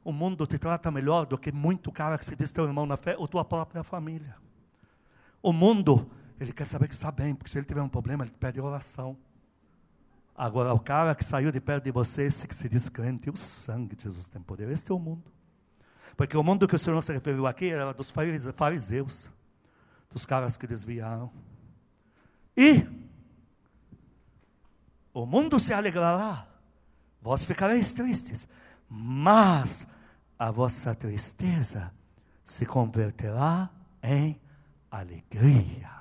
O 0.04 0.12
mundo 0.12 0.48
te 0.48 0.58
trata 0.58 0.90
melhor 0.90 1.26
do 1.26 1.38
que 1.38 1.52
muito 1.52 1.92
cara 1.92 2.18
que 2.18 2.26
se 2.26 2.36
diz 2.36 2.52
teu 2.52 2.66
irmão 2.66 2.86
na 2.86 2.96
fé 2.96 3.16
ou 3.18 3.28
tua 3.28 3.44
própria 3.44 3.84
família. 3.84 4.36
O 5.42 5.52
mundo, 5.52 6.10
ele 6.40 6.54
quer 6.54 6.66
saber 6.66 6.88
que 6.88 6.94
está 6.94 7.12
bem, 7.12 7.36
porque 7.36 7.52
se 7.52 7.58
ele 7.58 7.66
tiver 7.66 7.82
um 7.82 7.90
problema, 7.90 8.24
ele 8.24 8.34
pede 8.40 8.62
oração. 8.62 9.18
Agora, 10.36 10.74
o 10.74 10.80
cara 10.80 11.14
que 11.14 11.24
saiu 11.26 11.52
de 11.52 11.60
perto 11.60 11.84
de 11.84 11.92
você, 11.92 12.24
esse 12.24 12.48
que 12.48 12.56
se 12.56 12.70
diz 12.70 12.88
crente, 12.88 13.30
o 13.30 13.36
sangue 13.36 13.96
de 13.96 14.04
Jesus 14.04 14.30
tem 14.30 14.42
poder. 14.42 14.70
Este 14.70 14.92
é 14.92 14.96
o 14.96 15.00
mundo. 15.00 15.30
Porque 16.16 16.38
o 16.38 16.44
mundo 16.44 16.68
que 16.68 16.76
o 16.76 16.80
Senhor 16.80 17.02
se 17.04 17.12
referiu 17.12 17.46
aqui 17.46 17.70
era 17.70 17.94
dos 17.94 18.10
fariseus 18.56 19.30
dos 20.12 20.26
caras 20.26 20.58
que 20.58 20.68
desviaram. 20.68 21.32
E 22.56 22.86
o 25.14 25.26
mundo 25.26 25.60
se 25.60 25.74
alegrará, 25.74 26.48
vós 27.22 27.46
ficareis 27.46 27.94
tristes, 27.94 28.48
mas 28.90 29.88
a 30.38 30.52
vossa 30.52 30.96
tristeza 30.96 31.92
se 32.44 32.66
converterá 32.66 33.70
em 34.02 34.40
alegria. 34.90 36.00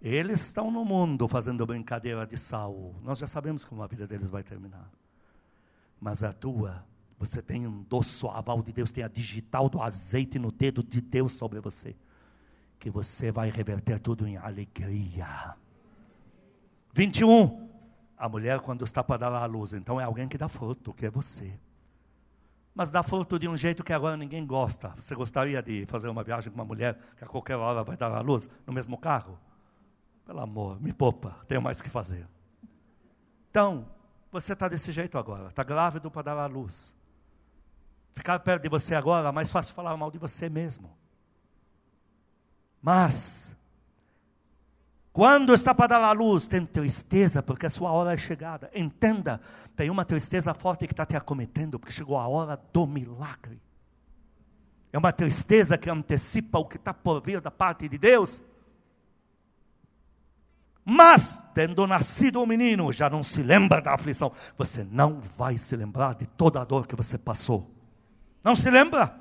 Eles 0.00 0.40
estão 0.46 0.70
no 0.70 0.82
mundo 0.82 1.28
fazendo 1.28 1.66
brincadeira 1.66 2.26
de 2.26 2.38
Saul. 2.38 2.94
Nós 3.02 3.18
já 3.18 3.26
sabemos 3.26 3.66
como 3.66 3.82
a 3.82 3.86
vida 3.86 4.06
deles 4.06 4.30
vai 4.30 4.42
terminar. 4.42 4.90
Mas 6.00 6.22
a 6.22 6.32
tua 6.32 6.82
você 7.20 7.42
tem 7.42 7.66
um 7.66 7.82
doce 7.82 8.26
aval 8.28 8.62
de 8.62 8.72
Deus, 8.72 8.90
tem 8.90 9.04
a 9.04 9.08
digital 9.08 9.68
do 9.68 9.82
azeite 9.82 10.38
no 10.38 10.50
dedo 10.50 10.82
de 10.82 11.02
Deus 11.02 11.32
sobre 11.32 11.60
você. 11.60 11.94
Que 12.78 12.88
você 12.88 13.30
vai 13.30 13.50
reverter 13.50 14.00
tudo 14.00 14.26
em 14.26 14.38
alegria. 14.38 15.54
21. 16.94 17.68
A 18.16 18.26
mulher, 18.26 18.60
quando 18.60 18.86
está 18.86 19.04
para 19.04 19.18
dar 19.18 19.32
a 19.34 19.44
luz, 19.44 19.74
então 19.74 20.00
é 20.00 20.04
alguém 20.04 20.28
que 20.28 20.38
dá 20.38 20.48
fruto, 20.48 20.94
que 20.94 21.04
é 21.04 21.10
você. 21.10 21.52
Mas 22.74 22.90
dá 22.90 23.02
fruto 23.02 23.38
de 23.38 23.46
um 23.46 23.56
jeito 23.56 23.84
que 23.84 23.92
agora 23.92 24.16
ninguém 24.16 24.46
gosta. 24.46 24.94
Você 24.96 25.14
gostaria 25.14 25.62
de 25.62 25.84
fazer 25.84 26.08
uma 26.08 26.22
viagem 26.22 26.50
com 26.50 26.58
uma 26.58 26.64
mulher 26.64 26.98
que 27.18 27.24
a 27.24 27.26
qualquer 27.26 27.56
hora 27.56 27.84
vai 27.84 27.98
dar 27.98 28.12
a 28.12 28.22
luz 28.22 28.48
no 28.66 28.72
mesmo 28.72 28.96
carro? 28.96 29.38
Pelo 30.24 30.40
amor, 30.40 30.80
me 30.80 30.92
poupa, 30.92 31.36
tenho 31.46 31.60
mais 31.60 31.82
que 31.82 31.90
fazer. 31.90 32.26
Então, 33.50 33.86
você 34.32 34.54
está 34.54 34.68
desse 34.68 34.90
jeito 34.90 35.18
agora, 35.18 35.48
está 35.48 35.62
grávido 35.62 36.10
para 36.10 36.22
dar 36.22 36.38
a 36.38 36.46
luz 36.46 36.98
ficar 38.14 38.38
perto 38.40 38.62
de 38.62 38.68
você 38.68 38.94
agora, 38.94 39.28
é 39.28 39.32
mais 39.32 39.50
fácil 39.50 39.74
falar 39.74 39.96
mal 39.96 40.10
de 40.10 40.18
você 40.18 40.48
mesmo. 40.48 40.90
Mas, 42.82 43.54
quando 45.12 45.52
está 45.52 45.74
para 45.74 45.98
dar 45.98 46.02
a 46.02 46.12
luz, 46.12 46.48
tem 46.48 46.64
tristeza, 46.64 47.42
porque 47.42 47.66
a 47.66 47.70
sua 47.70 47.90
hora 47.90 48.14
é 48.14 48.16
chegada. 48.16 48.70
Entenda, 48.74 49.40
tem 49.76 49.90
uma 49.90 50.04
tristeza 50.04 50.54
forte 50.54 50.86
que 50.86 50.92
está 50.92 51.04
te 51.04 51.16
acometendo, 51.16 51.78
porque 51.78 51.92
chegou 51.92 52.18
a 52.18 52.26
hora 52.28 52.60
do 52.72 52.86
milagre. 52.86 53.60
É 54.92 54.98
uma 54.98 55.12
tristeza 55.12 55.78
que 55.78 55.90
antecipa 55.90 56.58
o 56.58 56.64
que 56.64 56.76
está 56.76 56.92
por 56.92 57.22
vir 57.22 57.40
da 57.40 57.50
parte 57.50 57.88
de 57.88 57.98
Deus. 57.98 58.42
Mas, 60.84 61.44
tendo 61.54 61.86
nascido 61.86 62.40
o 62.40 62.42
um 62.42 62.46
menino, 62.46 62.92
já 62.92 63.08
não 63.08 63.22
se 63.22 63.42
lembra 63.42 63.80
da 63.80 63.94
aflição. 63.94 64.32
Você 64.56 64.82
não 64.82 65.20
vai 65.20 65.58
se 65.58 65.76
lembrar 65.76 66.14
de 66.14 66.26
toda 66.26 66.60
a 66.60 66.64
dor 66.64 66.86
que 66.86 66.96
você 66.96 67.16
passou. 67.16 67.79
Não 68.42 68.56
se 68.56 68.70
lembra? 68.70 69.14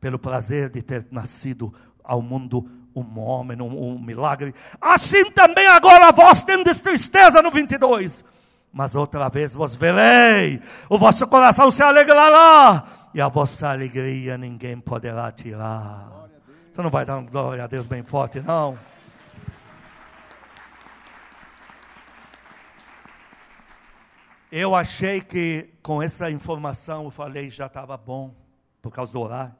Pelo 0.00 0.18
prazer 0.18 0.70
de 0.70 0.82
ter 0.82 1.06
nascido 1.10 1.72
ao 2.02 2.22
mundo 2.22 2.68
um 2.94 3.18
homem, 3.20 3.60
um, 3.60 3.94
um 3.94 3.98
milagre. 3.98 4.54
Assim 4.80 5.30
também 5.30 5.66
agora 5.66 6.12
vós 6.12 6.42
tendes 6.42 6.80
tristeza 6.80 7.40
no 7.42 7.50
22. 7.50 8.24
Mas 8.72 8.94
outra 8.94 9.28
vez 9.28 9.54
vos 9.54 9.74
verei, 9.74 10.60
o 10.88 10.98
vosso 10.98 11.26
coração 11.26 11.70
se 11.70 11.82
alegrará, 11.82 12.84
e 13.12 13.20
a 13.20 13.28
vossa 13.28 13.68
alegria 13.68 14.38
ninguém 14.38 14.80
poderá 14.80 15.30
tirar. 15.30 16.10
Você 16.70 16.80
não 16.80 16.88
vai 16.88 17.04
dar 17.04 17.18
uma 17.18 17.30
glória 17.30 17.64
a 17.64 17.66
Deus 17.66 17.86
bem 17.86 18.02
forte, 18.02 18.40
não? 18.40 18.78
Eu 24.50 24.74
achei 24.74 25.20
que 25.20 25.68
com 25.82 26.02
essa 26.02 26.30
informação 26.30 27.04
eu 27.04 27.10
falei 27.10 27.50
já 27.50 27.66
estava 27.66 27.96
bom 27.96 28.41
por 28.82 28.92
causa 28.92 29.12
do 29.12 29.20
orar. 29.20 29.56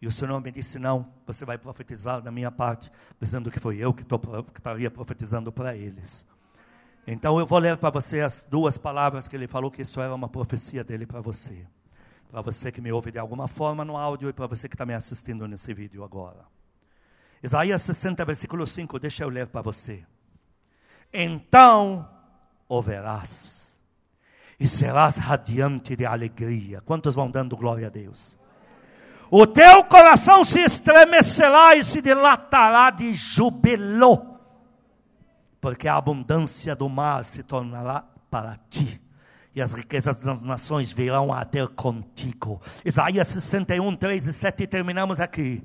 E 0.00 0.06
o 0.06 0.12
Senhor 0.12 0.40
me 0.40 0.52
disse: 0.52 0.78
Não, 0.78 1.12
você 1.26 1.44
vai 1.44 1.58
profetizar 1.58 2.20
da 2.20 2.30
minha 2.30 2.50
parte, 2.52 2.92
dizendo 3.20 3.50
que 3.50 3.58
foi 3.58 3.78
eu 3.78 3.92
que, 3.92 4.04
estaria 4.54 4.90
profetizando 4.90 5.50
para 5.50 5.74
eles. 5.74 6.24
Então 7.06 7.38
eu 7.38 7.46
vou 7.46 7.58
ler 7.58 7.76
para 7.76 7.90
você 7.90 8.20
as 8.20 8.44
duas 8.44 8.78
palavras 8.78 9.26
que 9.26 9.34
ele 9.34 9.48
falou, 9.48 9.70
que 9.70 9.82
isso 9.82 10.00
era 10.00 10.14
uma 10.14 10.28
profecia 10.28 10.84
dele 10.84 11.06
para 11.06 11.20
você. 11.20 11.66
Para 12.30 12.40
você 12.40 12.70
que 12.70 12.80
me 12.80 12.92
ouve 12.92 13.10
de 13.10 13.18
alguma 13.18 13.48
forma 13.48 13.84
no 13.84 13.96
áudio 13.96 14.28
e 14.28 14.32
para 14.32 14.46
você 14.46 14.68
que 14.68 14.74
está 14.74 14.86
me 14.86 14.94
assistindo 14.94 15.48
nesse 15.48 15.74
vídeo 15.74 16.04
agora. 16.04 16.44
Isaías 17.42 17.82
60, 17.82 18.24
versículo 18.24 18.66
5, 18.66 18.98
deixa 19.00 19.24
eu 19.24 19.28
ler 19.28 19.48
para 19.48 19.62
você. 19.62 20.04
Então 21.12 22.08
ouverás 22.68 23.78
e 24.58 24.68
serás 24.68 25.16
radiante 25.16 25.96
de 25.96 26.06
alegria. 26.06 26.80
Quantos 26.82 27.14
vão 27.14 27.30
dando 27.30 27.56
glória 27.56 27.88
a 27.88 27.90
Deus? 27.90 28.38
O 29.30 29.46
teu 29.46 29.84
coração 29.84 30.44
se 30.44 30.58
estremecerá 30.58 31.76
e 31.76 31.84
se 31.84 32.02
dilatará 32.02 32.90
de 32.90 33.14
jubilo, 33.14 34.38
porque 35.60 35.86
a 35.86 35.96
abundância 35.96 36.74
do 36.74 36.88
mar 36.88 37.24
se 37.24 37.42
tornará 37.42 38.04
para 38.28 38.58
ti. 38.68 39.00
E 39.54 39.60
as 39.60 39.72
riquezas 39.72 40.18
das 40.20 40.44
nações 40.44 40.92
virão 40.92 41.32
a 41.32 41.44
ter 41.44 41.68
contigo. 41.68 42.60
Isaías 42.84 43.28
61, 43.28 43.94
3 43.94 44.26
e 44.26 44.32
7, 44.32 44.66
terminamos 44.66 45.20
aqui. 45.20 45.62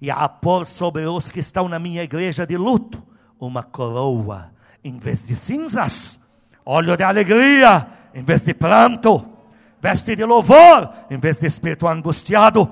E 0.00 0.10
a 0.10 0.28
pôr 0.28 0.66
sobre 0.66 1.06
os 1.06 1.30
que 1.30 1.40
estão 1.40 1.68
na 1.68 1.78
minha 1.78 2.02
igreja 2.02 2.46
de 2.46 2.56
luto 2.56 3.02
uma 3.38 3.62
coroa 3.62 4.50
em 4.82 4.96
vez 4.98 5.26
de 5.26 5.34
cinzas, 5.34 6.18
óleo 6.64 6.96
de 6.96 7.02
alegria 7.02 7.86
em 8.14 8.22
vez 8.22 8.42
de 8.42 8.54
pranto, 8.54 9.26
veste 9.80 10.16
de 10.16 10.24
louvor 10.24 10.90
em 11.10 11.18
vez 11.18 11.38
de 11.38 11.46
espírito 11.46 11.86
angustiado 11.86 12.70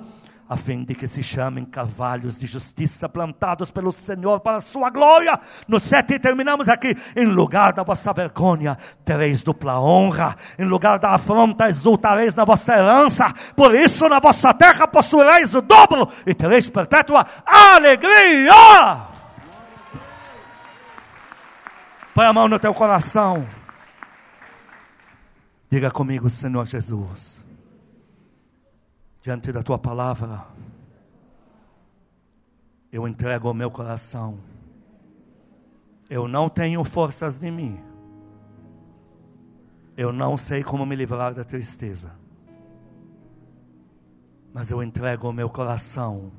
a 0.49 0.57
fim 0.57 0.83
de 0.83 0.95
que 0.95 1.07
se 1.07 1.23
chamem 1.23 1.65
carvalhos 1.65 2.39
de 2.39 2.47
justiça 2.47 3.09
plantados 3.09 3.71
pelo 3.71 3.93
Senhor 3.93 4.41
para 4.41 4.57
a 4.57 4.61
sua 4.61 4.89
glória. 4.89 5.39
No 5.67 5.79
sete 5.79 6.19
terminamos 6.19 6.69
aqui. 6.69 6.97
Em 7.15 7.27
lugar 7.27 7.75
da 7.75 7.83
vossa 7.83 8.13
vergonha, 8.13 8.79
tereis 9.05 9.43
dupla 9.43 9.79
honra. 9.79 10.37
Em 10.59 10.65
lugar 10.65 10.99
da 10.99 11.11
afronta, 11.11 11.69
exultareis 11.69 12.35
na 12.35 12.45
vossa 12.45 12.73
herança. 12.73 13.33
Por 13.55 13.75
isso, 13.75 14.09
na 14.09 14.21
vossa 14.21 14.55
terra 14.55 14.89
possuireis 14.89 15.55
o 15.55 15.61
dobro 15.61 16.09
e 16.27 16.33
tereis 16.33 16.69
perpétua 16.71 17.27
alegria. 17.45 18.53
Põe 22.15 22.27
a 22.27 22.33
mão 22.33 22.49
no 22.49 22.59
teu 22.59 22.73
coração. 22.73 23.47
Diga 25.71 25.91
comigo, 25.91 26.31
Senhor 26.31 26.67
Jesus, 26.67 27.39
diante 29.23 29.53
da 29.53 29.63
tua 29.63 29.79
palavra, 29.79 30.47
eu 32.91 33.07
entrego 33.07 33.51
o 33.51 33.55
meu 33.55 33.71
coração. 33.71 34.39
Eu 36.09 36.27
não 36.27 36.49
tenho 36.49 36.83
forças 36.85 37.43
em 37.43 37.51
mim. 37.51 37.81
Eu 39.97 40.13
não 40.13 40.37
sei 40.37 40.63
como 40.63 40.87
me 40.87 40.97
livrar 40.97 41.35
da 41.35 41.45
tristeza. 41.45 42.13
Mas 44.55 44.71
eu 44.71 44.83
entrego 44.83 45.29
o 45.29 45.33
meu 45.33 45.51
coração 45.51 46.33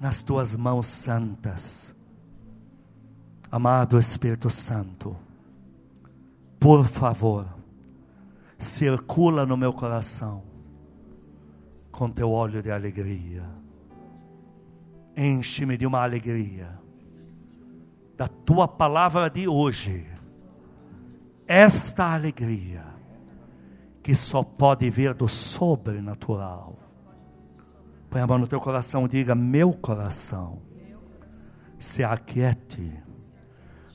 nas 0.00 0.22
tuas 0.22 0.56
mãos 0.56 0.86
santas. 0.86 1.94
Amado 3.50 3.98
Espírito 3.98 4.50
Santo, 4.50 5.16
por 6.58 6.86
favor, 6.86 7.46
circula 8.58 9.44
no 9.46 9.56
meu 9.56 9.72
coração 9.72 10.53
com 11.94 12.10
teu 12.10 12.30
óleo 12.30 12.62
de 12.62 12.70
alegria. 12.70 13.44
Enche-me 15.16 15.76
de 15.76 15.86
uma 15.86 16.02
alegria 16.02 16.78
da 18.16 18.26
tua 18.28 18.66
palavra 18.66 19.28
de 19.28 19.48
hoje. 19.48 20.06
Esta 21.46 22.12
alegria 22.12 22.84
que 24.02 24.14
só 24.14 24.42
pode 24.42 24.90
vir 24.90 25.14
do 25.14 25.28
sobrenatural. 25.28 26.78
Põe 28.10 28.20
a 28.20 28.26
mão 28.26 28.38
no 28.38 28.46
teu 28.46 28.60
coração 28.60 29.06
e 29.06 29.08
diga: 29.08 29.34
Meu 29.34 29.72
coração, 29.72 30.62
se 31.78 32.02
aquiete. 32.02 32.92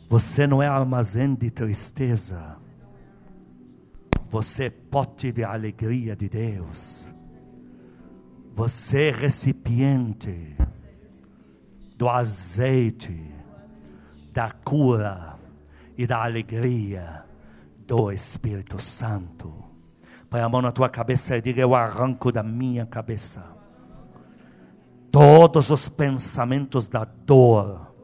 Você 0.07 0.47
não 0.47 0.63
é 0.63 0.67
armazém 0.67 1.35
de 1.35 1.51
tristeza. 1.51 2.57
Você 4.29 4.65
é 4.65 4.69
pote 4.69 5.31
de 5.31 5.43
alegria 5.43 6.15
de 6.15 6.29
Deus. 6.29 7.11
Você 8.59 9.03
é 9.03 9.11
recipiente 9.11 10.53
do 11.95 12.09
azeite, 12.09 13.17
da 14.33 14.51
cura 14.51 15.37
e 15.97 16.05
da 16.05 16.21
alegria 16.25 17.23
do 17.87 18.11
Espírito 18.11 18.77
Santo. 18.77 19.53
Põe 20.29 20.41
a 20.41 20.49
mão 20.49 20.61
na 20.61 20.73
tua 20.73 20.89
cabeça 20.89 21.37
e 21.37 21.41
diga: 21.41 21.61
Eu 21.61 21.73
arranco 21.73 22.33
da 22.33 22.43
minha 22.43 22.85
cabeça 22.85 23.45
todos 25.09 25.69
os 25.69 25.87
pensamentos 25.87 26.89
da 26.89 27.05
dor 27.05 27.95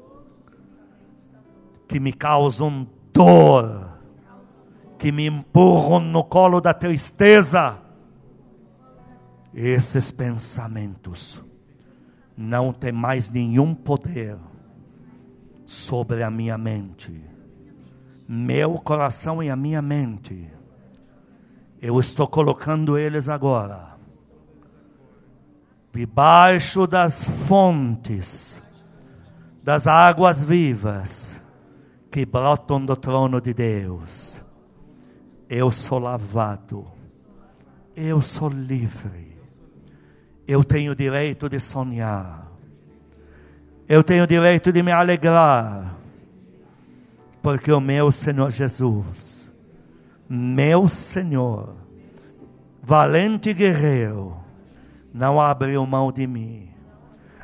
que 1.86 2.00
me 2.00 2.14
causam 2.14 2.88
dor, 3.12 3.90
que 4.98 5.12
me 5.12 5.28
empurram 5.28 6.00
no 6.00 6.24
colo 6.24 6.62
da 6.62 6.74
tristeza 6.74 7.84
esses 9.56 10.12
pensamentos 10.12 11.42
não 12.36 12.74
têm 12.74 12.92
mais 12.92 13.30
nenhum 13.30 13.74
poder 13.74 14.38
sobre 15.66 16.22
a 16.24 16.30
minha 16.30 16.58
mente. 16.58 17.24
Meu 18.28 18.74
coração 18.74 19.42
e 19.42 19.50
a 19.50 19.56
minha 19.56 19.82
mente, 19.82 20.52
eu 21.82 21.98
estou 22.02 22.28
colocando 22.28 22.98
eles 22.98 23.30
agora 23.30 23.96
debaixo 25.94 26.86
das 26.86 27.24
fontes 27.48 28.62
das 29.64 29.88
águas 29.88 30.44
vivas 30.44 31.40
que 32.12 32.26
brotam 32.26 32.86
do 32.86 32.96
trono 32.98 33.40
de 33.40 33.54
Deus. 33.54 34.42
Eu 35.48 35.72
sou 35.72 35.98
lavado, 35.98 36.86
eu 37.96 38.22
sou 38.22 38.50
livre 38.50 39.25
eu 40.48 40.64
tenho 40.64 40.96
direito 40.96 41.50
de 41.50 41.60
sonhar. 41.60 42.52
Eu 43.88 44.04
tenho 44.04 44.26
direito 44.28 44.72
de 44.72 44.82
me 44.84 44.92
alegrar. 44.92 45.96
Porque 47.42 47.72
o 47.72 47.80
meu 47.80 48.12
Senhor 48.12 48.50
Jesus, 48.50 49.52
meu 50.28 50.88
Senhor, 50.88 51.76
valente 52.82 53.54
guerreiro, 53.54 54.36
não 55.14 55.40
abriu 55.40 55.86
mão 55.86 56.12
de 56.12 56.26
mim. 56.26 56.70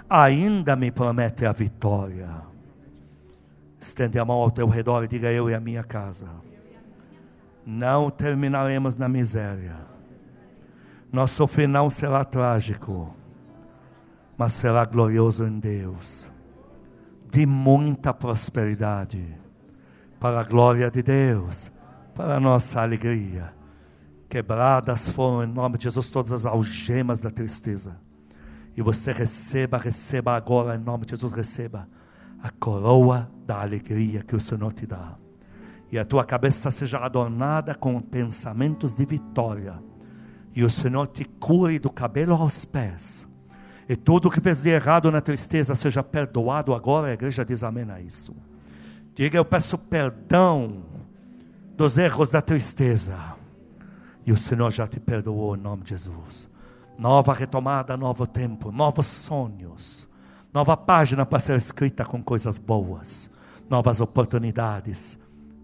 Ainda 0.10 0.76
me 0.76 0.92
promete 0.92 1.46
a 1.46 1.52
vitória. 1.52 2.30
Estende 3.80 4.18
a 4.20 4.26
mão 4.26 4.38
ao 4.38 4.52
teu 4.52 4.68
redor 4.68 5.04
e 5.04 5.08
diga: 5.08 5.32
Eu 5.32 5.50
e 5.50 5.54
a 5.54 5.60
minha 5.60 5.84
casa. 5.84 6.28
Não 7.66 8.10
terminaremos 8.10 8.98
na 8.98 9.08
miséria 9.08 9.91
nosso 11.12 11.46
final 11.46 11.90
será 11.90 12.24
trágico, 12.24 13.14
mas 14.38 14.54
será 14.54 14.86
glorioso 14.86 15.46
em 15.46 15.60
Deus. 15.60 16.30
De 17.30 17.46
muita 17.46 18.14
prosperidade, 18.14 19.38
para 20.20 20.40
a 20.40 20.44
glória 20.44 20.90
de 20.90 21.04
Deus, 21.04 21.70
para 22.16 22.38
a 22.38 22.40
nossa 22.40 22.82
alegria. 22.82 23.54
Quebradas 24.30 25.10
foram, 25.10 25.44
em 25.44 25.54
nome 25.54 25.78
de 25.78 25.84
Jesus, 25.84 26.10
todas 26.10 26.32
as 26.32 26.46
algemas 26.46 27.20
da 27.20 27.30
tristeza. 27.30 28.00
E 28.76 28.82
você 28.82 29.12
receba, 29.12 29.78
receba 29.78 30.34
agora, 30.34 30.76
em 30.76 30.80
nome 30.80 31.06
de 31.06 31.12
Jesus, 31.12 31.34
receba 31.34 31.90
a 32.42 32.50
coroa 32.50 33.30
da 33.46 33.62
alegria 33.62 34.24
que 34.24 34.36
o 34.36 34.40
Senhor 34.40 34.72
te 34.72 34.88
dá. 34.88 35.18
E 35.92 36.00
a 36.00 36.06
tua 36.06 36.24
cabeça 36.24 36.72
seja 36.72 37.00
adornada 37.00 37.76
com 37.76 38.00
pensamentos 38.02 38.96
de 38.96 39.06
vitória 39.06 39.91
e 40.54 40.64
o 40.64 40.70
Senhor 40.70 41.08
te 41.08 41.24
cure 41.24 41.80
do 41.80 41.90
cabelo 41.90 42.34
aos 42.34 42.66
pés. 42.66 43.28
E 43.88 43.96
tudo 43.96 44.30
que 44.30 44.42
fez 44.42 44.62
de 44.62 44.70
errado 44.70 45.12
na 45.12 45.22
tristeza 45.22 45.76
seja 45.76 46.04
perdoado 46.04 46.74
agora. 46.74 47.08
A 47.08 47.14
igreja 47.14 47.46
diz 47.46 47.64
amém 47.64 47.90
a 47.90 48.00
isso. 48.00 48.36
Diga: 49.14 49.38
Eu 49.38 49.46
peço 49.46 49.78
perdão 49.78 50.84
dos 51.76 51.98
erros 51.98 52.30
da 52.30 52.42
tristeza. 52.42 53.18
E 54.26 54.32
o 54.32 54.38
Senhor 54.38 54.72
já 54.72 54.88
te 54.88 55.00
perdoou 55.00 55.56
em 55.56 55.60
nome 55.60 55.84
de 55.84 55.90
Jesus. 55.92 56.50
Nova 56.98 57.34
retomada, 57.34 57.98
novo 57.98 58.28
tempo, 58.28 58.72
novos 58.72 59.08
sonhos, 59.08 60.08
nova 60.54 60.78
página 60.78 61.26
para 61.26 61.40
ser 61.40 61.58
escrita 61.58 62.06
com 62.06 62.22
coisas 62.22 62.60
boas, 62.60 63.32
novas 63.68 64.00
oportunidades, 64.00 65.18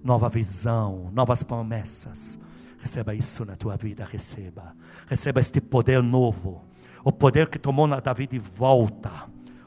nova 0.03 0.27
visão, 0.27 1.11
novas 1.13 1.43
promessas 1.43 2.39
Receba 2.79 3.13
isso 3.13 3.43
na 3.45 3.55
tua 3.55 3.75
vida, 3.75 4.07
receba. 4.09 4.75
Receba 5.07 5.39
este 5.39 5.59
poder 5.59 6.01
novo. 6.01 6.63
O 7.03 7.11
poder 7.11 7.47
que 7.47 7.59
tomou 7.59 7.87
na 7.87 7.99
Davi 7.99 8.27
de 8.27 8.39
volta. 8.39 9.11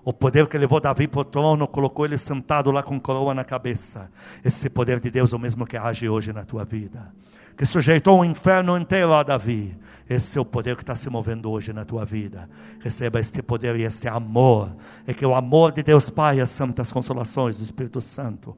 O 0.04 0.12
poder 0.12 0.46
que 0.46 0.56
levou 0.56 0.80
Davi 0.80 1.06
para 1.06 1.20
o 1.20 1.24
trono, 1.24 1.68
colocou 1.68 2.04
ele 2.04 2.16
sentado 2.16 2.70
lá 2.70 2.82
com 2.82 2.98
coroa 2.98 3.34
na 3.34 3.44
cabeça. 3.44 4.10
Esse 4.44 4.70
poder 4.70 4.98
de 5.00 5.10
Deus 5.10 5.32
é 5.32 5.36
o 5.36 5.38
mesmo 5.38 5.66
que 5.66 5.76
age 5.76 6.08
hoje 6.08 6.32
na 6.32 6.44
tua 6.44 6.64
vida. 6.64 7.12
Que 7.56 7.66
sujeitou 7.66 8.20
o 8.20 8.24
inferno 8.24 8.76
inteiro 8.78 9.12
a 9.12 9.22
Davi. 9.22 9.76
Esse 10.08 10.38
é 10.38 10.40
o 10.40 10.44
poder 10.44 10.76
que 10.76 10.82
está 10.82 10.94
se 10.94 11.10
movendo 11.10 11.50
hoje 11.50 11.72
na 11.72 11.84
tua 11.84 12.04
vida. 12.04 12.48
Receba 12.80 13.20
este 13.20 13.42
poder 13.42 13.76
e 13.76 13.84
este 13.84 14.08
amor. 14.08 14.74
É 15.06 15.12
que 15.12 15.26
o 15.26 15.34
amor 15.34 15.72
de 15.72 15.82
Deus 15.82 16.08
Pai, 16.08 16.40
as 16.40 16.50
santas 16.50 16.90
consolações 16.90 17.58
do 17.58 17.64
Espírito 17.64 18.00
Santo 18.00 18.56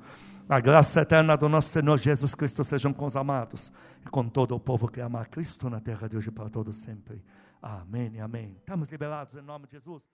a 0.48 0.60
graça 0.60 1.00
eterna 1.00 1.36
do 1.36 1.48
nosso 1.48 1.70
Senhor 1.70 1.98
Jesus 1.98 2.34
Cristo 2.34 2.62
sejam 2.62 2.92
com 2.92 3.06
os 3.06 3.16
amados 3.16 3.72
e 4.04 4.08
com 4.10 4.28
todo 4.28 4.54
o 4.54 4.60
povo 4.60 4.88
que 4.88 5.00
ama 5.00 5.20
a 5.20 5.24
Cristo 5.24 5.70
na 5.70 5.80
terra 5.80 6.08
de 6.08 6.16
hoje 6.16 6.30
para 6.30 6.50
todos 6.50 6.76
sempre. 6.76 7.22
Amém 7.60 8.20
amém. 8.20 8.56
Estamos 8.58 8.88
liberados 8.88 9.34
em 9.34 9.42
nome 9.42 9.66
de 9.66 9.72
Jesus. 9.72 10.12